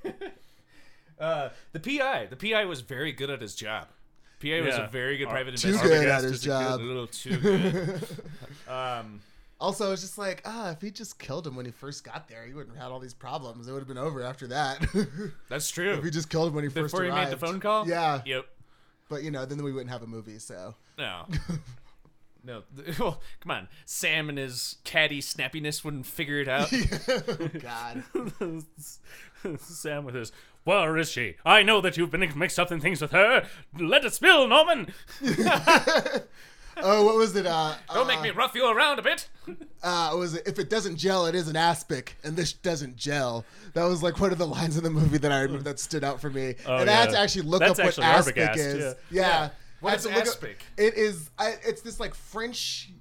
uh, 1.20 1.50
the 1.72 1.80
PI, 1.80 2.28
the 2.30 2.36
PI 2.36 2.66
was 2.66 2.82
very 2.82 3.12
good 3.12 3.30
at 3.30 3.42
his 3.42 3.56
job. 3.56 3.88
PI 4.42 4.62
was 4.62 4.76
a 4.76 4.90
very 4.92 5.18
good 5.18 5.28
Uh, 5.30 5.32
private 5.32 5.56
Too 5.56 5.70
investigator. 5.70 6.02
good 6.02 6.10
at 6.10 6.24
his 6.24 6.32
is 6.34 6.46
a 6.46 6.48
good 6.50 6.56
A 6.56 6.64
job. 6.70 6.82
little 6.82 7.08
too 7.08 7.38
good. 7.40 8.08
um, 8.68 9.22
Also, 9.64 9.94
it's 9.94 10.02
just 10.02 10.18
like, 10.18 10.42
ah, 10.44 10.72
if 10.72 10.82
he 10.82 10.92
just 10.92 11.18
killed 11.20 11.48
him 11.48 11.56
when 11.56 11.66
he 11.66 11.72
first 11.72 12.04
got 12.04 12.28
there, 12.28 12.46
he 12.46 12.54
wouldn't 12.54 12.76
have 12.76 12.84
had 12.84 12.92
all 12.92 13.00
these 13.00 13.14
problems. 13.14 13.66
It 13.66 13.72
would 13.72 13.80
have 13.80 13.88
been 13.88 13.98
over 13.98 14.22
after 14.22 14.46
that. 14.48 14.86
that's 15.50 15.72
true. 15.72 15.94
if 15.94 16.04
he 16.04 16.10
just 16.12 16.30
killed 16.30 16.50
him 16.50 16.56
when 16.56 16.66
he 16.66 16.70
first 16.70 16.94
Before 16.94 17.06
he 17.06 17.12
made 17.12 17.30
the 17.30 17.38
phone 17.38 17.62
call. 17.62 17.88
Yeah, 17.88 18.22
Yep. 18.26 18.46
but 19.08 19.24
you 19.24 19.32
know, 19.32 19.46
then 19.46 19.64
we 19.64 19.72
wouldn't 19.72 19.90
have 19.90 20.04
a 20.04 20.08
movie. 20.08 20.38
So 20.40 20.76
No. 20.98 21.28
No. 22.46 22.64
Well, 23.00 23.22
come 23.40 23.52
on. 23.52 23.70
Sam 23.86 24.28
and 24.28 24.38
his 24.38 24.76
catty 24.84 25.22
snappiness 25.22 25.86
wouldn't 25.86 26.06
figure 26.06 26.42
it 26.42 26.50
out. 26.50 26.70
God, 27.62 28.04
sam 29.60 30.04
with 30.04 30.16
his 30.16 30.32
where 30.64 30.98
is 30.98 31.12
she 31.12 31.36
i 31.46 31.62
know 31.62 31.82
that 31.82 31.98
you've 31.98 32.10
been 32.12 32.26
mixed 32.38 32.58
up 32.58 32.72
in 32.72 32.80
things 32.80 33.02
with 33.02 33.12
her 33.12 33.46
let 33.78 34.06
it 34.06 34.14
spill 34.14 34.48
norman 34.48 34.88
oh, 36.84 37.06
what 37.06 37.16
was 37.16 37.36
it? 37.36 37.46
Uh, 37.46 37.76
Don't 37.94 38.08
make 38.08 38.22
me 38.22 38.32
rough 38.32 38.56
you 38.56 38.70
around 38.70 39.00
a 39.00 39.02
bit. 39.02 39.28
uh, 39.84 40.14
was 40.18 40.36
it? 40.36 40.48
If 40.48 40.60
it 40.60 40.70
doesn't 40.70 40.98
gel, 40.98 41.26
it 41.26 41.36
is 41.36 41.48
an 41.48 41.56
aspic, 41.56 42.18
and 42.24 42.36
this 42.36 42.54
doesn't 42.54 42.96
gel. 42.96 43.46
That 43.74 43.86
was 43.86 44.02
like 44.02 44.20
one 44.20 44.32
of 44.32 44.38
the 44.38 44.48
lines 44.48 44.78
in 44.78 44.84
the 44.84 44.90
movie 44.90 45.18
that 45.20 45.32
I 45.32 45.42
remember 45.42 45.64
that 45.64 45.80
stood 45.80 46.04
out 46.04 46.20
for 46.22 46.30
me. 46.30 46.56
Oh, 46.66 46.78
and 46.78 46.90
I 46.90 46.94
had 46.94 47.10
to 47.12 47.20
actually 47.20 47.44
look 47.44 47.60
That's 47.60 47.80
up 47.80 47.86
what 47.86 48.00
aspic 48.00 48.36
Arbogast, 48.36 48.58
is. 48.58 48.96
yeah. 49.10 49.22
Yeah. 49.22 49.50
What 49.82 49.90
I 49.90 49.92
had 49.92 49.98
is 50.00 50.04
to 50.06 50.10
look 50.10 50.18
up- 50.22 50.28
aspic? 50.28 50.64
It 50.78 50.94
is. 50.96 51.30
I, 51.38 51.56
it's 51.66 51.82
this 51.82 52.00
like 52.00 52.16
French. 52.16 52.92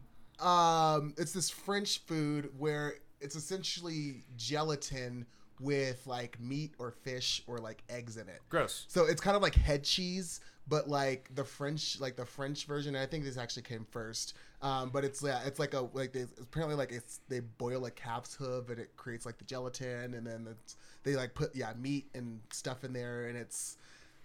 Um, 0.41 1.15
it's 1.19 1.33
this 1.33 1.51
French 1.51 2.01
food 2.07 2.51
where 2.59 2.95
it's 3.21 3.37
essentially 3.37 4.25
gelatin 4.37 5.27
with 5.63 6.07
like 6.07 6.39
meat 6.41 6.75
or 6.79 6.91
fish 6.91 7.43
or 7.47 7.59
like 7.59 7.83
eggs 7.89 8.17
in 8.17 8.29
it. 8.29 8.41
Gross. 8.49 8.85
So 8.89 9.07
it's 9.07 9.21
kind 9.21 9.37
of 9.37 9.43
like 9.43 9.55
head 9.55 9.85
cheese, 9.85 10.41
but 10.69 10.89
like 10.89 11.31
the 11.35 11.45
French, 11.45 12.01
like 12.01 12.17
the 12.17 12.27
French 12.27 12.67
version. 12.67 12.97
I 12.97 13.07
think 13.07 13.25
this 13.25 13.37
actually 13.37 13.63
came 13.63 13.87
first. 13.91 14.35
Um, 14.61 14.91
but 14.91 15.05
it's 15.05 15.23
yeah, 15.23 15.41
it's 15.45 15.59
like 15.59 15.75
a 15.75 15.89
like 15.93 16.13
they 16.13 16.25
apparently 16.41 16.77
like 16.77 16.93
it's 16.93 17.21
they 17.29 17.41
boil 17.41 17.85
a 17.87 17.91
calf's 17.91 18.35
hoof 18.35 18.69
and 18.69 18.79
it 18.79 18.97
creates 18.97 19.27
like 19.27 19.39
the 19.39 19.45
gelatin, 19.45 20.15
and 20.15 20.27
then 20.27 20.47
it's, 20.51 20.77
they 21.03 21.17
like 21.17 21.35
put 21.35 21.55
yeah 21.55 21.73
meat 21.81 22.07
and 22.15 22.41
stuff 22.51 22.85
in 22.85 22.93
there, 22.93 23.27
and 23.27 23.37
it's 23.37 23.77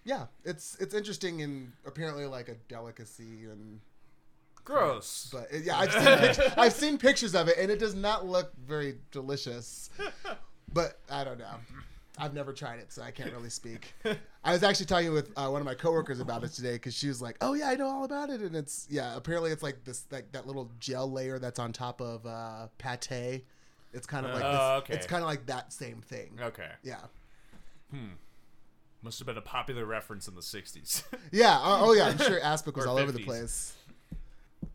yeah, 0.04 0.26
it's 0.44 0.76
it's 0.80 0.94
interesting 0.94 1.42
and 1.42 1.72
apparently 1.86 2.26
like 2.26 2.48
a 2.48 2.54
delicacy 2.68 3.44
and. 3.50 3.80
Gross. 4.64 5.30
But 5.32 5.48
yeah, 5.64 5.78
I've 5.78 6.36
seen, 6.36 6.44
I've 6.58 6.72
seen 6.74 6.98
pictures 6.98 7.34
of 7.34 7.48
it, 7.48 7.56
and 7.58 7.70
it 7.70 7.78
does 7.78 7.94
not 7.94 8.26
look 8.26 8.52
very 8.54 8.98
delicious. 9.10 9.88
But 10.72 10.98
I 11.10 11.24
don't 11.24 11.38
know. 11.38 11.54
I've 12.20 12.34
never 12.34 12.52
tried 12.52 12.80
it, 12.80 12.92
so 12.92 13.02
I 13.02 13.12
can't 13.12 13.32
really 13.32 13.48
speak. 13.50 13.94
I 14.44 14.52
was 14.52 14.62
actually 14.64 14.86
talking 14.86 15.12
with 15.12 15.30
uh, 15.36 15.48
one 15.48 15.60
of 15.60 15.64
my 15.66 15.74
coworkers 15.74 16.18
about 16.18 16.42
it 16.42 16.48
today 16.52 16.72
because 16.72 16.92
she 16.94 17.06
was 17.06 17.22
like, 17.22 17.36
"Oh 17.40 17.54
yeah, 17.54 17.68
I 17.68 17.76
know 17.76 17.86
all 17.88 18.04
about 18.04 18.28
it," 18.30 18.40
and 18.40 18.56
it's 18.56 18.86
yeah. 18.90 19.16
Apparently, 19.16 19.52
it's 19.52 19.62
like 19.62 19.84
this 19.84 20.04
like 20.10 20.32
that 20.32 20.46
little 20.46 20.68
gel 20.80 21.10
layer 21.10 21.38
that's 21.38 21.60
on 21.60 21.72
top 21.72 22.00
of 22.00 22.26
uh, 22.26 22.66
pate. 22.78 23.44
It's 23.92 24.06
kind 24.06 24.26
of 24.26 24.34
like 24.34 24.42
Oh, 24.44 24.50
this, 24.50 24.82
okay. 24.82 24.94
it's 24.94 25.06
kind 25.06 25.22
of 25.22 25.28
like 25.28 25.46
that 25.46 25.72
same 25.72 26.00
thing. 26.02 26.38
Okay. 26.42 26.70
Yeah, 26.82 26.98
Hmm. 27.90 28.08
Must 29.00 29.18
have 29.20 29.26
been 29.26 29.38
a 29.38 29.40
popular 29.40 29.86
reference 29.86 30.26
in 30.26 30.34
the 30.34 30.40
60s. 30.40 31.04
yeah. 31.32 31.56
Oh, 31.62 31.90
oh, 31.90 31.92
yeah. 31.92 32.08
I'm 32.08 32.18
sure 32.26 32.40
aspic 32.40 32.76
was 32.76 32.84
Or 32.84 32.88
all 32.88 32.98
over 32.98 33.12
the 33.12 33.20
50s. 33.20 33.24
place. 33.24 33.76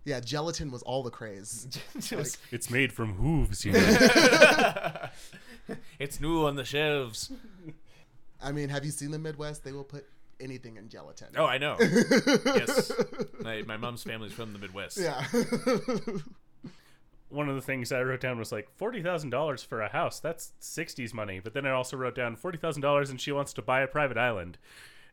Yeah, 0.06 0.20
gelatin 0.20 0.70
was 0.72 0.82
all 0.84 1.02
the 1.04 1.10
craze. 1.10 1.68
Just- 2.00 2.38
it's 2.52 2.70
made 2.70 2.92
from 2.92 3.14
hooves 3.16 3.64
you 3.66 3.72
know 3.74 3.80
it's 6.00 6.20
new 6.20 6.46
on 6.46 6.56
the 6.56 6.66
shelves. 6.66 7.32
I 8.42 8.52
mean, 8.52 8.68
have 8.70 8.84
you 8.84 8.92
seen 8.92 9.12
the 9.12 9.20
Midwest? 9.20 9.64
They 9.64 9.72
will 9.72 9.86
put 9.86 10.06
anything 10.42 10.76
in 10.76 10.90
gelatin. 10.90 11.28
Oh, 11.38 11.46
I 11.46 11.58
know. 11.58 11.78
yes. 11.80 12.92
My, 13.42 13.62
my 13.64 13.78
mom's 13.78 14.04
family's 14.04 14.34
from 14.34 14.52
the 14.54 14.60
Midwest. 14.60 14.98
Yeah. 14.98 15.24
one 17.30 17.50
of 17.50 17.56
the 17.56 17.62
things 17.62 17.92
I 17.92 18.02
wrote 18.02 18.22
down 18.22 18.38
was 18.38 18.52
like 18.52 18.70
forty 18.76 19.02
thousand 19.02 19.30
dollars 19.32 19.64
for 19.64 19.82
a 19.82 19.90
house. 19.90 20.20
That's 20.20 20.52
'60s 20.62 21.14
money. 21.14 21.40
But 21.44 21.54
then 21.54 21.66
I 21.66 21.72
also 21.72 21.98
wrote 21.98 22.16
down 22.16 22.36
forty 22.36 22.58
thousand 22.58 22.82
dollars, 22.82 23.10
and 23.10 23.20
she 23.20 23.32
wants 23.32 23.54
to 23.54 23.62
buy 23.62 23.82
a 23.82 23.88
private 23.88 24.18
island. 24.18 24.58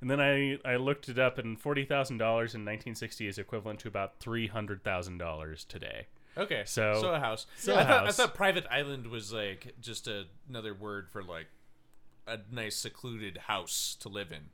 And 0.01 0.11
then 0.11 0.21
I 0.21 0.59
I 0.65 0.77
looked 0.77 1.09
it 1.09 1.19
up, 1.19 1.39
and 1.39 1.61
forty 1.61 1.85
thousand 1.85 2.19
dollars 2.19 2.55
in 2.55 2.61
1960 2.63 3.27
is 3.27 3.39
equivalent 3.39 3.81
to 3.81 3.89
about 3.89 4.19
three 4.19 4.47
hundred 4.47 4.83
thousand 4.83 5.19
dollars 5.19 5.65
today. 5.65 6.07
Okay. 6.39 6.63
So- 6.65 6.99
so 7.01 7.13
a 7.13 7.19
house. 7.21 7.47
so 7.57 7.75
I 7.75 7.83
a 7.83 7.85
thought, 7.87 8.07
I 8.07 8.11
thought 8.13 8.35
private 8.35 8.67
island 8.71 9.09
was 9.09 9.33
like 9.33 9.75
just 9.81 10.07
a, 10.09 10.25
another 10.49 10.73
word 10.75 11.09
for 11.11 11.23
like 11.23 11.47
a 12.27 12.39
nice 12.51 12.77
secluded 12.77 13.37
house 13.49 13.97
to 14.01 14.09
live 14.09 14.31
in, 14.33 14.45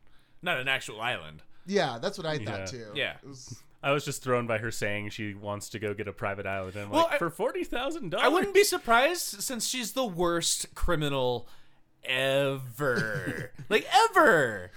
not 0.42 0.58
an 0.58 0.68
actual 0.68 1.00
island. 1.00 1.42
yeah, 1.66 1.98
that's 2.00 2.16
what 2.18 2.26
I 2.26 2.38
thought 2.38 2.60
Yeah. 2.60 2.64
too. 2.66 2.86
Yeah. 2.94 3.16
It 3.22 3.28
was, 3.28 3.62
I 3.82 3.92
was 3.92 4.04
just 4.04 4.22
thrown 4.22 4.46
by 4.48 4.58
her 4.58 4.70
saying 4.72 5.10
she 5.10 5.34
wants 5.34 5.68
to 5.68 5.78
go 5.78 5.92
get 5.94 6.08
a 6.08 6.12
private 6.12 6.46
island. 6.46 6.74
And 6.76 6.86
I'm 6.86 6.90
Well, 6.90 7.04
like, 7.04 7.14
I- 7.14 7.18
for 7.18 7.30
forty 7.30 7.62
thousand 7.62 8.10
dollars, 8.10 8.24
I 8.24 8.28
wouldn't 8.28 8.54
be 8.54 8.64
surprised 8.64 9.42
since 9.42 9.68
she's 9.68 9.92
the 9.92 10.04
worst 10.06 10.74
criminal 10.74 11.46
ever. 12.04 13.52
like 13.68 13.86
ever. 14.10 14.70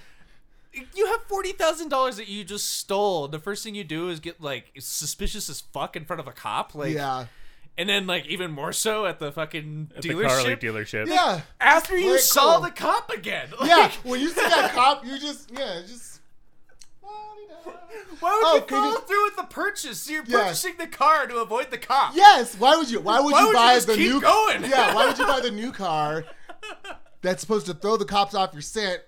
You 0.95 1.07
have 1.07 1.23
forty 1.23 1.51
thousand 1.51 1.89
dollars 1.89 2.17
that 2.17 2.27
you 2.27 2.43
just 2.43 2.69
stole. 2.77 3.27
The 3.27 3.39
first 3.39 3.63
thing 3.63 3.75
you 3.75 3.83
do 3.83 4.09
is 4.09 4.19
get 4.19 4.41
like 4.41 4.71
suspicious 4.79 5.49
as 5.49 5.61
fuck 5.61 5.95
in 5.95 6.05
front 6.05 6.19
of 6.19 6.27
a 6.27 6.31
cop. 6.31 6.75
Like, 6.75 6.93
yeah. 6.93 7.25
and 7.77 7.87
then 7.89 8.07
like 8.07 8.25
even 8.27 8.51
more 8.51 8.71
so 8.73 9.05
at 9.05 9.19
the 9.19 9.31
fucking 9.31 9.91
at 9.95 10.01
the 10.01 10.09
Carly 10.13 10.55
dealership. 10.55 10.59
dealership. 10.61 11.07
Yeah. 11.07 11.41
After 11.61 11.97
you 11.97 12.07
Play 12.07 12.15
it 12.15 12.19
saw 12.21 12.55
cool. 12.57 12.65
the 12.65 12.71
cop 12.71 13.09
again. 13.11 13.49
Like, 13.59 13.69
Yeah. 13.69 13.91
When 14.03 14.19
you 14.19 14.29
see 14.29 14.41
that 14.41 14.71
cop, 14.73 15.05
you 15.05 15.17
just 15.19 15.51
yeah, 15.51 15.81
just 15.87 16.19
Why 18.19 18.31
would 18.31 18.45
Oh, 18.45 18.55
you 18.55 18.61
can 18.61 18.77
follow 18.77 18.91
you- 18.91 19.01
through 19.07 19.23
with 19.25 19.35
the 19.37 19.43
purchase? 19.43 19.99
So 20.01 20.11
You're 20.13 20.23
Yeah. 20.25 20.43
purchasing 20.43 20.75
the 20.77 20.87
car 20.87 21.27
to 21.27 21.37
avoid 21.37 21.71
the 21.71 21.77
cop. 21.77 22.15
Yes. 22.15 22.55
Why 22.55 22.75
would 22.75 22.89
you 22.89 22.99
why 22.99 23.19
would 23.19 23.31
Why 23.31 23.39
you 23.41 23.45
would 23.47 23.51
you 23.53 23.57
buy 23.57 23.75
just 23.75 23.87
the 23.87 23.95
keep 23.95 24.09
new 24.11 24.21
going? 24.21 24.63
Yeah, 24.63 24.93
why 24.93 25.05
would 25.07 25.17
you 25.17 25.25
buy 25.25 25.39
the 25.43 25.51
new 25.51 25.71
car 25.71 26.25
that's 27.21 27.41
supposed 27.41 27.65
to 27.67 27.73
throw 27.73 27.97
the 27.97 28.05
cops 28.05 28.33
off 28.33 28.53
your 28.53 28.61
scent 28.61 29.01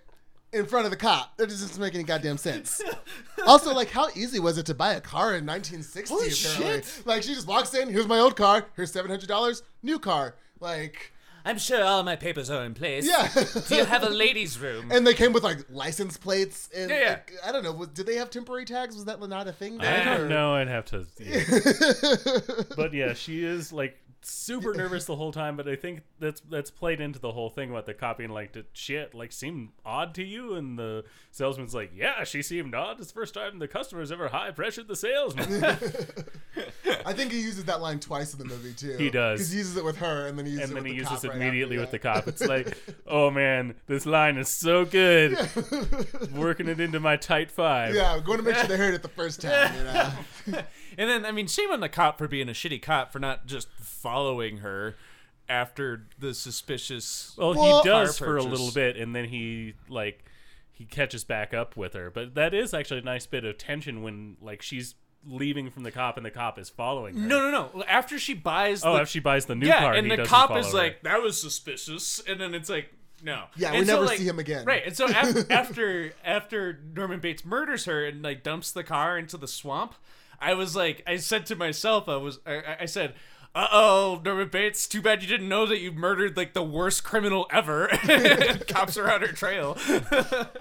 in 0.53 0.65
front 0.65 0.85
of 0.85 0.91
the 0.91 0.97
cop? 0.97 1.37
That 1.37 1.49
doesn't 1.49 1.79
make 1.79 1.95
any 1.95 2.03
goddamn 2.03 2.37
sense. 2.37 2.81
also, 3.47 3.73
like 3.73 3.89
how 3.89 4.09
easy 4.15 4.39
was 4.39 4.57
it 4.57 4.65
to 4.67 4.73
buy 4.73 4.93
a 4.93 5.01
car 5.01 5.35
in 5.35 5.45
1960 5.45 6.13
Holy 6.13 6.29
apparently? 6.29 6.81
shit. 6.83 7.05
Like 7.05 7.23
she 7.23 7.33
just 7.33 7.47
walks 7.47 7.73
in, 7.73 7.89
here's 7.89 8.07
my 8.07 8.19
old 8.19 8.35
car, 8.35 8.65
here's 8.75 8.91
$700, 8.93 9.61
new 9.83 9.99
car. 9.99 10.35
Like 10.59 11.13
I'm 11.43 11.57
sure 11.57 11.83
all 11.83 12.03
my 12.03 12.15
papers 12.15 12.51
are 12.51 12.63
in 12.65 12.75
place. 12.75 13.07
Yeah. 13.07 13.27
Do 13.67 13.75
you 13.75 13.85
have 13.85 14.03
a 14.03 14.09
ladies' 14.09 14.59
room? 14.59 14.91
and 14.93 15.07
they 15.07 15.15
came 15.15 15.33
with 15.33 15.43
like 15.43 15.57
license 15.71 16.15
plates 16.17 16.69
and 16.75 16.89
Yeah, 16.91 16.99
yeah. 16.99 17.09
like, 17.09 17.33
I 17.43 17.51
don't 17.51 17.63
know. 17.63 17.83
Did 17.85 18.05
they 18.05 18.15
have 18.17 18.29
temporary 18.29 18.65
tags? 18.65 18.93
Was 18.95 19.05
that 19.05 19.19
not 19.27 19.47
a 19.47 19.51
thing? 19.51 19.79
Then, 19.79 20.07
I 20.07 20.17
don't 20.17 20.27
or- 20.27 20.29
know. 20.29 20.53
I'd 20.53 20.67
have 20.67 20.85
to. 20.85 21.07
yeah. 21.19 21.43
but 22.75 22.93
yeah, 22.93 23.13
she 23.13 23.43
is 23.43 23.73
like 23.73 23.97
super 24.23 24.73
nervous 24.73 25.05
the 25.05 25.15
whole 25.15 25.31
time. 25.31 25.57
But 25.57 25.67
I 25.67 25.75
think 25.75 26.01
that's 26.19 26.41
that's 26.41 26.71
played 26.71 27.01
into 27.01 27.19
the 27.19 27.31
whole 27.31 27.49
thing 27.49 27.69
about 27.69 27.85
the 27.85 27.93
copy 27.93 28.23
and 28.23 28.33
like, 28.33 28.53
did 28.53 28.65
shit 28.73 29.13
like 29.13 29.31
seem 29.31 29.71
odd 29.85 30.13
to 30.15 30.23
you? 30.23 30.55
And 30.55 30.77
the 30.77 31.03
salesman's 31.31 31.73
like, 31.73 31.91
yeah, 31.95 32.23
she 32.23 32.41
seemed 32.41 32.75
odd. 32.75 32.99
It's 32.99 33.07
the 33.07 33.13
first 33.13 33.33
time 33.33 33.59
the 33.59 33.67
customer's 33.67 34.11
ever 34.11 34.27
high 34.29 34.51
pressured 34.51 34.87
the 34.87 34.95
salesman. 34.95 35.63
I 37.05 37.13
think 37.13 37.31
he 37.31 37.41
uses 37.41 37.65
that 37.65 37.81
line 37.81 37.99
twice 37.99 38.33
in 38.33 38.39
the 38.39 38.45
movie 38.45 38.73
too. 38.73 38.97
He 38.97 39.09
does. 39.09 39.51
he 39.51 39.57
uses 39.57 39.77
it 39.77 39.83
with 39.83 39.97
her, 39.97 40.27
and 40.27 40.37
then 40.37 40.45
he 40.45 40.53
uses 40.53 40.69
and 40.69 40.71
it 40.71 40.75
then 40.75 40.83
with 40.83 40.91
he 40.93 40.99
the 40.99 41.09
uses 41.09 41.23
it 41.23 41.29
right 41.29 41.37
immediately 41.37 41.77
with 41.77 41.91
the 41.91 41.99
cop. 41.99 42.27
It's 42.27 42.45
like, 42.45 42.77
oh 43.07 43.31
man, 43.31 43.75
this 43.87 44.05
line 44.05 44.37
is 44.37 44.49
so 44.49 44.85
good. 44.85 45.37
Working 46.35 46.67
it 46.67 46.79
into 46.79 46.99
my 46.99 47.17
tight 47.17 47.51
five. 47.51 47.95
Yeah, 47.95 48.13
I'm 48.13 48.23
going 48.23 48.37
to 48.37 48.43
make 48.43 48.55
sure 48.55 48.67
they 48.67 48.77
heard 48.77 48.93
it 48.93 49.01
the 49.01 49.07
first 49.09 49.41
time. 49.41 49.73
You 49.75 49.83
know? 50.53 50.61
And 50.97 51.09
then, 51.09 51.25
I 51.25 51.31
mean, 51.31 51.47
shame 51.47 51.71
on 51.71 51.79
the 51.79 51.89
cop 51.89 52.17
for 52.17 52.27
being 52.27 52.49
a 52.49 52.53
shitty 52.53 52.81
cop 52.81 53.11
for 53.11 53.19
not 53.19 53.45
just 53.45 53.67
following 53.79 54.57
her 54.57 54.95
after 55.49 56.07
the 56.19 56.33
suspicious. 56.33 57.33
Well, 57.37 57.53
Well- 57.55 57.83
he 57.83 57.89
does 57.89 58.17
for 58.17 58.37
a 58.37 58.41
purchase. 58.41 58.51
little 58.51 58.71
bit, 58.71 58.97
and 58.97 59.15
then 59.15 59.25
he 59.25 59.73
like 59.89 60.25
he 60.71 60.85
catches 60.85 61.23
back 61.23 61.53
up 61.53 61.75
with 61.77 61.93
her. 61.93 62.09
But 62.09 62.35
that 62.35 62.53
is 62.53 62.73
actually 62.73 62.99
a 63.01 63.03
nice 63.03 63.25
bit 63.25 63.45
of 63.45 63.57
tension 63.57 64.01
when 64.01 64.37
like 64.41 64.61
she's 64.61 64.95
leaving 65.27 65.69
from 65.69 65.83
the 65.83 65.91
cop 65.91 66.17
and 66.17 66.25
the 66.25 66.31
cop 66.31 66.57
is 66.57 66.69
following 66.69 67.15
her. 67.15 67.27
No, 67.27 67.51
no, 67.51 67.69
no. 67.75 67.83
After 67.83 68.17
she 68.17 68.33
buys. 68.33 68.83
Oh, 68.83 68.93
the, 68.95 69.01
if 69.01 69.09
she 69.09 69.19
buys 69.19 69.45
the 69.45 69.55
new 69.55 69.67
yeah, 69.67 69.79
car, 69.79 69.93
and 69.93 70.05
he 70.05 70.09
the 70.11 70.17
doesn't 70.17 70.29
cop 70.29 70.47
follow 70.49 70.59
is 70.61 70.67
her. 70.71 70.77
like, 70.77 71.03
"That 71.03 71.21
was 71.21 71.39
suspicious," 71.39 72.19
and 72.27 72.39
then 72.41 72.55
it's 72.55 72.69
like, 72.69 72.91
"No." 73.21 73.43
Yeah, 73.55 73.71
we 73.71 73.77
And 73.79 73.87
so, 73.87 73.93
never 73.95 74.05
like- 74.07 74.17
see 74.17 74.25
him 74.27 74.39
again. 74.39 74.65
Right, 74.65 74.83
and 74.85 74.95
so 74.95 75.07
after, 75.09 75.45
after 75.53 76.13
after 76.23 76.79
Norman 76.95 77.19
Bates 77.19 77.45
murders 77.45 77.85
her 77.85 78.05
and 78.05 78.23
like 78.23 78.41
dumps 78.41 78.71
the 78.71 78.83
car 78.83 79.17
into 79.17 79.37
the 79.37 79.47
swamp, 79.47 79.93
I 80.41 80.53
was 80.55 80.75
like, 80.75 81.03
I 81.07 81.17
said 81.17 81.45
to 81.47 81.55
myself, 81.55 82.09
I 82.09 82.17
was, 82.17 82.39
I, 82.45 82.77
I- 82.81 82.85
said. 82.85 83.13
Uh 83.53 83.67
oh, 83.69 84.21
Norman 84.23 84.47
Bates. 84.47 84.87
Too 84.87 85.01
bad 85.01 85.21
you 85.21 85.27
didn't 85.27 85.49
know 85.49 85.65
that 85.65 85.79
you 85.81 85.91
murdered 85.91 86.37
like 86.37 86.53
the 86.53 86.63
worst 86.63 87.03
criminal 87.03 87.47
ever. 87.51 87.87
Cops 88.69 88.95
are 88.97 89.11
on 89.11 89.19
her 89.19 89.27
trail. 89.33 89.77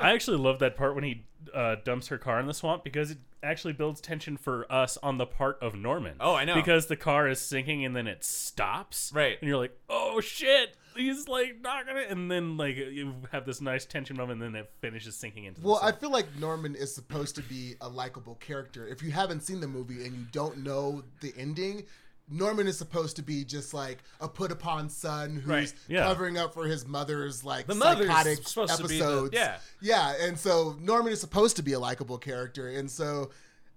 I 0.01 0.11
actually 0.13 0.39
love 0.39 0.59
that 0.59 0.77
part 0.77 0.97
when 0.97 1.05
he 1.05 1.25
uh, 1.55 1.77
dumps 1.85 2.09
her 2.09 2.19
car 2.19 2.41
in 2.41 2.47
the 2.47 2.53
swamp 2.53 2.83
because 2.83 3.13
it 3.13 3.19
actually 3.45 3.75
builds 3.75 4.01
tension 4.01 4.37
for 4.37 4.67
us 4.73 4.99
on 5.05 5.19
the 5.19 5.27
part 5.27 5.59
of 5.63 5.77
Norman. 5.77 6.17
Oh, 6.19 6.35
I 6.35 6.45
know. 6.45 6.57
Because 6.57 6.87
the 6.87 6.97
car 6.97 7.29
is 7.29 7.41
sinking 7.41 7.85
and 7.85 7.95
then 7.95 8.09
it 8.09 8.25
stops. 8.25 9.13
Right. 9.15 9.39
And 9.41 9.49
you're 9.49 9.59
like, 9.59 9.79
oh 9.89 10.21
shit, 10.21 10.75
he's 11.01 11.27
like 11.29 11.61
not 11.61 11.87
gonna. 11.87 12.05
And 12.09 12.31
then 12.31 12.57
like 12.57 12.77
you 12.77 13.15
have 13.33 13.45
this 13.47 13.61
nice 13.61 13.85
tension 13.87 14.17
moment, 14.17 14.43
and 14.43 14.55
then 14.55 14.61
it 14.63 14.71
finishes 14.81 15.17
sinking 15.17 15.45
into. 15.45 15.61
Well, 15.61 15.81
I 15.83 15.93
feel 15.93 16.11
like 16.11 16.27
Norman 16.39 16.75
is 16.75 16.95
supposed 16.95 17.35
to 17.37 17.43
be 17.43 17.75
a 17.81 17.89
likable 17.89 18.37
character. 18.37 18.87
If 18.87 19.03
you 19.03 19.11
haven't 19.11 19.41
seen 19.43 19.61
the 19.61 19.69
movie 19.69 20.05
and 20.05 20.15
you 20.15 20.27
don't 20.33 20.59
know 20.59 21.03
the 21.21 21.33
ending, 21.37 21.85
Norman 22.29 22.67
is 22.69 22.79
supposed 22.79 23.17
to 23.17 23.23
be 23.23 23.45
just 23.45 23.75
like 23.75 23.99
a 24.21 24.29
put 24.29 24.53
upon 24.53 24.89
son 24.89 25.35
who's 25.37 25.45
Right, 25.47 25.75
yeah. 25.89 26.05
covering 26.05 26.39
up 26.39 26.55
for 26.55 26.65
his 26.67 26.87
mother's 26.87 27.43
like 27.45 27.67
The 27.67 27.75
psychotic 27.75 28.39
be 28.39 28.45
the- 28.55 28.73
episodes. 28.73 29.31
yeah. 29.35 29.59
yeah, 29.81 30.15
and 30.21 30.39
so 30.39 30.77
Norman 30.81 31.13
is 31.13 31.21
supposed 31.21 31.57
to 31.57 31.63
be 31.63 31.73
a 31.73 31.79
likable 31.81 32.19
character, 32.19 32.69
and 32.69 32.89
so 32.91 33.31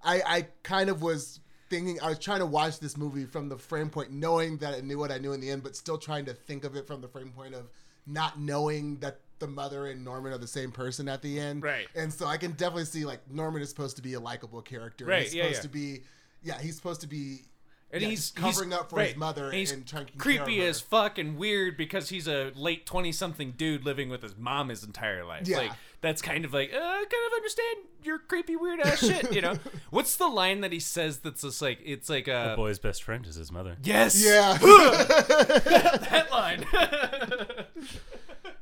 I, 0.04 0.22
I 0.26 0.48
kind 0.64 0.90
of 0.90 1.02
was 1.02 1.40
thinking 1.74 2.00
I 2.02 2.10
was 2.10 2.20
trying 2.20 2.40
to 2.40 2.46
watch 2.46 2.80
this 2.80 2.98
movie 2.98 3.26
from 3.26 3.50
the 3.50 3.58
frame 3.58 3.90
point, 3.90 4.12
knowing 4.12 4.58
that 4.58 4.76
I 4.76 4.82
knew 4.82 5.00
what 5.00 5.12
I 5.12 5.18
knew 5.18 5.34
in 5.34 5.42
the 5.42 5.50
end, 5.50 5.64
but 5.64 5.76
still 5.76 5.98
trying 5.98 6.26
to 6.26 6.34
think 6.34 6.66
of 6.66 6.76
it 6.76 6.86
from 6.86 7.02
the 7.02 7.08
frame 7.08 7.32
point 7.32 7.56
of 7.56 7.70
not 8.06 8.40
knowing 8.40 8.98
that 9.00 9.20
the 9.40 9.48
mother 9.48 9.88
and 9.88 10.06
Norman 10.06 10.32
are 10.34 10.38
the 10.38 10.48
same 10.48 10.72
person 10.72 11.10
at 11.10 11.22
the 11.22 11.40
end. 11.40 11.64
Right. 11.64 11.88
And 11.96 12.14
so 12.14 12.28
I 12.28 12.38
can 12.38 12.52
definitely 12.52 12.86
see 12.86 13.06
like 13.06 13.20
Norman 13.30 13.62
is 13.62 13.70
supposed 13.70 13.96
to 13.96 14.04
be 14.04 14.14
a 14.14 14.20
likable 14.20 14.62
character. 14.62 15.06
Right, 15.06 15.24
He's 15.24 15.34
yeah, 15.34 15.44
supposed 15.44 15.58
yeah. 15.58 15.62
to 15.62 15.70
be 15.70 16.02
yeah, 16.44 16.62
he's 16.62 16.76
supposed 16.76 17.02
to 17.02 17.08
be 17.08 17.46
and 17.94 18.02
yeah, 18.02 18.10
he's 18.10 18.32
covering 18.32 18.72
he's- 18.72 18.82
up 18.82 18.90
for 18.90 18.96
right. 18.98 19.10
his 19.10 19.18
mother 19.18 19.52
he's 19.52 19.72
and 19.72 19.86
trying 19.88 20.08
to 20.08 20.12
care 20.12 20.20
creepy 20.20 20.58
of 20.60 20.64
her. 20.66 20.70
as 20.72 20.82
fuck 20.82 21.18
and 21.18 21.38
weird 21.38 21.78
because 21.78 22.10
he's 22.10 22.28
a 22.28 22.52
late 22.56 22.86
twenty 22.86 23.12
something 23.14 23.54
dude 23.56 23.86
living 23.86 24.10
with 24.10 24.24
his 24.24 24.36
mom 24.36 24.70
his 24.70 24.84
entire 24.84 25.24
life. 25.24 25.48
Yeah. 25.48 25.58
Like 25.60 25.72
that's 26.02 26.22
kind 26.22 26.44
of 26.44 26.54
like 26.54 26.74
uh, 26.74 26.78
I 26.78 27.06
kind 27.10 27.28
of 27.28 27.34
understand 27.36 27.78
your 28.04 28.20
creepy 28.20 28.56
weird 28.58 28.82
ass 28.82 29.00
shit. 29.00 29.32
You 29.34 29.42
know 29.42 29.58
what's 29.92 30.16
the 30.18 30.28
line 30.28 30.60
that 30.62 30.72
he 30.74 30.80
says 30.80 31.20
that's 31.20 31.44
just 31.44 31.62
like 31.62 31.80
it's 31.86 32.10
like 32.10 32.26
the 32.26 32.34
uh, 32.34 32.56
boy's 32.58 32.80
best 32.80 33.04
friend 33.04 33.26
is 33.26 33.36
his 33.36 33.52
mother. 33.52 33.78
yes 33.84 34.22
Yeah. 34.26 34.58
that 34.58 36.28
line. 36.32 36.66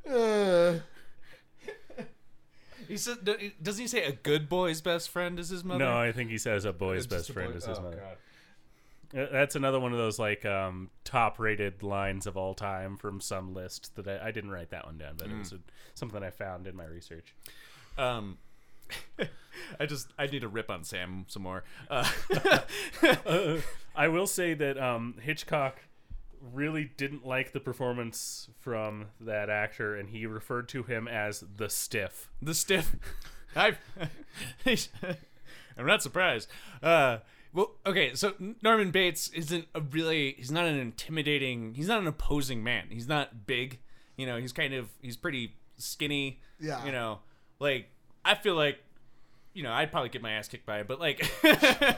Uh, 0.07 0.79
he 2.87 2.97
said 2.97 3.17
doesn't 3.63 3.81
he 3.81 3.87
say 3.87 4.03
a 4.03 4.11
good 4.11 4.49
boy's 4.49 4.81
best 4.81 5.09
friend 5.09 5.39
is 5.39 5.49
his 5.49 5.63
mother? 5.63 5.79
No, 5.85 5.97
I 5.97 6.11
think 6.11 6.29
he 6.29 6.37
says 6.37 6.65
a 6.65 6.73
boy's 6.73 7.05
It's 7.05 7.13
best 7.13 7.29
a 7.29 7.33
friend 7.33 7.51
boy- 7.53 7.57
is 7.57 7.65
his 7.65 7.77
oh, 7.77 7.81
mother. 7.83 7.95
God. 7.95 8.17
Uh, 9.17 9.25
That's 9.31 9.55
another 9.55 9.79
one 9.79 9.91
of 9.91 9.97
those 9.97 10.17
like 10.19 10.45
um, 10.45 10.89
top 11.03 11.39
rated 11.39 11.83
lines 11.83 12.27
of 12.27 12.37
all 12.37 12.53
time 12.53 12.97
from 12.97 13.19
some 13.21 13.53
list 13.53 13.95
that 13.95 14.07
I, 14.07 14.27
I 14.27 14.31
didn't 14.31 14.51
write 14.51 14.69
that 14.71 14.85
one 14.85 14.97
down, 14.97 15.15
but 15.17 15.27
it 15.27 15.33
Mm. 15.33 15.39
was 15.39 15.53
a, 15.53 15.59
something 15.93 16.23
I 16.23 16.29
found 16.29 16.67
in 16.67 16.75
my 16.75 16.85
research. 16.85 17.33
Um, 17.97 18.37
I 19.79 19.85
just 19.85 20.07
I 20.17 20.27
need 20.27 20.39
to 20.41 20.47
rip 20.47 20.69
on 20.69 20.83
Sam 20.83 21.25
some 21.27 21.43
more. 21.43 21.63
Uh, 21.89 22.09
Uh, 23.03 23.57
I 23.95 24.07
will 24.07 24.27
say 24.27 24.53
that 24.53 24.77
um, 24.77 25.15
Hitchcock 25.21 25.79
really 26.53 26.89
didn't 26.97 27.25
like 27.25 27.51
the 27.51 27.59
performance 27.59 28.49
from 28.59 29.07
that 29.19 29.49
actor, 29.49 29.95
and 29.95 30.09
he 30.09 30.25
referred 30.25 30.67
to 30.69 30.83
him 30.83 31.07
as 31.07 31.43
the 31.57 31.69
stiff. 31.69 32.29
the 32.41 32.53
stiff. 32.55 32.95
I've, 33.55 33.77
I'm 34.65 35.85
not 35.85 36.01
surprised. 36.01 36.49
Uh, 36.81 37.17
well, 37.53 37.71
okay, 37.85 38.13
so 38.15 38.33
Norman 38.61 38.91
Bates 38.91 39.27
isn't 39.29 39.67
a 39.75 39.81
really. 39.81 40.33
He's 40.37 40.51
not 40.51 40.65
an 40.65 40.79
intimidating. 40.79 41.73
He's 41.73 41.87
not 41.87 41.99
an 42.01 42.07
opposing 42.07 42.63
man. 42.63 42.85
He's 42.89 43.07
not 43.07 43.45
big. 43.45 43.79
You 44.17 44.25
know, 44.25 44.37
he's 44.37 44.53
kind 44.53 44.73
of. 44.73 44.89
He's 45.01 45.17
pretty 45.17 45.53
skinny. 45.77 46.39
Yeah. 46.59 46.85
You 46.85 46.91
know, 46.91 47.19
like 47.59 47.89
I 48.23 48.35
feel 48.35 48.55
like. 48.55 48.79
You 49.53 49.63
know, 49.63 49.73
I'd 49.73 49.91
probably 49.91 50.07
get 50.07 50.21
my 50.21 50.31
ass 50.31 50.47
kicked 50.47 50.65
by 50.65 50.79
him, 50.79 50.85
but 50.87 50.97
like, 51.01 51.29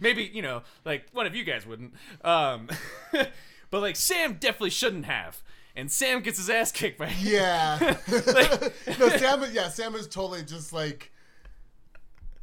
maybe 0.00 0.22
you 0.32 0.40
know, 0.40 0.62
like 0.86 1.04
one 1.12 1.26
of 1.26 1.34
you 1.34 1.44
guys 1.44 1.66
wouldn't. 1.66 1.92
Um, 2.24 2.70
but 3.70 3.82
like 3.82 3.96
Sam 3.96 4.38
definitely 4.40 4.70
shouldn't 4.70 5.04
have, 5.04 5.42
and 5.74 5.92
Sam 5.92 6.22
gets 6.22 6.38
his 6.38 6.48
ass 6.48 6.72
kicked 6.72 6.98
by. 6.98 7.12
yeah. 7.20 7.96
Like- 8.08 8.98
no, 8.98 9.08
Sam. 9.10 9.44
Yeah, 9.52 9.68
Sam 9.68 9.94
is 9.94 10.06
totally 10.08 10.42
just 10.42 10.72
like. 10.72 11.12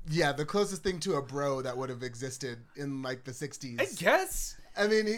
Yeah, 0.10 0.32
the 0.34 0.46
closest 0.46 0.84
thing 0.84 1.00
to 1.02 1.16
a 1.16 1.22
bro 1.22 1.62
that 1.62 1.78
would 1.78 1.90
have 1.90 2.04
existed 2.04 2.60
in 2.76 3.02
like 3.02 3.24
the 3.24 3.32
'60s. 3.32 3.82
I 3.82 3.86
guess. 3.96 4.58
I 4.76 4.88
mean, 4.88 5.08
he, 5.08 5.14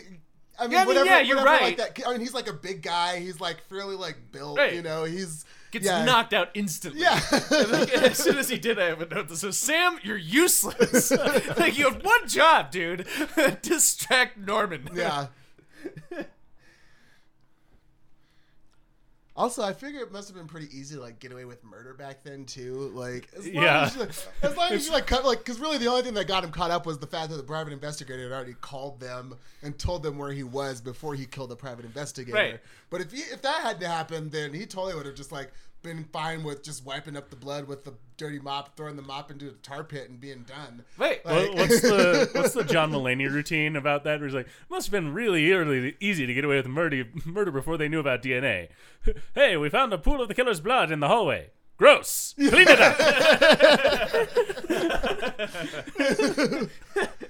I 0.59 0.63
mean, 0.63 0.71
Yeah, 0.71 0.77
I 0.81 0.81
mean, 0.81 0.87
whatever. 0.87 1.05
yeah, 1.05 1.19
you're 1.21 1.37
whatever 1.37 1.63
right. 1.63 1.79
Like 1.79 1.95
that. 1.95 2.07
I 2.07 2.11
mean, 2.11 2.21
he's 2.21 2.33
like 2.33 2.47
a 2.47 2.53
big 2.53 2.81
guy. 2.81 3.19
He's 3.19 3.39
like 3.39 3.61
fairly 3.67 3.95
like 3.95 4.17
built. 4.31 4.57
Right. 4.57 4.73
You 4.73 4.81
know, 4.81 5.03
he's 5.03 5.45
Gets 5.71 5.87
yeah. 5.87 6.05
knocked 6.05 6.33
out 6.33 6.49
instantly. 6.53 7.01
Yeah. 7.01 7.19
like, 7.51 7.89
as 7.93 8.17
soon 8.17 8.37
as 8.37 8.47
he 8.47 8.57
did, 8.57 8.79
I 8.79 8.85
have 8.85 9.01
a 9.01 9.07
note 9.07 9.27
that 9.27 9.35
says, 9.35 9.57
"Sam, 9.57 9.99
you're 10.03 10.15
useless. 10.15 11.11
like 11.57 11.77
you 11.77 11.89
have 11.89 12.01
one 12.01 12.27
job, 12.29 12.71
dude: 12.71 13.05
distract 13.61 14.37
Norman." 14.37 14.87
yeah. 14.93 15.27
Also, 19.37 19.61
I 19.61 19.73
figure 19.73 19.99
it 19.99 20.13
must 20.13 20.29
have 20.29 20.37
been 20.37 20.47
pretty 20.47 20.67
easy 20.71 20.95
to 20.95 21.01
like 21.01 21.19
get 21.19 21.33
away 21.33 21.43
with 21.43 21.61
murder 21.65 21.93
back 21.93 22.23
then 22.23 22.45
too. 22.45 22.89
Like, 22.95 23.27
as 23.35 23.45
long 23.45 23.63
Yeah. 23.63 23.83
as 23.83 23.95
you, 23.95 24.01
as 24.41 24.55
long 24.55 24.71
as 24.71 24.85
you 24.85 24.93
like 24.93 25.07
cut, 25.07 25.25
like, 25.25 25.39
because 25.39 25.59
really 25.59 25.77
the 25.77 25.87
only 25.87 26.03
thing 26.03 26.13
that 26.13 26.25
got 26.25 26.43
him 26.45 26.51
caught 26.51 26.71
up 26.71 26.85
was 26.85 26.99
the 26.99 27.07
fact 27.07 27.31
that 27.31 27.35
the 27.35 27.43
private 27.43 27.73
investigator 27.73 28.23
had 28.23 28.31
already 28.31 28.53
called 28.53 28.99
them 29.01 29.35
and 29.61 29.77
told 29.77 30.03
them 30.03 30.17
where 30.17 30.31
he 30.31 30.43
was 30.43 30.79
before 30.79 31.15
he 31.15 31.25
killed 31.25 31.49
the 31.49 31.55
private 31.55 31.83
investigator. 31.83 32.37
Right. 32.37 32.59
But 32.89 33.01
if 33.01 33.11
he, 33.11 33.19
if 33.19 33.41
that 33.41 33.61
hadn't 33.61 33.85
happened, 33.85 34.31
then 34.31 34.53
he 34.53 34.65
totally 34.65 34.95
would 34.95 35.05
have 35.05 35.15
just 35.15 35.33
like 35.33 35.51
been 35.85 36.03
fine 36.11 36.43
with 36.43 36.63
just 36.63 36.85
wiping 36.85 37.15
up 37.15 37.29
the 37.29 37.35
blood 37.37 37.65
with 37.67 37.85
the 37.85 37.93
dirty 38.17 38.39
mop, 38.39 38.75
throwing 38.75 38.97
the 38.97 39.01
mop 39.01 39.31
into 39.31 39.47
a 39.47 39.51
tar 39.51 39.83
pit, 39.85 40.09
and 40.09 40.19
being 40.19 40.43
done. 40.43 40.83
Wait, 40.97 41.25
Like- 41.25 41.53
what's 41.53 41.81
the 41.81 42.29
what's 42.33 42.53
the 42.53 42.63
John 42.65 42.91
Mulaney 42.91 43.31
routine 43.31 43.77
about 43.77 44.03
that? 44.03 44.19
Where 44.19 44.27
he's 44.27 44.35
like, 44.35 44.47
must 44.69 44.87
have 44.87 44.91
been 44.91 45.13
really 45.13 45.49
early, 45.53 45.95
easy 46.01 46.25
to 46.25 46.33
get 46.33 46.43
away 46.43 46.57
with 46.57 46.67
murder 46.67 47.05
murder 47.25 47.51
before 47.51 47.77
they 47.77 47.87
knew 47.87 47.99
about 47.99 48.21
DNA. 48.21 48.67
Hey, 49.35 49.55
we 49.55 49.69
found 49.69 49.93
a 49.93 49.97
pool 49.99 50.21
of 50.21 50.27
the 50.27 50.33
killer's 50.33 50.59
blood 50.59 50.91
in 50.91 50.99
the 50.99 51.07
hallway. 51.07 51.51
Gross. 51.77 52.33
Clean 52.37 52.67
it 52.67 52.81
up. 52.81 52.97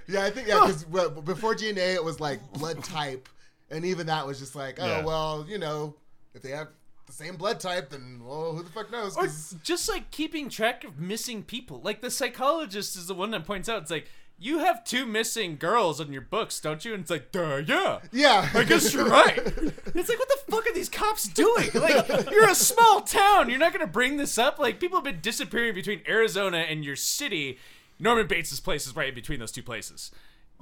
Yeah, 0.07 0.23
I 0.23 0.29
think 0.29 0.47
yeah, 0.47 0.59
because 0.67 0.83
before 1.23 1.55
DNA 1.55 1.95
it 1.95 2.03
was 2.03 2.19
like 2.19 2.39
blood 2.53 2.83
type, 2.83 3.27
and 3.71 3.83
even 3.83 4.05
that 4.07 4.25
was 4.27 4.37
just 4.39 4.55
like, 4.55 4.77
oh 4.79 4.85
Yeah. 4.85 5.03
well, 5.03 5.45
you 5.49 5.57
know, 5.57 5.95
if 6.35 6.43
they 6.43 6.51
have 6.51 6.67
the 6.67 6.73
same 7.15 7.37
blood 7.37 7.59
type, 7.59 7.89
then 7.89 8.21
well, 8.23 8.53
who 8.53 8.63
the 8.63 8.69
fuck 8.69 8.91
knows? 8.91 9.15
or 9.15 9.29
just 9.63 9.87
like 9.87 10.11
keeping 10.11 10.49
track 10.49 10.83
of 10.83 10.99
missing 10.99 11.43
people. 11.43 11.79
Like 11.81 12.01
the 12.01 12.11
psychologist 12.11 12.95
is 12.97 13.07
the 13.07 13.13
one 13.13 13.31
that 13.31 13.45
points 13.45 13.69
out. 13.69 13.83
It's 13.83 13.91
like 13.91 14.07
you 14.37 14.59
have 14.59 14.83
two 14.83 15.05
missing 15.05 15.55
girls 15.55 16.01
in 16.01 16.11
your 16.11 16.21
books, 16.21 16.59
don't 16.59 16.83
you? 16.83 16.93
And 16.93 17.01
it's 17.01 17.09
like, 17.09 17.31
duh, 17.31 17.61
yeah. 17.65 17.99
Yeah. 18.11 18.49
I 18.53 18.65
guess 18.65 18.93
you're 18.93 19.05
right. 19.05 19.37
It's 19.37 20.09
like, 20.09 20.19
what 20.19 20.27
the 20.27 20.39
fuck 20.49 20.67
are 20.67 20.73
these 20.73 20.89
cops 20.89 21.27
doing? 21.29 21.69
Like, 21.73 22.29
you're 22.29 22.49
a 22.49 22.55
small 22.55 22.99
town. 23.01 23.49
You're 23.49 23.59
not 23.59 23.71
gonna 23.71 23.87
bring 23.87 24.17
this 24.17 24.37
up. 24.37 24.59
Like, 24.59 24.81
people 24.81 24.97
have 24.97 25.05
been 25.05 25.21
disappearing 25.21 25.73
between 25.73 26.01
Arizona 26.07 26.57
and 26.57 26.83
your 26.83 26.97
city. 26.97 27.59
Norman 27.97 28.27
Bates' 28.27 28.59
place 28.59 28.85
is 28.85 28.95
right 28.95 29.09
in 29.09 29.15
between 29.15 29.39
those 29.39 29.53
two 29.53 29.63
places. 29.63 30.11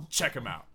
Check 0.10 0.36
him 0.36 0.46
out. 0.46 0.66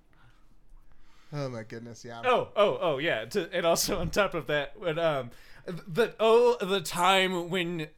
Oh 1.33 1.49
my 1.49 1.63
goodness, 1.63 2.05
yeah. 2.05 2.23
Oh, 2.25 2.49
oh, 2.57 2.79
oh, 2.81 2.99
yeah. 2.99 3.27
And 3.53 3.65
also 3.65 3.99
on 4.01 4.11
top 4.11 4.35
of 4.35 4.49
that, 4.49 4.79
when 4.81 4.99
um, 4.99 5.31
the 5.87 6.15
oh, 6.21 6.57
the 6.61 6.81
time 6.81 7.51
when. 7.51 7.89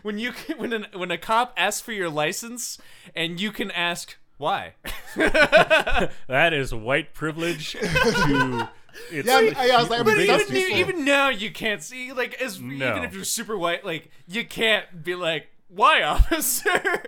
When 0.00 0.18
you 0.18 0.32
can, 0.32 0.56
when 0.56 0.72
an, 0.72 0.86
when 0.94 1.10
a 1.10 1.18
cop 1.18 1.52
asks 1.54 1.82
for 1.82 1.92
your 1.92 2.08
license 2.08 2.78
and 3.14 3.38
you 3.38 3.52
can 3.52 3.70
ask 3.70 4.16
why, 4.38 4.72
That 5.16 6.52
is 6.54 6.72
white 6.72 7.12
privilege 7.12 7.72
to. 7.72 8.70
It's, 9.12 9.28
Yeah, 9.28 9.52
I- 9.54 9.70
I 9.74 9.78
was 9.78 9.90
like, 9.90 10.02
but 10.06 10.16
even, 10.18 10.40
people. 10.46 10.78
even 10.78 11.04
now 11.04 11.28
you 11.28 11.50
can't 11.50 11.82
see 11.82 12.10
like 12.14 12.40
as 12.40 12.58
No. 12.58 12.88
even 12.88 13.04
if 13.04 13.12
you're 13.14 13.24
super 13.24 13.58
white, 13.58 13.84
like 13.84 14.10
you 14.26 14.46
can't 14.46 15.04
be 15.04 15.14
like 15.14 15.48
why 15.68 16.00
officer. 16.02 17.02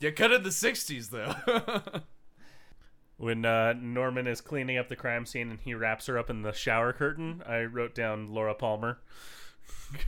you 0.00 0.10
cut 0.10 0.32
in 0.32 0.42
the 0.42 0.48
'60s 0.50 1.10
though. 1.10 2.00
When 3.16 3.44
uh, 3.44 3.72
Norman 3.74 4.26
is 4.26 4.40
cleaning 4.40 4.76
up 4.78 4.88
the 4.88 4.96
crime 4.96 5.24
scene 5.26 5.50
and 5.50 5.60
he 5.60 5.74
wraps 5.74 6.06
her 6.06 6.18
up 6.18 6.28
in 6.30 6.42
the 6.42 6.52
shower 6.52 6.92
curtain, 6.92 7.42
I 7.46 7.62
wrote 7.62 7.94
down 7.94 8.32
Laura 8.32 8.54
Palmer. 8.54 8.98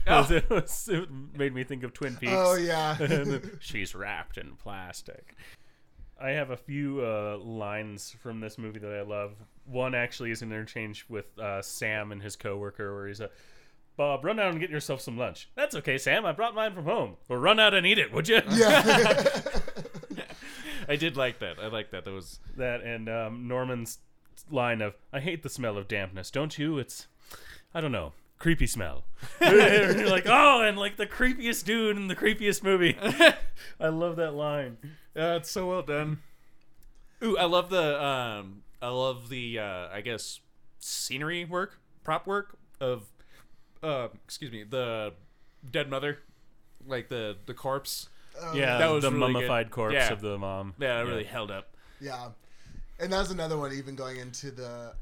'Cause 0.05 0.29
it, 0.31 0.49
was, 0.49 0.89
it 0.91 1.07
made 1.37 1.53
me 1.53 1.63
think 1.63 1.83
of 1.83 1.93
Twin 1.93 2.15
Peaks. 2.17 2.33
Oh 2.35 2.55
yeah. 2.55 2.97
she's 3.59 3.95
wrapped 3.95 4.37
in 4.37 4.55
plastic. 4.57 5.35
I 6.21 6.31
have 6.31 6.49
a 6.49 6.57
few 6.57 6.99
uh, 7.01 7.37
lines 7.37 8.13
from 8.21 8.41
this 8.41 8.57
movie 8.57 8.79
that 8.79 8.91
I 8.93 9.01
love. 9.03 9.35
One 9.65 9.95
actually 9.95 10.31
is 10.31 10.41
an 10.41 10.51
interchange 10.51 11.05
with 11.07 11.37
uh, 11.39 11.61
Sam 11.61 12.11
and 12.11 12.21
his 12.21 12.35
coworker, 12.35 12.93
where 12.93 13.07
he's 13.07 13.21
a 13.21 13.29
Bob, 13.95 14.23
run 14.23 14.39
out 14.39 14.51
and 14.51 14.61
get 14.61 14.69
yourself 14.69 15.01
some 15.01 15.17
lunch. 15.17 15.49
That's 15.55 15.75
okay, 15.75 15.97
Sam. 15.97 16.25
I 16.25 16.31
brought 16.31 16.55
mine 16.55 16.73
from 16.73 16.85
home. 16.85 17.17
Well, 17.27 17.37
run 17.37 17.59
out 17.59 17.73
and 17.73 17.85
eat 17.85 17.97
it, 17.99 18.13
would 18.13 18.29
you? 18.29 18.39
yeah. 18.49 19.41
I 20.89 20.95
did 20.95 21.15
like 21.15 21.39
that. 21.39 21.59
I 21.59 21.67
like 21.67 21.91
that. 21.91 22.03
That 22.03 22.11
was 22.11 22.39
that 22.57 22.81
and 22.81 23.07
um, 23.07 23.47
Norman's 23.47 23.99
line 24.49 24.81
of 24.81 24.95
"I 25.13 25.19
hate 25.19 25.43
the 25.43 25.49
smell 25.49 25.77
of 25.77 25.87
dampness, 25.87 26.31
don't 26.31 26.57
you?" 26.57 26.79
It's 26.79 27.07
I 27.73 27.79
don't 27.79 27.91
know, 27.91 28.13
creepy 28.39 28.65
smell. 28.65 29.03
You're 29.41 30.09
like, 30.09 30.25
oh, 30.25 30.61
and 30.63 30.77
like 30.77 30.97
the 30.97 31.05
creepiest 31.05 31.63
dude 31.65 31.95
in 31.95 32.07
the 32.07 32.15
creepiest 32.15 32.63
movie. 32.63 32.97
I 33.79 33.89
love 33.89 34.15
that 34.15 34.33
line. 34.33 34.77
Yeah, 35.15 35.35
it's 35.35 35.51
so 35.51 35.69
well 35.69 35.83
done. 35.83 36.19
Ooh, 37.21 37.37
I 37.37 37.45
love 37.45 37.69
the 37.69 38.03
um 38.03 38.63
I 38.81 38.89
love 38.89 39.29
the 39.29 39.59
uh 39.59 39.89
I 39.93 40.01
guess 40.01 40.39
scenery 40.79 41.45
work, 41.45 41.79
prop 42.03 42.25
work 42.25 42.57
of 42.81 43.03
uh 43.83 44.07
excuse 44.25 44.51
me, 44.51 44.63
the 44.63 45.13
dead 45.69 45.89
mother. 45.89 46.19
Like 46.87 47.09
the 47.09 47.37
the 47.45 47.53
corpse. 47.53 48.09
Um, 48.41 48.55
yeah, 48.57 48.77
That 48.77 48.89
was 48.91 49.03
the 49.03 49.11
really 49.11 49.27
good. 49.27 49.33
mummified 49.33 49.71
corpse 49.71 49.93
Yeah. 49.93 50.11
of 50.13 50.21
the 50.21 50.37
mom. 50.37 50.73
Yeah, 50.79 50.99
it 50.99 51.03
really 51.03 51.23
held 51.23 51.51
up. 51.51 51.73
Yeah, 52.01 52.29
and 52.99 53.11
that's 53.11 53.29
another 53.31 53.57
one. 53.57 53.73
Even 53.73 53.95
going 53.95 54.17
into 54.17 54.51
the 54.51 54.93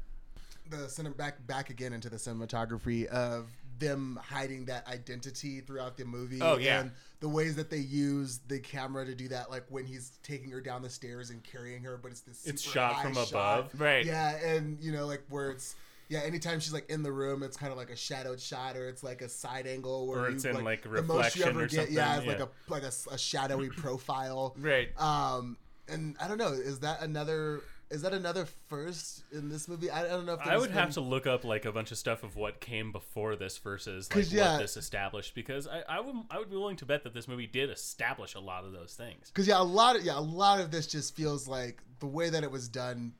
the 0.70 0.76
cinem- 0.88 1.16
back 1.16 1.44
back 1.46 1.70
again 1.70 1.92
into 1.92 2.10
the 2.10 2.16
cinematography 2.16 3.06
of 3.06 3.46
them 3.78 4.18
hiding 4.22 4.64
that 4.66 4.86
identity 4.88 5.60
throughout 5.60 5.96
the 5.96 6.04
movie. 6.04 6.40
Oh, 6.42 6.58
yeah. 6.58 6.80
and 6.80 6.90
the 7.20 7.28
ways 7.28 7.54
that 7.56 7.70
they 7.70 7.78
use 7.78 8.40
the 8.48 8.58
camera 8.58 9.04
to 9.06 9.14
do 9.14 9.28
that, 9.28 9.50
like 9.50 9.64
when 9.68 9.86
he's 9.86 10.18
taking 10.24 10.50
her 10.50 10.60
down 10.60 10.82
the 10.82 10.90
stairs 10.90 11.30
and 11.30 11.42
carrying 11.44 11.82
her, 11.84 11.96
but 11.96 12.10
it's 12.10 12.20
this 12.22 12.44
It's 12.46 12.60
shot 12.62 12.94
high 12.94 13.02
from 13.04 13.14
shot. 13.14 13.28
above. 13.30 13.80
Right. 13.80 14.04
Yeah, 14.04 14.36
and 14.44 14.78
you 14.80 14.90
know, 14.92 15.06
like 15.06 15.22
where 15.28 15.50
it's. 15.50 15.74
Yeah, 16.08 16.20
anytime 16.20 16.58
she's 16.60 16.72
like 16.72 16.88
in 16.88 17.02
the 17.02 17.12
room, 17.12 17.42
it's 17.42 17.56
kind 17.56 17.70
of 17.70 17.76
like 17.76 17.90
a 17.90 17.96
shadowed 17.96 18.40
shot, 18.40 18.76
or 18.76 18.88
it's 18.88 19.02
like 19.02 19.20
a 19.20 19.28
side 19.28 19.66
angle, 19.66 20.06
where 20.06 20.20
Or 20.20 20.30
it's 20.30 20.44
you, 20.44 20.50
in, 20.50 20.64
like, 20.64 20.82
the 20.82 21.02
most 21.02 21.36
you 21.36 21.44
reflection 21.44 21.48
ever 21.48 21.62
or 21.64 21.66
get. 21.66 21.90
Yeah, 21.90 22.16
it's 22.16 22.26
like 22.26 22.40
a 22.40 22.48
like 22.68 22.82
a 22.82 23.18
shadowy 23.18 23.68
profile. 23.76 24.54
Right. 24.58 24.88
Um, 25.00 25.58
and 25.88 26.16
I 26.20 26.28
don't 26.28 26.38
know. 26.38 26.52
Is 26.52 26.80
that 26.80 27.02
another? 27.02 27.62
Is 27.90 28.02
that 28.02 28.12
another 28.12 28.46
first 28.68 29.24
in 29.32 29.48
this 29.48 29.66
movie? 29.66 29.90
I, 29.90 30.06
don't 30.06 30.26
know 30.26 30.34
if 30.34 30.40
I 30.46 30.58
would 30.58 30.70
have 30.72 30.92
to 30.94 31.00
look 31.00 31.26
up 31.26 31.44
like 31.44 31.64
a 31.64 31.72
bunch 31.72 31.90
of 31.90 31.96
stuff 31.96 32.22
of 32.22 32.36
what 32.36 32.60
came 32.60 32.92
before 32.92 33.34
this 33.34 33.56
versus 33.56 34.14
like 34.14 34.30
yeah. 34.30 34.52
what 34.52 34.60
this 34.60 34.76
established 34.76 35.34
because 35.34 35.66
I, 35.66 35.82
I 35.88 36.00
would 36.00 36.14
I 36.30 36.38
would 36.38 36.50
be 36.50 36.56
willing 36.56 36.76
to 36.76 36.86
bet 36.86 37.02
that 37.04 37.14
this 37.14 37.26
movie 37.26 37.46
did 37.46 37.70
establish 37.70 38.34
a 38.34 38.40
lot 38.40 38.64
of 38.64 38.72
those 38.72 38.94
things. 38.94 39.28
Because 39.28 39.48
yeah, 39.48 39.60
a 39.60 39.64
lot 39.64 39.96
of 39.96 40.04
yeah, 40.04 40.18
a 40.18 40.20
lot 40.20 40.60
of 40.60 40.70
this 40.70 40.86
just 40.86 41.16
feels 41.16 41.48
like 41.48 41.80
the 42.00 42.06
way 42.06 42.28
that 42.28 42.44
it 42.44 42.50
was 42.50 42.68
done. 42.68 43.14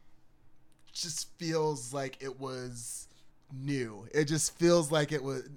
Just 0.92 1.28
feels 1.38 1.92
like 1.92 2.16
it 2.22 2.40
was 2.40 3.08
new. 3.52 4.06
It 4.12 4.24
just 4.24 4.58
feels 4.58 4.90
like 4.90 5.12
it 5.12 5.22
was, 5.22 5.48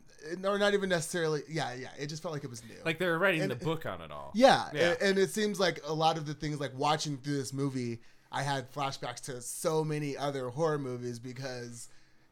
or 0.44 0.58
not 0.60 0.74
even 0.74 0.90
necessarily. 0.90 1.42
Yeah, 1.50 1.74
yeah. 1.74 1.90
It 2.00 2.08
just 2.08 2.22
felt 2.22 2.34
like 2.34 2.44
it 2.44 2.50
was 2.50 2.64
new. 2.64 2.76
Like 2.86 3.00
they 3.00 3.08
were 3.08 3.18
writing 3.18 3.42
And- 3.42 3.52
the 3.52 3.56
book 3.56 3.86
on 3.86 4.02
it 4.02 4.12
all. 4.12 4.32
Yeah, 4.36 4.70
Yeah. 4.74 4.92
a- 5.00 5.04
And, 5.04 5.18
it 5.18 5.30
seems 5.32 5.60
like 5.60 5.82
a 5.86 5.94
lot 5.94 6.18
of 6.18 6.26
the 6.26 6.34
things 6.34 6.60
like 6.60 6.78
watching 6.78 7.18
through 7.18 7.38
this 7.38 7.54
movie, 7.54 8.00
I 8.32 8.44
had 8.44 8.72
flashbacks 8.72 9.20
to 9.22 9.42
so 9.42 9.84
many 9.84 10.16
other 10.16 10.50
horror 10.50 10.78
movies 10.80 11.18
because, 11.20 11.90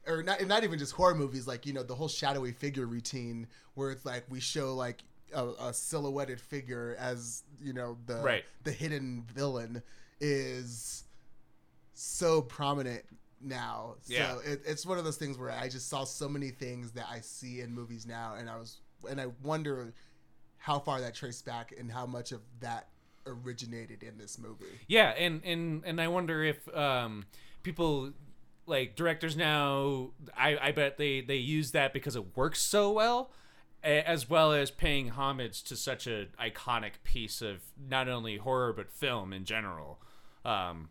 or 0.07 0.23
not 0.23 0.45
not 0.45 0.63
even 0.63 0.77
just 0.79 0.93
horror 0.93 1.15
movies, 1.15 1.45
like 1.47 1.65
you 1.65 1.73
know 1.73 1.83
the 1.83 1.95
whole 1.95 2.07
shadowy 2.07 2.51
figure 2.53 2.85
routine 2.85 3.47
where 3.73 3.91
it's 3.91 4.05
like 4.05 4.23
we 4.29 4.39
show 4.39 4.75
like 4.75 5.03
a, 5.33 5.45
a 5.59 5.73
silhouetted 5.73 6.39
figure 6.39 6.95
as 6.99 7.43
you 7.61 7.73
know 7.73 7.97
the 8.05 8.15
Right. 8.21 8.45
the 8.63 8.71
hidden 8.71 9.25
villain 9.33 9.83
is 10.21 11.03
so 11.99 12.41
prominent 12.41 13.03
now. 13.41 13.95
Yeah. 14.07 14.35
So 14.35 14.41
it, 14.45 14.61
it's 14.65 14.85
one 14.85 14.97
of 14.97 15.03
those 15.03 15.17
things 15.17 15.37
where 15.37 15.51
I 15.51 15.67
just 15.69 15.89
saw 15.89 16.03
so 16.03 16.27
many 16.27 16.49
things 16.49 16.91
that 16.91 17.07
I 17.09 17.19
see 17.19 17.61
in 17.61 17.73
movies 17.73 18.05
now, 18.05 18.35
and 18.37 18.49
I 18.49 18.57
was 18.57 18.77
and 19.09 19.19
I 19.19 19.27
wonder 19.43 19.93
how 20.57 20.79
far 20.79 21.01
that 21.01 21.15
traced 21.15 21.45
back 21.45 21.73
and 21.77 21.91
how 21.91 22.05
much 22.05 22.31
of 22.31 22.41
that 22.59 22.89
originated 23.25 24.03
in 24.03 24.17
this 24.17 24.37
movie. 24.37 24.65
Yeah, 24.87 25.09
and 25.09 25.41
and 25.43 25.83
and 25.85 26.01
I 26.01 26.07
wonder 26.07 26.43
if 26.43 26.73
um 26.75 27.25
people 27.63 28.11
like 28.65 28.95
directors 28.95 29.35
now 29.35 30.11
I 30.37 30.57
I 30.57 30.71
bet 30.71 30.97
they 30.97 31.21
they 31.21 31.37
use 31.37 31.71
that 31.71 31.93
because 31.93 32.15
it 32.15 32.37
works 32.37 32.61
so 32.61 32.91
well 32.91 33.31
as 33.81 34.29
well 34.29 34.51
as 34.51 34.71
paying 34.71 35.09
homage 35.09 35.63
to 35.63 35.75
such 35.75 36.05
a 36.05 36.27
iconic 36.37 36.93
piece 37.05 37.41
of 37.41 37.61
not 37.89 38.09
only 38.09 38.35
horror 38.35 38.73
but 38.73 38.91
film 38.91 39.31
in 39.31 39.45
general. 39.45 39.99
Um 40.43 40.89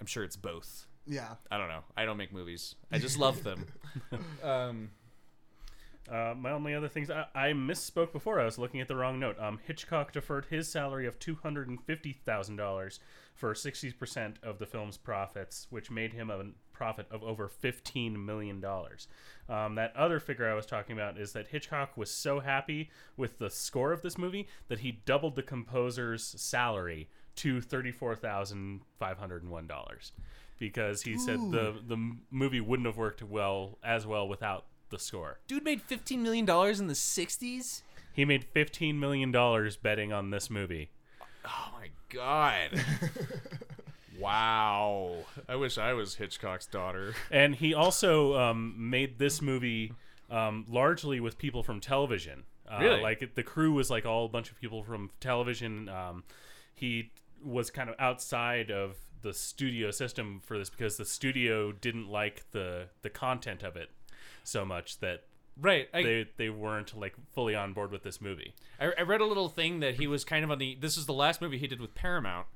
I'm 0.00 0.06
sure 0.06 0.24
it's 0.24 0.36
both. 0.36 0.86
Yeah. 1.06 1.34
I 1.50 1.58
don't 1.58 1.68
know. 1.68 1.84
I 1.96 2.04
don't 2.04 2.16
make 2.16 2.32
movies. 2.32 2.74
I 2.90 2.98
just 2.98 3.18
love 3.18 3.42
them. 3.44 3.66
um 4.42 4.90
Uh, 6.08 6.34
my 6.36 6.52
only 6.52 6.72
other 6.72 6.86
things 6.88 7.10
I, 7.10 7.26
I 7.34 7.48
misspoke 7.52 8.12
before. 8.12 8.38
I 8.38 8.44
was 8.44 8.58
looking 8.58 8.80
at 8.80 8.86
the 8.86 8.94
wrong 8.94 9.18
note. 9.18 9.36
Um, 9.40 9.58
Hitchcock 9.66 10.12
deferred 10.12 10.46
his 10.46 10.68
salary 10.68 11.04
of 11.06 11.18
two 11.18 11.34
hundred 11.42 11.68
and 11.68 11.82
fifty 11.82 12.12
thousand 12.12 12.56
dollars 12.56 13.00
for 13.34 13.54
sixty 13.56 13.90
percent 13.92 14.38
of 14.40 14.58
the 14.60 14.66
film's 14.66 14.96
profits, 14.96 15.66
which 15.70 15.90
made 15.90 16.12
him 16.12 16.30
a 16.30 16.44
profit 16.72 17.06
of 17.10 17.24
over 17.24 17.48
fifteen 17.48 18.24
million 18.24 18.60
dollars. 18.60 19.08
Um, 19.48 19.74
that 19.74 19.96
other 19.96 20.20
figure 20.20 20.48
I 20.48 20.54
was 20.54 20.66
talking 20.66 20.96
about 20.96 21.18
is 21.18 21.32
that 21.32 21.48
Hitchcock 21.48 21.96
was 21.96 22.10
so 22.10 22.38
happy 22.38 22.90
with 23.16 23.38
the 23.38 23.50
score 23.50 23.90
of 23.92 24.02
this 24.02 24.16
movie 24.16 24.46
that 24.68 24.80
he 24.80 24.92
doubled 24.92 25.34
the 25.34 25.42
composer's 25.42 26.22
salary 26.38 27.08
to 27.36 27.60
thirty-four 27.60 28.16
thousand 28.16 28.80
five 28.98 29.18
hundred 29.18 29.42
and 29.42 29.50
one 29.52 29.66
dollars 29.66 30.12
because 30.58 31.02
he 31.02 31.18
said 31.18 31.38
the 31.50 31.74
the 31.86 32.16
movie 32.30 32.60
wouldn't 32.60 32.86
have 32.86 32.96
worked 32.96 33.22
well 33.22 33.78
as 33.84 34.06
well 34.06 34.26
without 34.26 34.64
the 34.90 34.98
score. 34.98 35.38
dude 35.48 35.64
made 35.64 35.82
15 35.82 36.22
million 36.22 36.44
dollars 36.44 36.78
in 36.80 36.86
the 36.86 36.94
60s? 36.94 37.82
He 38.12 38.24
made 38.24 38.44
fifteen 38.44 38.98
million 39.00 39.30
dollars 39.32 39.76
betting 39.76 40.12
on 40.12 40.30
this 40.30 40.48
movie. 40.48 40.90
Oh 41.44 41.68
my 41.78 41.88
god. 42.08 42.70
wow. 44.18 45.16
I 45.48 45.56
wish 45.56 45.78
I 45.78 45.92
was 45.92 46.14
Hitchcock's 46.16 46.66
daughter. 46.66 47.14
And 47.30 47.54
he 47.54 47.74
also 47.74 48.34
um, 48.38 48.74
made 48.90 49.18
this 49.18 49.42
movie 49.42 49.92
um, 50.30 50.64
largely 50.68 51.20
with 51.20 51.38
people 51.38 51.62
from 51.62 51.80
television. 51.80 52.44
Uh, 52.68 52.78
Really? 52.80 53.00
Like 53.00 53.34
the 53.34 53.42
crew 53.42 53.72
was 53.72 53.90
like 53.90 54.06
all 54.06 54.24
a 54.24 54.28
bunch 54.28 54.50
of 54.50 54.60
people 54.60 54.82
from 54.82 55.10
television. 55.20 55.88
Um, 55.88 56.24
he 56.74 57.10
was 57.46 57.70
kind 57.70 57.88
of 57.88 57.96
outside 57.98 58.70
of 58.70 58.96
the 59.22 59.32
studio 59.32 59.90
system 59.90 60.40
for 60.44 60.58
this 60.58 60.70
because 60.70 60.96
the 60.96 61.04
studio 61.04 61.72
didn't 61.72 62.08
like 62.08 62.44
the 62.52 62.88
the 63.02 63.10
content 63.10 63.62
of 63.62 63.76
it 63.76 63.90
so 64.44 64.64
much 64.64 64.98
that 65.00 65.24
Right. 65.58 65.88
I, 65.94 66.02
they 66.02 66.26
they 66.36 66.50
weren't 66.50 66.98
like 66.98 67.14
fully 67.32 67.54
on 67.54 67.72
board 67.72 67.90
with 67.90 68.02
this 68.02 68.20
movie. 68.20 68.54
I, 68.78 68.92
I 68.98 69.02
read 69.02 69.22
a 69.22 69.24
little 69.24 69.48
thing 69.48 69.80
that 69.80 69.94
he 69.94 70.06
was 70.06 70.24
kind 70.24 70.44
of 70.44 70.50
on 70.50 70.58
the. 70.58 70.76
This 70.78 70.98
is 70.98 71.06
the 71.06 71.14
last 71.14 71.40
movie 71.40 71.56
he 71.56 71.66
did 71.66 71.80
with 71.80 71.94
Paramount, 71.94 72.46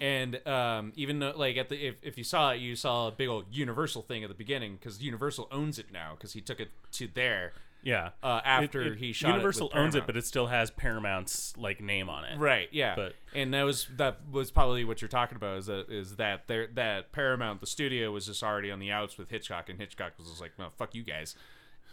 and 0.00 0.46
um, 0.46 0.92
even 0.96 1.18
though 1.18 1.34
like 1.36 1.58
at 1.58 1.68
the 1.68 1.76
if, 1.76 1.96
if 2.02 2.16
you 2.16 2.24
saw 2.24 2.52
it, 2.52 2.60
you 2.60 2.74
saw 2.74 3.08
a 3.08 3.10
big 3.10 3.28
old 3.28 3.44
Universal 3.50 4.02
thing 4.02 4.22
at 4.22 4.30
the 4.30 4.34
beginning 4.34 4.76
because 4.76 5.02
Universal 5.02 5.48
owns 5.52 5.78
it 5.78 5.92
now 5.92 6.12
because 6.14 6.32
he 6.32 6.40
took 6.40 6.58
it 6.58 6.70
to 6.92 7.06
there. 7.12 7.52
Yeah. 7.82 8.10
Uh, 8.22 8.40
after 8.44 8.80
It- 8.82 8.92
it- 8.92 8.98
he 8.98 9.12
shot 9.12 9.28
it 9.28 9.32
Universal 9.34 9.70
owns 9.72 9.94
it, 9.94 10.04
but 10.06 10.16
it 10.16 10.26
still 10.26 10.48
has 10.48 10.70
Paramount's 10.70 11.56
like 11.56 11.80
name 11.80 12.08
on 12.08 12.24
it. 12.24 12.38
Right. 12.38 12.68
Yeah. 12.72 12.94
But- 12.96 13.14
and 13.34 13.54
that 13.54 13.62
was 13.62 13.86
that 13.96 14.18
was 14.30 14.50
probably 14.50 14.84
what 14.84 15.00
you're 15.00 15.08
talking 15.08 15.36
about 15.36 15.58
is 15.58 15.66
that 15.66 15.88
is 15.90 16.16
that 16.16 16.48
there 16.48 16.66
that 16.74 17.12
Paramount 17.12 17.60
the 17.60 17.66
studio 17.66 18.10
was 18.10 18.26
just 18.26 18.42
already 18.42 18.70
on 18.70 18.78
the 18.80 18.90
outs 18.90 19.16
with 19.16 19.30
Hitchcock 19.30 19.68
and 19.68 19.78
Hitchcock 19.78 20.12
was 20.18 20.28
just 20.28 20.40
like, 20.40 20.52
well, 20.58 20.72
fuck 20.76 20.94
you 20.94 21.02
guys. 21.02 21.36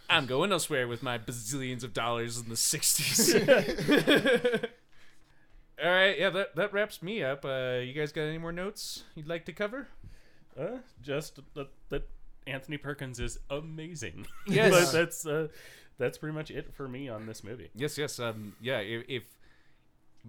I'm 0.08 0.26
going 0.26 0.52
elsewhere 0.52 0.86
with 0.86 1.02
my 1.02 1.18
bazillions 1.18 1.82
of 1.82 1.92
dollars 1.92 2.38
in 2.38 2.48
the 2.48 2.54
'60s. 2.54 3.34
All 5.82 5.90
right, 5.90 6.18
yeah, 6.18 6.30
that 6.30 6.56
that 6.56 6.72
wraps 6.72 7.02
me 7.02 7.22
up. 7.22 7.44
Uh, 7.44 7.80
you 7.82 7.92
guys 7.92 8.10
got 8.12 8.22
any 8.22 8.38
more 8.38 8.52
notes 8.52 9.02
you'd 9.14 9.28
like 9.28 9.44
to 9.46 9.52
cover? 9.52 9.88
Uh, 10.58 10.78
just 11.02 11.38
that, 11.54 11.68
that 11.90 12.08
Anthony 12.46 12.76
Perkins 12.78 13.18
is 13.20 13.38
amazing. 13.50 14.26
Yes. 14.46 14.70
but 14.70 14.92
that's 14.92 15.26
uh, 15.26 15.48
that's 15.98 16.18
pretty 16.18 16.34
much 16.34 16.50
it 16.50 16.72
for 16.74 16.86
me 16.88 17.08
on 17.08 17.26
this 17.26 17.42
movie. 17.42 17.70
Yes, 17.74 17.96
yes. 17.98 18.18
Um, 18.20 18.54
yeah. 18.60 18.78
If, 18.78 19.04
if 19.08 19.22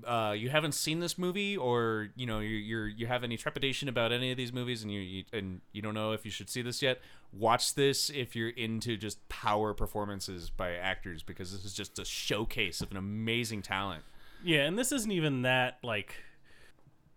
uh, 0.06 0.34
you 0.38 0.50
haven't 0.50 0.74
seen 0.74 1.00
this 1.00 1.18
movie, 1.18 1.58
or 1.58 2.10
you 2.16 2.26
know 2.26 2.40
you're, 2.40 2.60
you're 2.60 2.88
you 2.88 3.08
have 3.08 3.24
any 3.24 3.36
trepidation 3.38 3.90
about 3.90 4.12
any 4.12 4.32
of 4.32 4.38
these 4.38 4.54
movies, 4.54 4.84
and 4.84 4.92
you, 4.92 5.00
you 5.00 5.24
and 5.34 5.62
you 5.72 5.82
don't 5.82 5.94
know 5.94 6.12
if 6.12 6.24
you 6.26 6.32
should 6.32 6.50
see 6.50 6.62
this 6.62 6.82
yet, 6.82 7.00
watch 7.34 7.74
this 7.76 8.10
if 8.10 8.36
you're 8.36 8.50
into 8.50 8.96
just 8.98 9.28
power 9.30 9.74
performances 9.74 10.50
by 10.50 10.74
actors, 10.74 11.24
because 11.24 11.52
this 11.52 11.66
is 11.66 11.74
just 11.74 11.98
a 12.00 12.06
showcase 12.06 12.80
of 12.82 12.92
an 12.92 12.98
amazing 12.98 13.62
talent. 13.62 14.04
Yeah, 14.44 14.66
and 14.66 14.78
this 14.78 14.92
isn't 14.92 15.12
even 15.12 15.42
that 15.44 15.80
like 15.84 16.16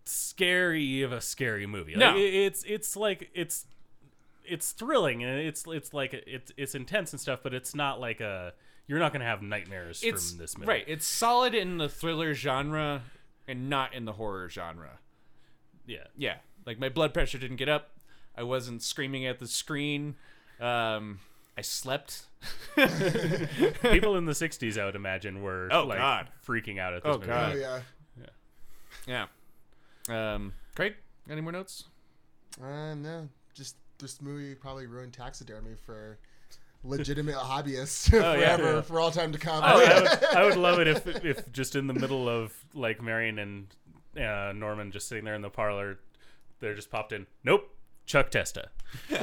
scary 0.05 1.01
of 1.03 1.11
a 1.11 1.21
scary 1.21 1.65
movie. 1.67 1.95
No. 1.95 2.07
Like, 2.07 2.17
it- 2.17 2.33
it's 2.33 2.63
it's 2.63 2.95
like 2.95 3.29
it's 3.33 3.65
it's 4.45 4.71
thrilling 4.71 5.23
and 5.23 5.39
it's 5.39 5.65
it's 5.67 5.93
like 5.93 6.13
it's 6.13 6.51
it's 6.57 6.75
intense 6.75 7.11
and 7.13 7.19
stuff, 7.19 7.39
but 7.43 7.53
it's 7.53 7.73
not 7.75 7.99
like 7.99 8.19
a 8.21 8.53
you're 8.87 8.99
not 8.99 9.13
gonna 9.13 9.25
have 9.25 9.41
nightmares 9.41 10.01
It's 10.03 10.31
from 10.31 10.39
this 10.39 10.57
movie. 10.57 10.67
right. 10.69 10.83
It's 10.87 11.05
solid 11.07 11.53
in 11.53 11.77
the 11.77 11.87
thriller 11.89 12.33
genre, 12.33 13.03
and 13.47 13.69
not 13.69 13.93
in 13.93 14.05
the 14.05 14.13
horror 14.13 14.49
genre. 14.49 14.99
Yeah. 15.85 16.05
Yeah, 16.17 16.35
like 16.65 16.79
my 16.79 16.89
blood 16.89 17.13
pressure 17.13 17.37
didn't 17.37 17.57
get 17.57 17.69
up. 17.69 17.91
I 18.37 18.43
wasn't 18.43 18.81
screaming 18.81 19.25
at 19.25 19.39
the 19.39 19.47
screen. 19.47 20.15
Um, 20.59 21.19
I 21.57 21.61
slept. 21.61 22.23
People 22.75 24.15
in 24.17 24.25
the 24.25 24.33
'60s, 24.33 24.79
I 24.79 24.85
would 24.85 24.95
imagine, 24.95 25.41
were 25.41 25.69
Oh, 25.71 25.83
like 25.85 25.97
God. 25.99 26.29
freaking 26.45 26.79
out 26.79 26.93
at 26.93 27.03
this 27.03 27.09
Oh, 27.13 27.17
movie. 27.17 27.27
God. 27.27 27.55
Oh 27.55 27.57
yeah. 29.07 29.25
Yeah. 30.07 30.33
Um, 30.33 30.53
Craig, 30.75 30.95
any 31.29 31.41
more 31.41 31.51
notes? 31.51 31.85
Uh, 32.61 32.93
no, 32.95 33.29
just 33.53 33.75
this 34.01 34.21
movie 34.21 34.53
probably 34.55 34.85
ruined 34.87 35.13
taxidermy 35.13 35.75
for 35.85 36.17
legitimate 36.83 37.35
hobbyists 37.37 38.13
Oh, 38.13 38.19
forever, 38.35 38.73
Yeah. 38.75 38.81
for 38.81 38.99
all 38.99 39.11
time 39.11 39.31
to 39.31 39.37
come. 39.37 39.63
I, 39.63 39.75
would, 39.75 39.87
I, 39.89 39.99
would, 40.01 40.23
I 40.23 40.43
would 40.45 40.57
love 40.57 40.79
it 40.79 40.87
if, 40.87 41.07
if 41.23 41.51
just 41.53 41.75
in 41.75 41.87
the 41.87 41.93
middle 41.93 42.27
of 42.27 42.53
like 42.73 43.01
Marion 43.01 43.39
and 43.39 43.67
uh, 44.17 44.51
Norman 44.53 44.91
just 44.91 45.07
sitting 45.07 45.23
there 45.23 45.35
in 45.35 45.41
the 45.41 45.49
parlor, 45.49 45.99
they're 46.59 46.75
just 46.75 46.89
popped 46.91 47.13
in. 47.13 47.27
Nope, 47.43 47.69
Chuck 48.05 48.29
Testa. 48.31 48.69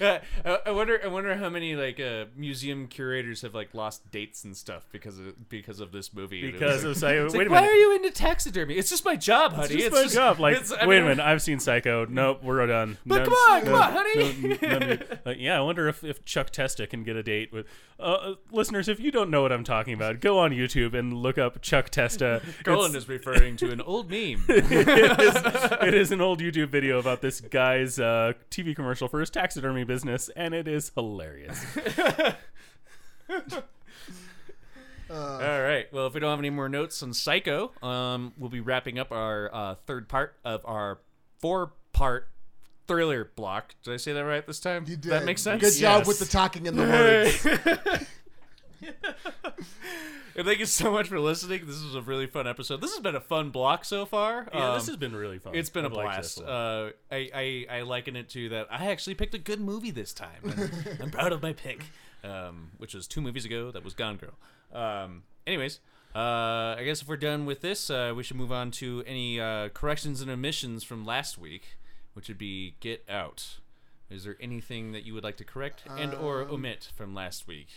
Uh, 0.00 0.18
I 0.44 0.58
I 0.66 0.70
wonder. 0.70 1.00
I 1.02 1.08
wonder 1.08 1.34
how 1.36 1.48
many 1.48 1.74
like 1.76 2.00
uh, 2.00 2.26
museum 2.36 2.86
curators 2.88 3.42
have 3.42 3.54
like 3.54 3.74
lost 3.74 4.10
dates 4.10 4.44
and 4.44 4.56
stuff 4.56 4.86
because 4.92 5.18
of 5.18 5.48
because 5.48 5.80
of 5.80 5.92
this 5.92 6.12
movie. 6.14 6.50
Because 6.50 6.84
of 6.84 6.90
like, 6.90 6.96
Psycho. 6.98 7.26
it's 7.26 7.34
Wait 7.34 7.50
why 7.50 7.66
are 7.66 7.74
you 7.74 7.96
into 7.96 8.10
taxidermy? 8.10 8.74
It's 8.74 8.90
just 8.90 9.04
my 9.04 9.16
job, 9.16 9.52
honey. 9.52 9.74
It's 9.74 9.94
just 9.94 10.14
my 10.16 10.20
job. 10.20 10.38
Like, 10.40 10.54
it's- 10.56 10.72
I 10.72 10.86
wait 10.86 10.98
a 10.98 11.00
mean, 11.00 11.08
minute, 11.10 11.24
I've 11.24 11.42
seen 11.42 11.58
Psycho. 11.58 12.06
Nope, 12.12 12.42
we're 12.44 12.66
done. 12.66 12.98
But 13.06 13.18
No- 13.18 13.24
come 13.24 13.32
on, 13.34 13.62
come 13.64 13.74
on, 13.74 13.92
honey. 13.92 14.58
no- 14.62 14.68
no 14.68 14.78
need. 14.78 15.18
Like, 15.24 15.36
yeah, 15.40 15.56
I 15.58 15.60
wonder 15.62 15.88
if, 15.88 16.04
if 16.04 16.24
Chuck 16.24 16.50
Testa 16.50 16.86
can 16.86 17.02
get 17.04 17.16
a 17.16 17.22
date 17.22 17.52
with 17.52 17.66
uh, 17.98 18.02
uh, 18.02 18.34
listeners. 18.50 18.88
If 18.88 19.00
you 19.00 19.10
don't 19.10 19.30
know 19.30 19.42
what 19.42 19.50
I'm 19.52 19.64
talking 19.64 19.94
about, 19.94 20.20
go 20.20 20.38
on 20.38 20.50
YouTube 20.52 20.94
and 20.94 21.12
look 21.14 21.38
up 21.38 21.62
Chuck 21.62 21.88
Testa. 21.90 22.42
Colin 22.64 22.94
is 22.94 23.08
referring 23.08 23.56
to 23.56 23.70
an 23.70 23.80
old 23.80 24.10
meme. 24.10 24.44
it, 24.48 25.20
is, 25.20 25.36
it 25.82 25.94
is 25.94 26.12
an 26.12 26.20
old 26.20 26.40
YouTube 26.40 26.68
video 26.68 26.98
about 26.98 27.22
this 27.22 27.40
guy's 27.40 27.98
uh, 27.98 28.32
TV 28.50 28.76
commercial 28.76 29.08
for 29.08 29.20
his 29.20 29.30
taxidermy 29.30 29.71
business, 29.84 30.30
and 30.36 30.54
it 30.54 30.68
is 30.68 30.92
hilarious. 30.94 31.64
All 35.10 35.38
right. 35.60 35.92
Well, 35.92 36.06
if 36.06 36.14
we 36.14 36.20
don't 36.20 36.30
have 36.30 36.38
any 36.38 36.50
more 36.50 36.68
notes 36.68 37.02
on 37.02 37.12
Psycho, 37.12 37.72
um, 37.82 38.32
we'll 38.38 38.50
be 38.50 38.60
wrapping 38.60 38.98
up 38.98 39.12
our 39.12 39.50
uh, 39.52 39.74
third 39.86 40.08
part 40.08 40.36
of 40.44 40.62
our 40.64 41.00
four-part 41.40 42.28
thriller 42.86 43.30
block. 43.36 43.74
Did 43.82 43.94
I 43.94 43.96
say 43.98 44.12
that 44.12 44.24
right 44.24 44.46
this 44.46 44.60
time? 44.60 44.84
You 44.86 44.96
did. 44.96 45.12
That 45.12 45.24
makes 45.24 45.42
sense. 45.42 45.60
Good 45.62 45.74
job 45.78 46.06
with 46.06 46.18
the 46.18 46.24
talking 46.24 46.66
and 46.66 46.78
the 46.78 46.82
words. 47.84 48.06
And 50.36 50.44
thank 50.46 50.58
you 50.58 50.66
so 50.66 50.90
much 50.92 51.08
for 51.08 51.18
listening. 51.20 51.66
This 51.66 51.82
was 51.82 51.94
a 51.94 52.02
really 52.02 52.26
fun 52.26 52.46
episode. 52.46 52.80
This 52.80 52.92
has 52.92 53.00
been 53.00 53.14
a 53.16 53.20
fun 53.20 53.50
block 53.50 53.84
so 53.84 54.04
far. 54.04 54.48
Yeah, 54.52 54.74
this 54.74 54.84
Um, 54.84 54.92
has 54.92 54.96
been 54.96 55.14
really 55.14 55.38
fun. 55.38 55.54
It's 55.54 55.70
been 55.70 55.84
a 55.84 55.88
I've 55.88 55.94
liked 55.94 56.22
this 56.22 56.34
blast. 56.36 56.48
a 56.48 56.52
lot. 56.52 56.86
Uh, 56.88 56.90
I, 57.10 57.66
I 57.70 57.76
I 57.78 57.82
liken 57.82 58.16
it 58.16 58.28
to 58.30 58.48
that. 58.50 58.66
I 58.70 58.86
actually 58.86 59.14
picked 59.14 59.34
a 59.34 59.38
good 59.38 59.60
movie 59.60 59.90
this 59.90 60.12
time. 60.12 60.70
I'm 61.00 61.10
proud 61.10 61.32
of 61.32 61.42
my 61.42 61.52
pick, 61.52 61.84
um, 62.24 62.70
which 62.78 62.94
was 62.94 63.06
two 63.06 63.20
movies 63.20 63.44
ago. 63.44 63.70
That 63.70 63.84
was 63.84 63.94
Gone 63.94 64.16
Girl. 64.16 64.34
Um, 64.72 65.24
anyways, 65.46 65.80
uh, 66.14 66.76
I 66.78 66.82
guess 66.84 67.02
if 67.02 67.08
we're 67.08 67.16
done 67.16 67.44
with 67.46 67.60
this, 67.60 67.90
uh, 67.90 68.12
we 68.16 68.22
should 68.22 68.36
move 68.36 68.52
on 68.52 68.70
to 68.72 69.02
any 69.06 69.38
uh, 69.40 69.68
corrections 69.70 70.20
and 70.22 70.30
omissions 70.30 70.82
from 70.84 71.04
last 71.04 71.38
week, 71.38 71.76
which 72.14 72.28
would 72.28 72.38
be 72.38 72.74
Get 72.80 73.04
Out. 73.08 73.58
Is 74.10 74.24
there 74.24 74.36
anything 74.40 74.92
that 74.92 75.04
you 75.06 75.14
would 75.14 75.24
like 75.24 75.36
to 75.38 75.44
correct 75.44 75.84
and 75.88 76.12
or 76.14 76.40
omit 76.42 76.90
from 76.94 77.14
last 77.14 77.46
week? 77.48 77.68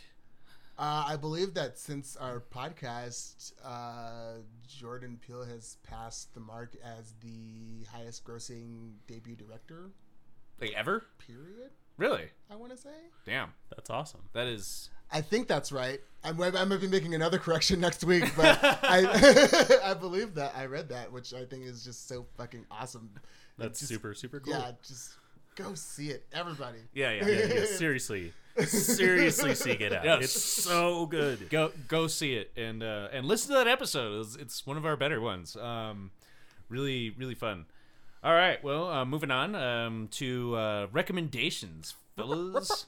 Uh, 0.78 1.06
I 1.08 1.16
believe 1.16 1.54
that 1.54 1.78
since 1.80 2.18
our 2.18 2.42
podcast, 2.54 3.54
uh, 3.64 4.40
Jordan 4.68 5.18
Peele 5.26 5.46
has 5.46 5.78
passed 5.84 6.34
the 6.34 6.42
mark 6.42 6.76
as 6.84 7.14
the 7.22 7.86
highest 7.94 8.26
grossing 8.26 8.92
debut 9.08 9.36
director, 9.36 9.92
Like 10.60 10.74
ever? 10.74 11.06
period, 11.18 11.72
Really? 11.98 12.26
I 12.52 12.56
want 12.58 12.74
to 12.74 12.78
say. 12.78 12.90
Damn. 13.26 13.54
That's 13.70 13.90
awesome. 13.90 14.20
That 14.34 14.48
is. 14.48 14.90
I 15.14 15.22
think 15.22 15.48
that's 15.48 15.72
right. 15.72 16.02
I'm, 16.26 16.42
I 16.42 16.66
might 16.66 16.82
be 16.82 16.88
making 16.90 17.16
another 17.16 17.38
correction 17.46 17.80
next 17.80 18.04
week, 18.04 18.26
but 18.36 18.60
I, 18.64 19.80
I 19.92 19.94
believe 19.94 20.36
that. 20.36 20.54
I 20.58 20.66
read 20.66 20.90
that, 20.90 21.10
which 21.14 21.34
I 21.34 21.46
think 21.46 21.64
is 21.64 21.86
just 21.86 22.10
so 22.10 22.26
fucking 22.38 22.66
awesome. 22.70 23.12
That's 23.58 23.80
Just- 23.80 23.90
super 23.94 24.14
super 24.14 24.42
cool. 24.42 24.52
Yeah, 24.52 24.72
just 24.86 25.14
go 25.56 25.74
see 25.74 26.10
it, 26.10 26.26
everybody. 26.34 26.80
Yeah, 26.94 27.12
yeah. 27.12 27.28
Yeah, 27.28 27.46
yeah, 27.54 27.66
seriously, 27.78 28.34
seriously, 28.66 29.56
seek 29.56 29.82
it 29.82 29.94
out. 29.94 30.04
Yes. 30.06 30.24
It's 30.24 30.34
so 30.42 31.06
good. 31.06 31.50
go 31.50 31.72
go 31.88 32.08
see 32.08 32.36
it 32.36 32.52
and 32.56 32.84
uh, 32.84 33.10
and 33.12 33.26
listen 33.26 33.50
to 33.52 33.56
that 33.56 33.68
episode. 33.68 34.22
It's, 34.22 34.36
it's 34.36 34.66
one 34.68 34.78
of 34.78 34.86
our 34.86 34.96
better 34.98 35.20
ones. 35.22 35.56
Um, 35.56 36.12
really 36.70 37.10
really 37.12 37.36
fun. 37.36 37.66
All 38.24 38.34
right, 38.34 38.64
well, 38.64 38.90
uh, 38.90 39.06
moving 39.06 39.30
on 39.30 39.54
um, 39.54 40.08
to 40.14 40.56
uh, 40.56 40.88
recommendations, 40.92 41.94
fellas. 42.16 42.88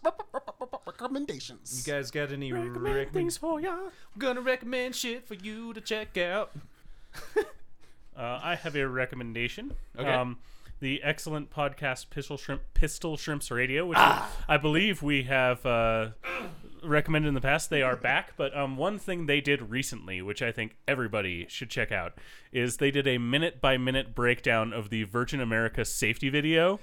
Recommendations. 0.86 1.86
You 1.86 1.94
guys 1.94 2.10
got 2.10 2.32
any 2.32 2.52
Recommend 2.52 2.84
recommend? 2.84 3.14
things 3.14 3.38
for 3.38 3.60
ya. 3.62 3.72
I'm 3.74 3.92
gonna 4.20 4.42
recommend 4.42 4.96
shit 4.96 5.28
for 5.28 5.36
you 5.36 5.74
to 5.74 5.82
check 5.82 6.18
out. 6.18 6.52
Uh, 8.18 8.40
I 8.42 8.56
have 8.56 8.76
a 8.76 8.88
recommendation. 8.88 9.76
Okay. 9.96 10.12
Um, 10.12 10.40
the 10.80 11.02
excellent 11.04 11.50
podcast 11.50 12.10
Pistol 12.10 12.38
Shrimp 12.38 12.62
Pistol 12.74 13.18
Shrimps 13.18 13.50
Radio, 13.52 13.86
which 13.86 13.98
Ah. 14.00 14.30
I 14.48 14.58
believe 14.58 15.02
we 15.02 15.24
have 15.24 15.66
uh, 15.66 16.10
recommended 16.88 17.28
in 17.28 17.34
the 17.34 17.42
past. 17.42 17.70
They 17.70 17.82
are 17.82 17.96
back, 17.96 18.34
but 18.38 18.56
um, 18.56 18.78
one 18.78 18.98
thing 19.00 19.26
they 19.26 19.42
did 19.42 19.70
recently, 19.70 20.22
which 20.22 20.42
I 20.42 20.52
think 20.52 20.76
everybody 20.88 21.46
should 21.50 21.70
check 21.70 21.92
out, 21.92 22.14
is 22.52 22.78
they 22.78 22.92
did 22.92 23.08
a 23.08 23.18
minute 23.18 23.62
by 23.62 23.78
minute 23.78 24.16
breakdown 24.16 24.74
of 24.74 24.90
the 24.90 25.04
Virgin 25.04 25.42
America 25.42 25.86
safety 25.86 26.30
video. 26.30 26.80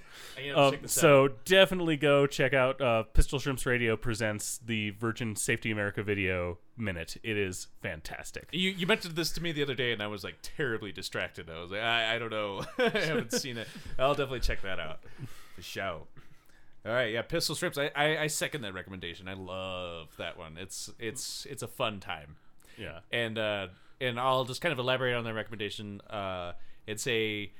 Um, 0.54 0.86
so 0.86 1.28
definitely 1.44 1.96
go 1.96 2.26
check 2.26 2.52
out 2.52 2.80
uh, 2.80 3.04
Pistol 3.04 3.38
Shrimps 3.38 3.66
Radio 3.66 3.96
presents 3.96 4.58
the 4.58 4.90
Virgin 4.90 5.36
Safety 5.36 5.70
America 5.70 6.02
video 6.02 6.58
minute. 6.76 7.16
It 7.22 7.36
is 7.36 7.68
fantastic. 7.82 8.48
You, 8.52 8.70
you 8.70 8.86
mentioned 8.86 9.16
this 9.16 9.30
to 9.32 9.42
me 9.42 9.52
the 9.52 9.62
other 9.62 9.74
day, 9.74 9.92
and 9.92 10.02
I 10.02 10.06
was 10.06 10.24
like 10.24 10.36
terribly 10.42 10.92
distracted. 10.92 11.48
I 11.50 11.60
was 11.60 11.70
like, 11.70 11.80
I, 11.80 12.16
I 12.16 12.18
don't 12.18 12.30
know, 12.30 12.64
I 12.78 12.88
haven't 12.98 13.32
seen 13.32 13.56
it. 13.56 13.68
I'll 13.98 14.14
definitely 14.14 14.40
check 14.40 14.62
that 14.62 14.78
out 14.78 15.00
for 15.54 15.62
sure. 15.62 16.02
All 16.86 16.92
right, 16.92 17.12
yeah, 17.12 17.22
Pistol 17.22 17.54
Shrimps. 17.54 17.78
I, 17.78 17.90
I, 17.96 18.18
I 18.18 18.26
second 18.26 18.60
that 18.62 18.74
recommendation. 18.74 19.26
I 19.26 19.32
love 19.34 20.08
that 20.18 20.36
one. 20.36 20.58
It's 20.58 20.90
it's 20.98 21.46
it's 21.48 21.62
a 21.62 21.68
fun 21.68 21.98
time, 22.00 22.36
Yeah. 22.76 22.98
and 23.10 23.38
uh, 23.38 23.68
and 24.00 24.20
I'll 24.20 24.44
just 24.44 24.60
kind 24.60 24.72
of 24.72 24.78
elaborate 24.78 25.14
on 25.14 25.24
that 25.24 25.32
recommendation. 25.34 26.02
Uh, 26.02 26.52
it's 26.86 27.06
a 27.06 27.50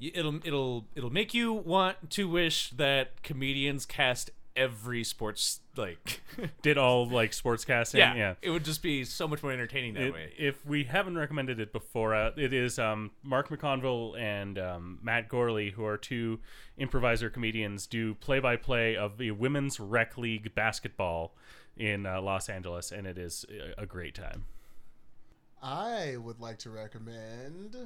it'll 0.00 0.36
it'll 0.46 0.86
it'll 0.94 1.12
make 1.12 1.34
you 1.34 1.52
want 1.52 2.10
to 2.12 2.26
wish 2.28 2.70
that 2.70 3.22
comedians 3.22 3.84
cast 3.84 4.30
every 4.56 5.04
sports 5.04 5.60
like 5.76 6.20
Did 6.62 6.78
all 6.78 7.06
like 7.08 7.32
sportscasting? 7.32 7.98
yeah, 7.98 8.14
yeah. 8.14 8.34
it 8.42 8.50
would 8.50 8.64
just 8.64 8.82
be 8.82 9.04
so 9.04 9.26
much 9.28 9.42
more 9.42 9.52
entertaining 9.52 9.94
that 9.94 10.02
It- 10.04 10.12
way. 10.14 10.32
if 10.38 10.64
we 10.66 10.84
haven't 10.84 11.16
recommended 11.16 11.60
it 11.60 11.72
before, 11.72 12.14
uh, 12.14 12.30
it 12.36 12.52
is 12.52 12.78
um, 12.78 13.10
Mark 13.22 13.48
McConnville 13.48 14.18
and 14.18 14.58
um, 14.58 14.98
Matt 15.02 15.28
Gourley, 15.28 15.72
who 15.72 15.84
are 15.84 15.96
two 15.96 16.40
improviser 16.78 17.30
comedians, 17.30 17.86
do 17.86 18.14
play-by-play 18.14 18.96
of 18.96 19.18
the 19.18 19.30
women's 19.32 19.78
rec 19.80 20.16
league 20.18 20.54
basketball 20.54 21.34
in 21.76 22.06
uh, 22.06 22.20
Los 22.20 22.48
Angeles, 22.48 22.92
and 22.92 23.06
it 23.06 23.18
is 23.18 23.44
a- 23.78 23.82
a 23.82 23.86
great 23.86 24.14
time. 24.14 24.44
I 25.62 26.16
would 26.18 26.40
like 26.40 26.58
to 26.60 26.70
recommend. 26.70 27.76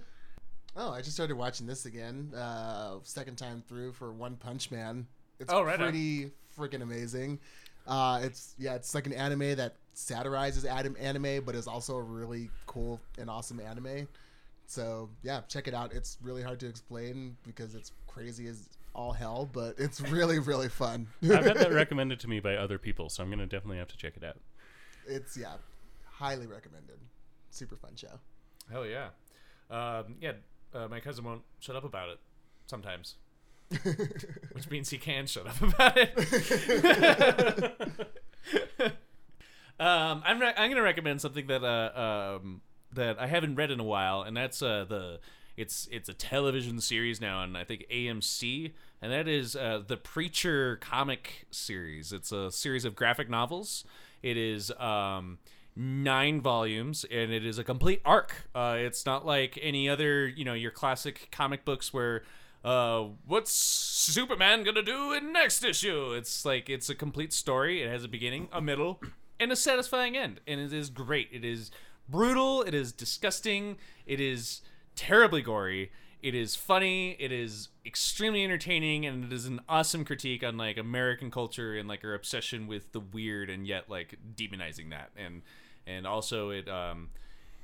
Oh, 0.77 0.93
I 0.93 0.99
just 1.01 1.13
started 1.15 1.37
watching 1.37 1.67
this 1.67 1.87
again. 1.87 2.33
Uh, 2.35 2.99
second 3.03 3.37
time 3.37 3.63
through 3.69 3.93
for 3.93 4.13
One 4.13 4.37
Punch 4.37 4.71
Man. 4.71 5.07
It's 5.41 5.53
Oh, 5.53 5.63
right 5.63 5.81
on. 5.81 5.91
pretty 5.91 6.33
freaking 6.57 6.83
amazing. 6.83 7.39
Uh, 7.89 8.21
it's 8.23 8.55
yeah, 8.59 8.75
it's 8.75 8.95
like 8.95 9.07
an 9.07 9.15
anime 9.15 9.57
that 9.57 9.75
satirizes 9.95 10.65
adam- 10.67 10.97
anime, 11.01 11.43
but 11.45 11.55
is 11.55 11.67
also 11.67 11.97
a 11.97 12.03
really 12.03 12.51
cool 12.67 13.01
and 13.19 13.31
awesome 13.31 13.59
anime. 13.59 14.07
So 14.67 15.09
yeah, 15.23 15.41
check 15.49 15.67
it 15.67 15.75
out. 15.75 15.95
It's 15.95 16.19
really 16.23 16.43
hard 16.43 16.61
to 16.61 16.67
explain 16.67 17.37
because 17.47 17.75
it's 17.75 17.93
crazy 18.07 18.47
as 18.47 18.69
all 18.95 19.13
hell, 19.13 19.49
but 19.51 19.75
it's 19.79 20.01
really 20.03 20.39
really 20.39 20.69
fun. 20.69 21.07
I've 21.23 21.45
had 21.47 21.57
that 21.57 21.73
recommended 21.73 22.21
to 22.21 22.29
me 22.29 22.41
by 22.41 22.57
other 22.57 22.79
people, 22.79 23.09
so 23.09 23.23
I'm 23.23 23.31
going 23.31 23.39
to 23.39 23.47
definitely 23.47 23.79
have 23.79 23.89
to 23.89 23.97
check 23.97 24.15
it 24.17 24.23
out. 24.25 24.37
it's 25.07 25.37
yeah, 25.37 25.55
highly 26.05 26.47
recommended. 26.47 26.99
Super 27.51 27.77
fun 27.77 27.93
show. 27.97 28.21
Hell 28.71 28.85
yeah, 28.85 29.09
um, 29.71 30.17
yeah. 30.21 30.33
Uh, 30.75 30.87
my 30.89 31.01
cousin 31.01 31.25
won't 31.25 31.43
shut 31.61 31.75
up 31.75 31.85
about 31.85 32.11
it 32.11 32.19
sometimes, 32.67 33.15
which 34.53 34.71
means 34.71 34.91
he 34.91 34.99
can 34.99 35.27
shut 35.27 35.47
up 35.47 35.61
about 35.61 35.93
it. 35.97 36.17
um, 39.81 40.23
I'm 40.25 40.41
re- 40.41 40.55
I'm 40.57 40.71
gonna 40.71 40.83
recommend 40.83 41.21
something 41.21 41.47
that 41.49 41.63
uh 41.63 42.39
um 42.41 42.63
that 42.93 43.19
I 43.19 43.27
haven't 43.27 43.57
read 43.57 43.71
in 43.71 43.81
a 43.81 43.85
while, 43.85 44.23
and 44.23 44.37
that's 44.37 44.63
uh 44.63 44.87
the 44.89 45.21
it's 45.57 45.89
it's 45.91 46.09
a 46.09 46.15
television 46.15 46.81
series 46.81 47.21
now 47.21 47.43
and 47.43 47.59
I 47.59 47.65
think 47.65 47.85
AMC, 47.91 48.73
and 49.03 49.13
that 49.13 49.29
is 49.29 49.55
uh, 49.55 49.83
the 49.87 49.97
Preacher 49.97 50.77
comic 50.77 51.47
series. 51.51 52.13
It's 52.13 52.33
a 52.33 52.51
series 52.51 52.85
of 52.85 52.95
graphic 52.95 53.29
novels. 53.29 53.85
It 54.23 54.37
is 54.37 54.71
um 54.79 55.39
nine 55.77 56.41
volumes 56.41 57.05
and 57.09 57.33
it 57.33 57.47
is 57.47 57.57
a 57.57 57.63
complete 57.63 58.01
arc 58.05 58.49
uh, 58.53 58.75
it's 58.77 59.07
not 59.07 59.25
like 59.25 59.57
any 59.63 59.89
other 59.89 60.27
you 60.27 60.45
know 60.45 60.53
your 60.53 60.73
classic 60.73 61.29
comic 61.31 61.65
books 61.65 61.95
where 61.95 62.25
uh, 62.65 63.07
what's 63.27 63.53
superman 63.53 64.65
gonna 64.65 64.83
do 64.83 65.13
in 65.13 65.33
next 65.33 65.65
issue? 65.65 66.13
It's 66.13 66.45
like 66.45 66.69
it's 66.69 66.89
a 66.89 66.95
complete 66.95 67.33
story. 67.33 67.83
It 67.83 67.91
has 67.91 68.05
a 68.05 68.09
beginning 68.09 68.49
a 68.53 68.61
middle 68.61 69.01
and 69.41 69.53
a 69.53 69.57
satisfying 69.57 70.17
end. 70.17 70.41
And 70.47 70.61
it 70.61 70.73
is 70.73 70.91
great. 70.91 71.29
It 71.33 71.45
is 71.45 71.71
brutal. 72.09 72.63
It 72.63 72.75
is 72.75 72.93
disgusting. 72.93 73.77
It 74.07 74.21
is 74.21 74.63
terribly 74.97 75.43
gory. 75.43 75.93
It 76.21 76.35
is 76.35 76.57
funny. 76.57 77.13
It 77.21 77.31
is 77.31 77.69
extremely 77.87 78.43
entertaining. 78.43 79.07
And 79.07 79.25
it 79.25 79.33
is 79.33 79.47
an 79.47 79.61
awesome 79.69 80.05
critique 80.05 80.43
on 80.43 80.57
like 80.57 80.77
american 80.77 81.31
culture 81.31 81.77
and 81.77 81.89
like 81.89 82.03
our 82.05 82.15
obsession 82.15 82.67
with 82.67 82.93
the 82.93 83.01
weird 83.01 83.51
and 83.51 83.67
yet 83.67 83.89
like 83.89 84.19
demonizing 84.35 84.91
that. 84.91 85.11
And 85.17 85.43
and 85.87 86.07
also 86.07 86.51
it 86.51 86.69
um 86.69 87.11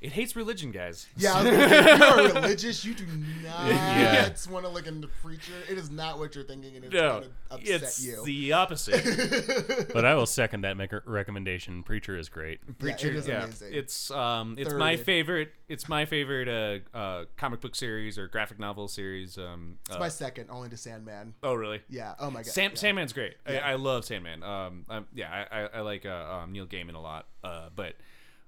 it 0.05 0.13
hates 0.13 0.37
religion 0.37 0.71
guys 0.71 1.07
Yeah, 1.17 1.33
I 1.35 1.43
was 1.43 1.51
gonna 1.53 1.69
say, 1.69 1.93
if 1.93 1.99
you 1.99 2.05
are 2.05 2.33
religious, 2.41 2.85
you 2.85 2.95
do 2.95 3.07
not 3.43 3.67
Yeah. 3.69 4.29
want 4.51 4.65
to 4.67 4.71
look 4.71 4.87
into 4.87 5.09
preacher. 5.23 5.53
It 5.71 5.79
is 5.79 5.91
not 5.91 6.19
what 6.19 6.35
you're 6.35 6.45
thinking, 6.45 6.77
and 6.77 6.85
it's 6.85 6.95
no 6.95 7.21
going 7.21 7.23
to 7.23 7.29
upset 7.55 7.83
it's 7.83 8.05
you. 8.05 8.25
the 8.25 8.53
opposite 8.53 9.89
But 9.95 10.05
I 10.05 10.15
will 10.15 10.27
second 10.27 10.61
that 10.63 10.77
mec- 10.77 10.93
recommendation. 11.07 11.83
Preacher 11.83 12.17
is 12.19 12.29
great. 12.29 12.61
Preacher, 12.79 13.09
it 13.09 13.17
is 13.17 13.29
amazing. 13.29 13.73
It's 13.73 14.11
um, 14.11 14.57
it's 14.59 14.75
my 14.75 14.97
favorite. 14.97 15.53
It's 15.69 15.89
my 15.89 16.05
favorite 16.05 16.49
uh, 16.95 16.97
uh, 16.97 17.25
comic 17.37 17.61
book 17.61 17.75
series 17.75 18.19
or 18.19 18.29
graphic 18.29 18.59
novel 18.59 18.89
series. 18.89 19.39
Um, 19.39 19.79
It's 19.87 19.97
uh, 19.97 19.99
my 19.99 20.09
second, 20.09 20.51
only 20.51 20.69
to 20.69 20.77
Sandman. 20.77 21.35
oh 21.43 21.55
really? 21.55 21.81
Yeah. 21.89 22.15
Oh 22.19 22.31
my 22.31 22.41
god. 22.43 22.47
Sam, 22.53 22.71
yeah. 22.73 22.77
Sandman's 22.77 23.13
great. 23.13 23.37
Yeah. 23.49 23.67
I, 23.67 23.73
I 23.73 23.75
love 23.77 24.05
Sandman. 24.05 24.43
Um, 24.43 24.85
I'm, 24.91 25.07
yeah, 25.15 25.47
I, 25.51 25.61
I, 25.61 25.69
I 25.77 25.81
like 25.81 26.05
uh, 26.05 26.11
um, 26.43 26.53
Neil 26.53 26.67
Gaiman 26.67 26.95
a 26.95 26.99
lot. 26.99 27.27
Uh, 27.43 27.69
but, 27.75 27.95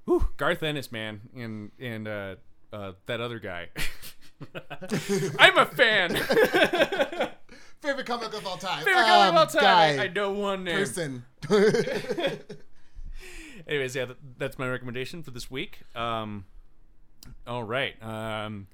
whew, 0.07 0.29
Garth 0.39 0.63
Ennis, 0.63 0.91
man, 0.91 1.21
and 1.37 1.71
and 1.79 2.09
uh, 2.09 2.35
uh, 2.73 2.93
that 3.07 3.21
other 3.21 3.39
guy. 3.39 3.69
I'm 5.39 5.57
a 5.59 5.67
fan. 5.67 6.15
Favorite 7.83 8.07
comic 8.07 8.35
of 8.35 8.47
all 8.47 8.57
time. 8.57 8.85
Favorite 8.85 9.05
comic 9.05 9.29
Um, 9.29 9.35
of 9.35 9.41
all 9.41 9.47
time. 9.47 9.63
Guy, 9.63 10.03
I, 10.03 10.05
I 10.05 10.09
know 10.09 10.33
one 10.33 10.65
name. 10.65 10.77
person. 10.77 11.25
Anyways, 13.69 13.97
yeah, 13.97 14.05
th- 14.07 14.19
that's 14.39 14.59
my 14.59 14.69
recommendation 14.69 15.23
for 15.23 15.31
this 15.31 15.51
week. 15.51 15.81
Um, 15.95 16.45
all 17.47 17.65
right. 17.65 17.95
Um, 18.03 18.67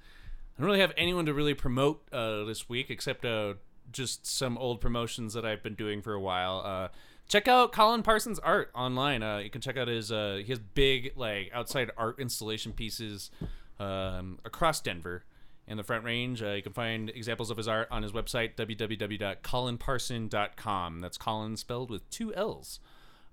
I 0.56 0.60
don't 0.60 0.66
really 0.66 0.80
have 0.80 0.92
anyone 0.96 1.26
to 1.26 1.34
really 1.34 1.54
promote 1.54 2.02
uh, 2.12 2.44
this 2.44 2.68
week 2.68 2.90
except 2.90 3.24
uh, 3.24 3.54
just 3.90 4.26
some 4.26 4.58
old 4.58 4.80
promotions 4.80 5.32
that 5.34 5.46
I've 5.46 5.62
been 5.62 5.74
doing 5.74 6.02
for 6.02 6.12
a 6.12 6.20
while. 6.20 6.62
Uh, 6.64 6.88
check 7.28 7.48
out 7.48 7.72
Colin 7.72 8.02
Parsons' 8.02 8.38
art 8.38 8.70
online. 8.74 9.22
Uh, 9.22 9.38
you 9.38 9.50
can 9.50 9.60
check 9.60 9.76
out 9.76 9.88
his 9.88 10.12
uh, 10.12 10.40
he 10.44 10.50
has 10.50 10.58
big 10.58 11.12
like 11.16 11.50
outside 11.54 11.90
art 11.96 12.18
installation 12.18 12.72
pieces 12.72 13.30
um, 13.78 14.38
across 14.44 14.80
Denver 14.80 15.24
and 15.66 15.78
the 15.78 15.82
Front 15.82 16.04
Range. 16.04 16.42
Uh, 16.42 16.50
you 16.50 16.62
can 16.62 16.72
find 16.72 17.10
examples 17.10 17.50
of 17.50 17.56
his 17.56 17.66
art 17.68 17.88
on 17.90 18.02
his 18.02 18.12
website 18.12 18.54
www.colinparson.com. 18.56 21.00
That's 21.00 21.18
Colin 21.18 21.56
spelled 21.56 21.90
with 21.90 22.08
two 22.10 22.34
L's. 22.34 22.80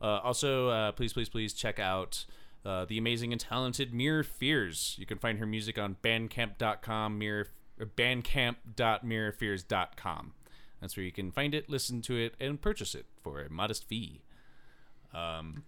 Uh, 0.01 0.19
also, 0.23 0.69
uh, 0.69 0.93
please, 0.93 1.13
please, 1.13 1.29
please 1.29 1.53
check 1.53 1.79
out 1.79 2.25
uh, 2.65 2.85
the 2.85 2.97
amazing 2.97 3.31
and 3.31 3.41
talented 3.41 3.93
Mirror 3.93 4.23
Fears. 4.23 4.95
You 4.97 5.05
can 5.05 5.17
find 5.17 5.39
her 5.39 5.45
music 5.45 5.77
on 5.77 5.97
bandcamp.com, 6.01 7.17
mirror, 7.17 7.47
bandcamp.mirrorfears.com. 7.79 10.33
That's 10.81 10.95
where 10.95 11.03
you 11.05 11.11
can 11.11 11.31
find 11.31 11.53
it, 11.53 11.69
listen 11.69 12.01
to 12.03 12.15
it, 12.17 12.35
and 12.39 12.61
purchase 12.61 12.95
it 12.95 13.05
for 13.21 13.41
a 13.41 13.49
modest 13.49 13.83
fee. 13.87 14.21
Um, 15.13 15.63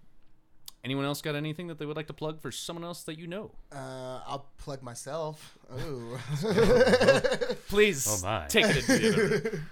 anyone 0.83 1.03
else 1.05 1.21
got 1.21 1.35
anything 1.35 1.67
that 1.67 1.79
they 1.79 1.85
would 1.85 1.97
like 1.97 2.07
to 2.07 2.13
plug 2.13 2.41
for 2.41 2.51
someone 2.51 2.83
else 2.85 3.03
that 3.03 3.17
you 3.17 3.27
know? 3.27 3.51
Uh, 3.73 4.21
I'll 4.25 4.47
plug 4.57 4.81
myself. 4.83 5.57
Oh. 5.73 6.19
Please 7.69 8.07
Oh, 8.09 8.19
my. 8.25 8.45
take 8.47 8.65
it 8.65 8.77
into 8.77 8.97
the 8.99 9.13
other 9.13 9.49
room. 9.51 9.63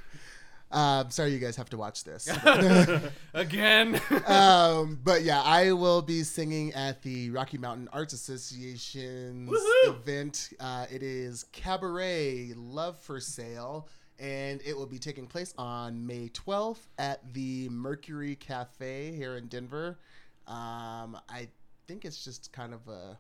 um, 0.71 1.11
sorry, 1.11 1.31
you 1.31 1.39
guys 1.39 1.55
have 1.57 1.69
to 1.71 1.77
watch 1.77 2.03
this. 2.03 2.27
again. 3.33 3.99
um, 4.25 4.99
but 5.03 5.23
yeah, 5.23 5.41
I 5.41 5.71
will 5.73 6.01
be 6.01 6.23
singing 6.23 6.73
at 6.73 7.01
the 7.01 7.29
Rocky 7.31 7.57
Mountain 7.57 7.89
Arts 7.91 8.13
Association's 8.13 9.49
Woohoo! 9.49 9.89
event. 9.89 10.49
Uh, 10.59 10.85
it 10.91 11.03
is 11.03 11.43
Cabaret 11.51 12.53
Love 12.55 12.97
for 12.99 13.19
Sale, 13.19 13.87
and 14.20 14.61
it 14.65 14.76
will 14.76 14.86
be 14.86 14.99
taking 14.99 15.26
place 15.26 15.53
on 15.57 16.05
May 16.05 16.30
12th 16.30 16.88
at 16.97 17.34
the 17.34 17.70
Mercury 17.70 18.36
Cafe 18.36 19.13
here 19.15 19.38
in 19.38 19.47
Denver. 19.47 19.97
Um, 20.47 21.17
I 21.30 21.47
think 21.88 22.05
it's 22.05 22.24
just 22.24 22.51
kind 22.51 22.74
of 22.74 22.88
a 22.88 23.17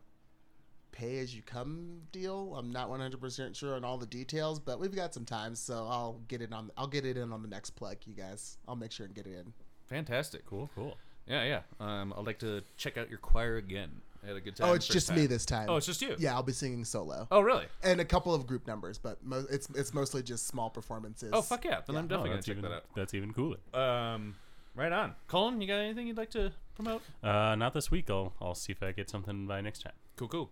pay 0.91 1.19
as 1.19 1.33
you 1.33 1.41
come 1.41 2.01
deal. 2.11 2.55
I'm 2.57 2.71
not 2.71 2.89
100% 2.89 3.55
sure 3.55 3.75
on 3.75 3.85
all 3.85 3.97
the 3.97 4.05
details, 4.05 4.59
but 4.59 4.79
we've 4.79 4.95
got 4.95 5.13
some 5.13 5.25
time, 5.25 5.55
so 5.55 5.87
I'll 5.89 6.19
get 6.27 6.41
it 6.41 6.51
on 6.51 6.71
I'll 6.77 6.87
get 6.87 7.05
it 7.05 7.17
in 7.17 7.31
on 7.31 7.41
the 7.41 7.47
next 7.47 7.71
plug, 7.71 7.97
you 8.05 8.13
guys. 8.13 8.57
I'll 8.67 8.75
make 8.75 8.91
sure 8.91 9.05
and 9.05 9.15
get 9.15 9.25
it 9.25 9.37
in. 9.37 9.53
Fantastic. 9.87 10.45
Cool, 10.45 10.69
cool. 10.75 10.97
Yeah, 11.27 11.43
yeah. 11.43 11.61
Um, 11.79 12.13
I'd 12.17 12.25
like 12.25 12.39
to 12.39 12.63
check 12.75 12.97
out 12.97 13.09
your 13.09 13.19
choir 13.19 13.57
again. 13.57 14.01
I 14.23 14.27
had 14.27 14.35
a 14.35 14.41
good 14.41 14.55
time. 14.55 14.69
Oh, 14.69 14.73
it's 14.73 14.87
just 14.87 15.07
time. 15.07 15.17
me 15.17 15.25
this 15.27 15.45
time. 15.45 15.69
Oh, 15.69 15.77
it's 15.77 15.85
just 15.85 16.01
you. 16.01 16.15
Yeah, 16.19 16.33
I'll 16.35 16.43
be 16.43 16.51
singing 16.51 16.83
solo. 16.85 17.27
Oh, 17.31 17.39
really? 17.41 17.65
And 17.83 18.01
a 18.01 18.05
couple 18.05 18.33
of 18.33 18.45
group 18.45 18.67
numbers, 18.67 18.97
but 18.97 19.23
mo- 19.23 19.45
it's 19.49 19.69
it's 19.75 19.93
mostly 19.93 20.21
just 20.23 20.47
small 20.47 20.69
performances. 20.69 21.29
Oh, 21.33 21.41
fuck 21.41 21.63
yeah! 21.65 21.79
Then 21.87 21.95
I'm 21.95 22.05
Oh, 22.05 22.17
gonna 22.17 22.29
that's 22.35 22.45
check 22.45 22.57
even 22.57 22.69
that 22.69 22.83
that's 22.95 23.13
even 23.13 23.33
cooler. 23.33 23.57
Um, 23.73 24.35
right 24.75 24.91
on. 24.91 25.15
Colin, 25.27 25.61
you 25.61 25.67
got 25.67 25.79
anything 25.79 26.07
you'd 26.07 26.17
like 26.17 26.31
to 26.31 26.51
promote? 26.75 27.01
Uh, 27.23 27.55
not 27.55 27.73
this 27.73 27.89
week. 27.91 28.09
I'll 28.09 28.33
I'll 28.41 28.55
see 28.55 28.71
if 28.73 28.83
I 28.83 28.91
get 28.91 29.09
something 29.09 29.47
by 29.47 29.61
next 29.61 29.83
time. 29.83 29.93
Cool, 30.17 30.27
cool. 30.27 30.49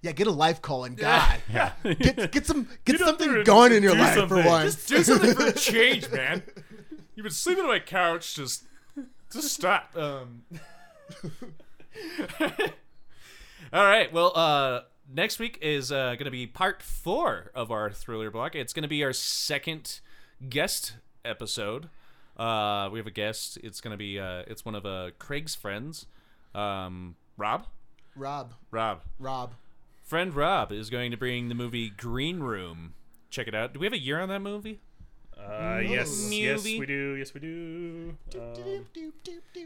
Yeah, 0.00 0.12
get 0.12 0.28
a 0.28 0.30
life 0.30 0.62
Colin. 0.62 0.94
God. 0.94 1.40
Yeah. 1.52 1.72
Get, 1.82 2.30
get 2.30 2.46
some 2.46 2.68
get, 2.84 2.98
Get 2.98 3.00
something 3.00 3.28
and 3.28 3.44
going 3.44 3.72
in 3.72 3.82
your 3.82 3.94
do 3.94 3.98
life 3.98 4.28
for 4.28 4.44
once. 4.44 4.86
Just 4.86 4.88
do 4.88 5.02
something 5.02 5.34
for 5.34 5.46
a 5.46 5.52
change, 5.72 6.08
man. 6.10 6.44
You've 7.16 7.24
been 7.24 7.32
sleeping 7.32 7.64
on 7.64 7.70
my 7.70 7.80
couch. 7.80 8.36
Just, 8.36 8.62
just 9.32 9.52
stop. 9.52 9.92
Um. 9.96 10.44
All 13.72 13.84
right. 13.84 14.12
Well, 14.12 14.32
uh, 14.34 14.80
next 15.12 15.38
week 15.38 15.58
is 15.60 15.92
uh, 15.92 16.14
going 16.14 16.24
to 16.24 16.30
be 16.30 16.46
part 16.46 16.82
four 16.82 17.50
of 17.54 17.70
our 17.70 17.90
thriller 17.90 18.30
block. 18.30 18.54
It's 18.54 18.72
going 18.72 18.82
to 18.82 18.88
be 18.88 19.04
our 19.04 19.12
second 19.12 20.00
guest 20.48 20.94
episode. 21.24 21.88
Uh, 22.36 22.88
we 22.92 22.98
have 22.98 23.06
a 23.06 23.12
guest. 23.12 23.58
It's 23.62 23.80
going 23.80 23.92
to 23.92 23.96
be 23.96 24.18
uh, 24.18 24.42
it's 24.46 24.64
one 24.64 24.74
of 24.74 24.86
uh, 24.86 25.10
Craig's 25.18 25.54
friends, 25.54 26.06
um, 26.54 27.16
Rob. 27.36 27.66
Rob, 28.14 28.54
Rob. 28.70 29.02
Rob. 29.18 29.54
Friend 30.04 30.34
Rob 30.34 30.72
is 30.72 30.88
going 30.88 31.10
to 31.10 31.16
bring 31.16 31.48
the 31.48 31.54
movie 31.54 31.90
Green 31.90 32.40
Room. 32.40 32.94
Check 33.30 33.46
it 33.46 33.54
out. 33.54 33.74
Do 33.74 33.80
we 33.80 33.86
have 33.86 33.92
a 33.92 33.98
year 33.98 34.20
on 34.20 34.28
that 34.30 34.40
movie? 34.40 34.80
Uh, 35.38 35.80
yes, 35.84 36.32
yes, 36.32 36.64
we 36.64 36.86
do. 36.86 37.14
Yes, 37.14 37.34
we 37.34 37.40
do. 37.40 38.16
Um, 38.34 38.86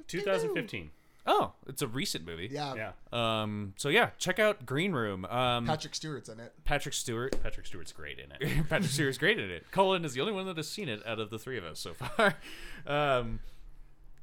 2015. 0.06 0.90
Oh, 1.24 1.52
it's 1.68 1.82
a 1.82 1.86
recent 1.86 2.26
movie. 2.26 2.48
Yeah. 2.50 2.74
Yeah, 3.12 3.42
Um. 3.42 3.74
So 3.76 3.88
yeah, 3.88 4.10
check 4.18 4.38
out 4.38 4.66
Green 4.66 4.92
Room. 4.92 5.24
Um. 5.26 5.66
Patrick 5.66 5.94
Stewart's 5.94 6.28
in 6.28 6.40
it. 6.40 6.52
Patrick 6.64 6.94
Stewart. 6.94 7.40
Patrick 7.42 7.66
Stewart's 7.66 7.92
great 7.92 8.18
in 8.18 8.32
it. 8.32 8.68
Patrick 8.68 8.90
Stewart's 8.90 9.18
great 9.18 9.38
in 9.38 9.50
it. 9.50 9.64
Colin 9.70 10.04
is 10.04 10.14
the 10.14 10.20
only 10.20 10.32
one 10.32 10.46
that 10.46 10.56
has 10.56 10.68
seen 10.68 10.88
it 10.88 11.00
out 11.06 11.20
of 11.20 11.30
the 11.30 11.38
three 11.38 11.58
of 11.58 11.64
us 11.64 11.78
so 11.78 11.94
far. 11.94 12.34
Um, 12.84 13.38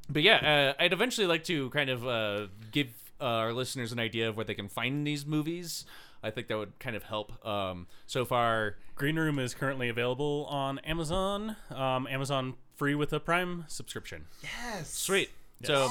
but 0.10 0.22
yeah, 0.22 0.74
uh, 0.78 0.84
I'd 0.84 0.92
eventually 0.92 1.28
like 1.28 1.46
to 1.46 1.70
kind 1.70 1.90
of 1.90 2.06
uh, 2.06 2.48
give 2.72 2.88
uh, 3.22 3.24
our 3.26 3.54
listeners 3.54 3.94
an 3.94 4.00
idea 4.00 4.28
of 4.28 4.36
where 4.36 4.44
they 4.44 4.54
can 4.54 4.68
find 4.68 5.08
these 5.08 5.26
movies. 5.26 5.86
I 6.22 6.30
think 6.32 6.48
that 6.50 6.58
would 6.58 6.78
kind 6.80 6.98
of 6.98 7.04
help. 7.04 7.46
Um, 7.46 7.88
so 8.06 8.26
far, 8.26 8.76
Green 8.96 9.16
Room 9.16 9.40
is 9.40 9.54
currently 9.54 9.88
available 9.88 10.46
on 10.50 10.80
Amazon. 10.80 11.56
Um, 11.70 12.06
Amazon 12.08 12.56
free 12.76 12.96
with 12.96 13.14
a 13.14 13.20
Prime 13.22 13.64
subscription. 13.70 14.26
Yes. 14.44 14.92
Sweet. 14.94 15.30
So 15.64 15.90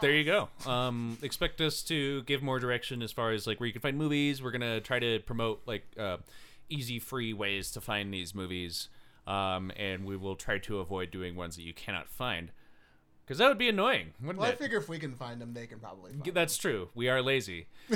there 0.00 0.12
you 0.12 0.24
go. 0.24 0.48
Um, 0.66 1.18
expect 1.22 1.60
us 1.60 1.82
to 1.84 2.22
give 2.22 2.42
more 2.42 2.58
direction 2.58 3.02
as 3.02 3.12
far 3.12 3.32
as 3.32 3.46
like 3.46 3.60
where 3.60 3.66
you 3.66 3.72
can 3.72 3.82
find 3.82 3.98
movies. 3.98 4.42
We're 4.42 4.50
gonna 4.50 4.80
try 4.80 4.98
to 4.98 5.20
promote 5.20 5.60
like 5.66 5.84
uh, 5.98 6.18
easy, 6.68 6.98
free 6.98 7.32
ways 7.32 7.70
to 7.72 7.80
find 7.80 8.12
these 8.12 8.34
movies, 8.34 8.88
um, 9.26 9.70
and 9.76 10.04
we 10.04 10.16
will 10.16 10.36
try 10.36 10.58
to 10.58 10.78
avoid 10.78 11.10
doing 11.10 11.36
ones 11.36 11.56
that 11.56 11.62
you 11.62 11.74
cannot 11.74 12.08
find, 12.08 12.50
because 13.30 13.38
that 13.38 13.46
would 13.46 13.58
be 13.58 13.68
annoying, 13.68 14.12
wouldn't 14.20 14.40
Well, 14.40 14.50
I 14.50 14.56
figure 14.56 14.78
if 14.78 14.88
we 14.88 14.98
can 14.98 15.14
find 15.14 15.40
them, 15.40 15.54
they 15.54 15.68
can 15.68 15.78
probably 15.78 16.10
find 16.10 16.34
That's 16.34 16.56
true. 16.56 16.88
We 16.96 17.08
are 17.08 17.22
lazy. 17.22 17.68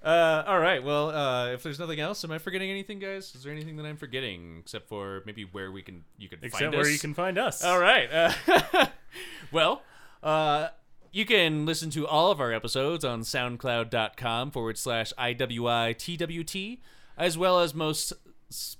uh, 0.00 0.44
all 0.46 0.60
right. 0.60 0.84
Well, 0.84 1.10
uh, 1.10 1.48
if 1.48 1.64
there's 1.64 1.80
nothing 1.80 1.98
else, 1.98 2.22
am 2.22 2.30
I 2.30 2.38
forgetting 2.38 2.70
anything, 2.70 3.00
guys? 3.00 3.34
Is 3.34 3.42
there 3.42 3.50
anything 3.50 3.78
that 3.78 3.84
I'm 3.84 3.96
forgetting 3.96 4.58
except 4.60 4.88
for 4.88 5.24
maybe 5.26 5.42
where 5.42 5.72
we 5.72 5.82
can 5.82 6.04
you 6.18 6.28
can 6.28 6.38
Except 6.40 6.62
find 6.62 6.72
where 6.72 6.82
us? 6.82 6.92
you 6.92 7.00
can 7.00 7.14
find 7.14 7.36
us. 7.36 7.64
All 7.64 7.80
right. 7.80 8.08
Uh, 8.12 8.86
well, 9.50 9.82
uh, 10.22 10.68
you 11.10 11.26
can 11.26 11.66
listen 11.66 11.90
to 11.90 12.06
all 12.06 12.30
of 12.30 12.40
our 12.40 12.52
episodes 12.52 13.04
on 13.04 13.22
soundcloud.com 13.22 14.52
forward 14.52 14.78
slash 14.78 15.12
IWITWT, 15.18 16.78
as 17.16 17.36
well 17.36 17.58
as 17.58 17.74
most 17.74 18.12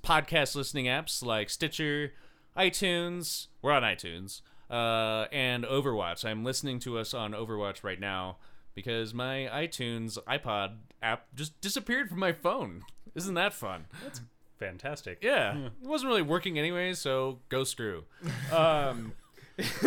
podcast 0.04 0.54
listening 0.54 0.84
apps 0.84 1.20
like 1.20 1.50
Stitcher, 1.50 2.12
iTunes. 2.56 3.47
We're 3.68 3.74
on 3.74 3.82
iTunes. 3.82 4.40
Uh, 4.70 5.26
and 5.30 5.66
Overcast. 5.66 6.24
I'm 6.24 6.42
listening 6.42 6.78
to 6.80 6.96
us 6.96 7.12
on 7.12 7.34
Overcast 7.34 7.84
right 7.84 8.00
now 8.00 8.38
because 8.74 9.12
my 9.12 9.46
iTunes 9.52 10.16
iPod 10.26 10.76
app 11.02 11.26
just 11.34 11.60
disappeared 11.60 12.08
from 12.08 12.18
my 12.18 12.32
phone. 12.32 12.84
Isn't 13.14 13.34
that 13.34 13.52
fun? 13.52 13.84
That's 14.02 14.22
fantastic. 14.58 15.18
Yeah, 15.20 15.66
it 15.66 15.86
wasn't 15.86 16.08
really 16.08 16.22
working 16.22 16.58
anyway, 16.58 16.94
so 16.94 17.40
go 17.50 17.62
screw. 17.64 18.04
Um, 18.50 19.12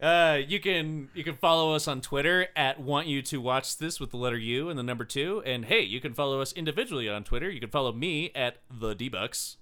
uh, 0.00 0.40
you 0.44 0.58
can 0.58 1.08
you 1.14 1.22
can 1.22 1.36
follow 1.36 1.76
us 1.76 1.86
on 1.86 2.00
Twitter 2.00 2.48
at 2.56 2.80
want 2.80 3.06
you 3.06 3.22
to 3.22 3.40
watch 3.40 3.78
this 3.78 4.00
with 4.00 4.10
the 4.10 4.16
letter 4.16 4.38
U 4.38 4.68
and 4.68 4.76
the 4.76 4.82
number 4.82 5.04
two, 5.04 5.44
and 5.46 5.66
hey, 5.66 5.82
you 5.82 6.00
can 6.00 6.12
follow 6.12 6.40
us 6.40 6.52
individually 6.54 7.08
on 7.08 7.22
Twitter. 7.22 7.48
You 7.48 7.60
can 7.60 7.70
follow 7.70 7.92
me 7.92 8.32
at 8.34 8.56
the 8.68 8.96
Dbucks. 8.96 9.58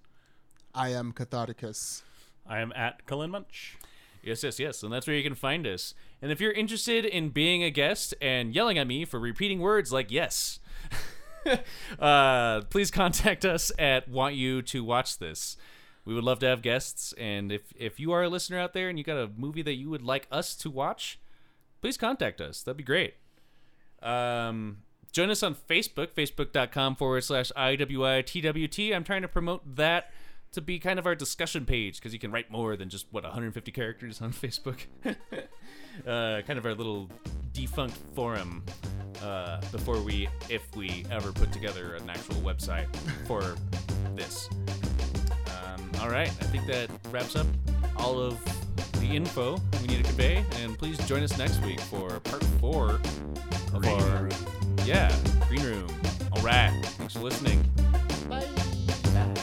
I 0.74 0.88
am 0.88 1.12
Catharticus. 1.12 2.00
I 2.47 2.61
am 2.61 2.72
at 2.74 3.07
Cullen 3.07 3.30
Munch. 3.30 3.76
Yes, 4.22 4.42
yes, 4.42 4.59
yes, 4.59 4.82
and 4.82 4.92
that's 4.92 5.07
where 5.07 5.16
you 5.16 5.22
can 5.22 5.34
find 5.34 5.66
us. 5.66 5.95
And 6.22 6.32
if 6.32 6.40
you're 6.40 6.53
interested 6.53 7.05
in 7.05 7.28
being 7.28 7.62
a 7.62 7.70
guest 7.70 8.14
and 8.22 8.55
yelling 8.55 8.78
at 8.78 8.86
me 8.86 9.05
for 9.05 9.20
repeating 9.20 9.61
words 9.61 9.92
like 9.92 10.11
yes. 10.11 10.61
uh, 11.99 12.62
please 12.62 12.90
contact 12.90 13.45
us 13.45 13.70
at 13.78 14.09
want 14.09 14.34
you 14.34 14.62
to 14.62 14.82
watch 14.82 15.18
this 15.18 15.57
we 16.05 16.14
would 16.14 16.24
love 16.24 16.38
to 16.40 16.47
have 16.47 16.62
guests 16.62 17.14
and 17.18 17.51
if 17.51 17.62
if 17.76 17.99
you 17.99 18.12
are 18.12 18.22
a 18.22 18.28
listener 18.28 18.59
out 18.59 18.72
there 18.72 18.88
and 18.88 18.99
you 18.99 19.05
got 19.05 19.16
a 19.16 19.30
movie 19.36 19.62
that 19.62 19.74
you 19.74 19.88
would 19.88 20.03
like 20.03 20.26
us 20.30 20.55
to 20.55 20.70
watch 20.70 21.18
please 21.80 21.97
contact 21.97 22.40
us 22.40 22.62
that'd 22.62 22.76
be 22.76 22.82
great 22.82 23.14
um, 24.03 24.78
join 25.12 25.30
us 25.30 25.42
on 25.42 25.55
facebook 25.55 26.09
facebook.com 26.09 26.97
forward 26.97 27.22
slash 27.22 27.51
iwitwt 27.57 28.95
i'm 28.95 29.05
trying 29.05 29.22
to 29.22 29.28
promote 29.28 29.76
that 29.76 30.12
to 30.55 30.61
be 30.61 30.78
kind 30.78 30.98
of 30.98 31.07
our 31.07 31.14
discussion 31.14 31.64
page 31.66 31.98
because 31.98 32.12
you 32.12 32.18
can 32.18 32.30
write 32.32 32.50
more 32.50 32.76
than 32.76 32.88
just 32.88 33.07
what 33.11 33.22
150 33.24 33.70
characters 33.72 34.20
on 34.20 34.32
facebook 34.44 34.80
uh, 35.05 36.42
kind 36.42 36.59
of 36.59 36.64
our 36.66 36.74
little 36.74 37.09
defunct 37.52 37.96
forum 38.14 38.62
uh, 39.22 39.61
before 39.72 40.00
we, 40.02 40.28
if 40.48 40.74
we 40.76 41.05
ever 41.11 41.32
put 41.32 41.52
together 41.52 41.94
an 41.94 42.11
actual 42.11 42.36
website 42.36 42.94
for 43.26 43.55
this. 44.14 44.48
Um, 45.46 45.90
all 46.00 46.11
right, 46.11 46.28
I 46.28 46.44
think 46.44 46.66
that 46.66 46.90
wraps 47.11 47.36
up 47.36 47.46
all 47.96 48.18
of 48.18 48.38
the 49.00 49.07
info 49.07 49.59
we 49.80 49.86
need 49.88 49.98
to 49.98 50.02
convey, 50.02 50.44
and 50.61 50.76
please 50.76 50.98
join 51.07 51.22
us 51.22 51.38
next 51.38 51.62
week 51.62 51.80
for 51.80 52.20
part 52.20 52.44
four 52.61 53.00
of 53.72 53.80
Green 53.82 54.00
our 54.00 54.22
Room. 54.24 54.30
yeah 54.84 55.14
green 55.48 55.62
room. 55.62 55.86
All 56.32 56.42
right, 56.42 56.72
thanks 56.98 57.14
for 57.14 57.20
listening. 57.20 57.62
Bye. 58.28 58.46
Bye. 59.14 59.34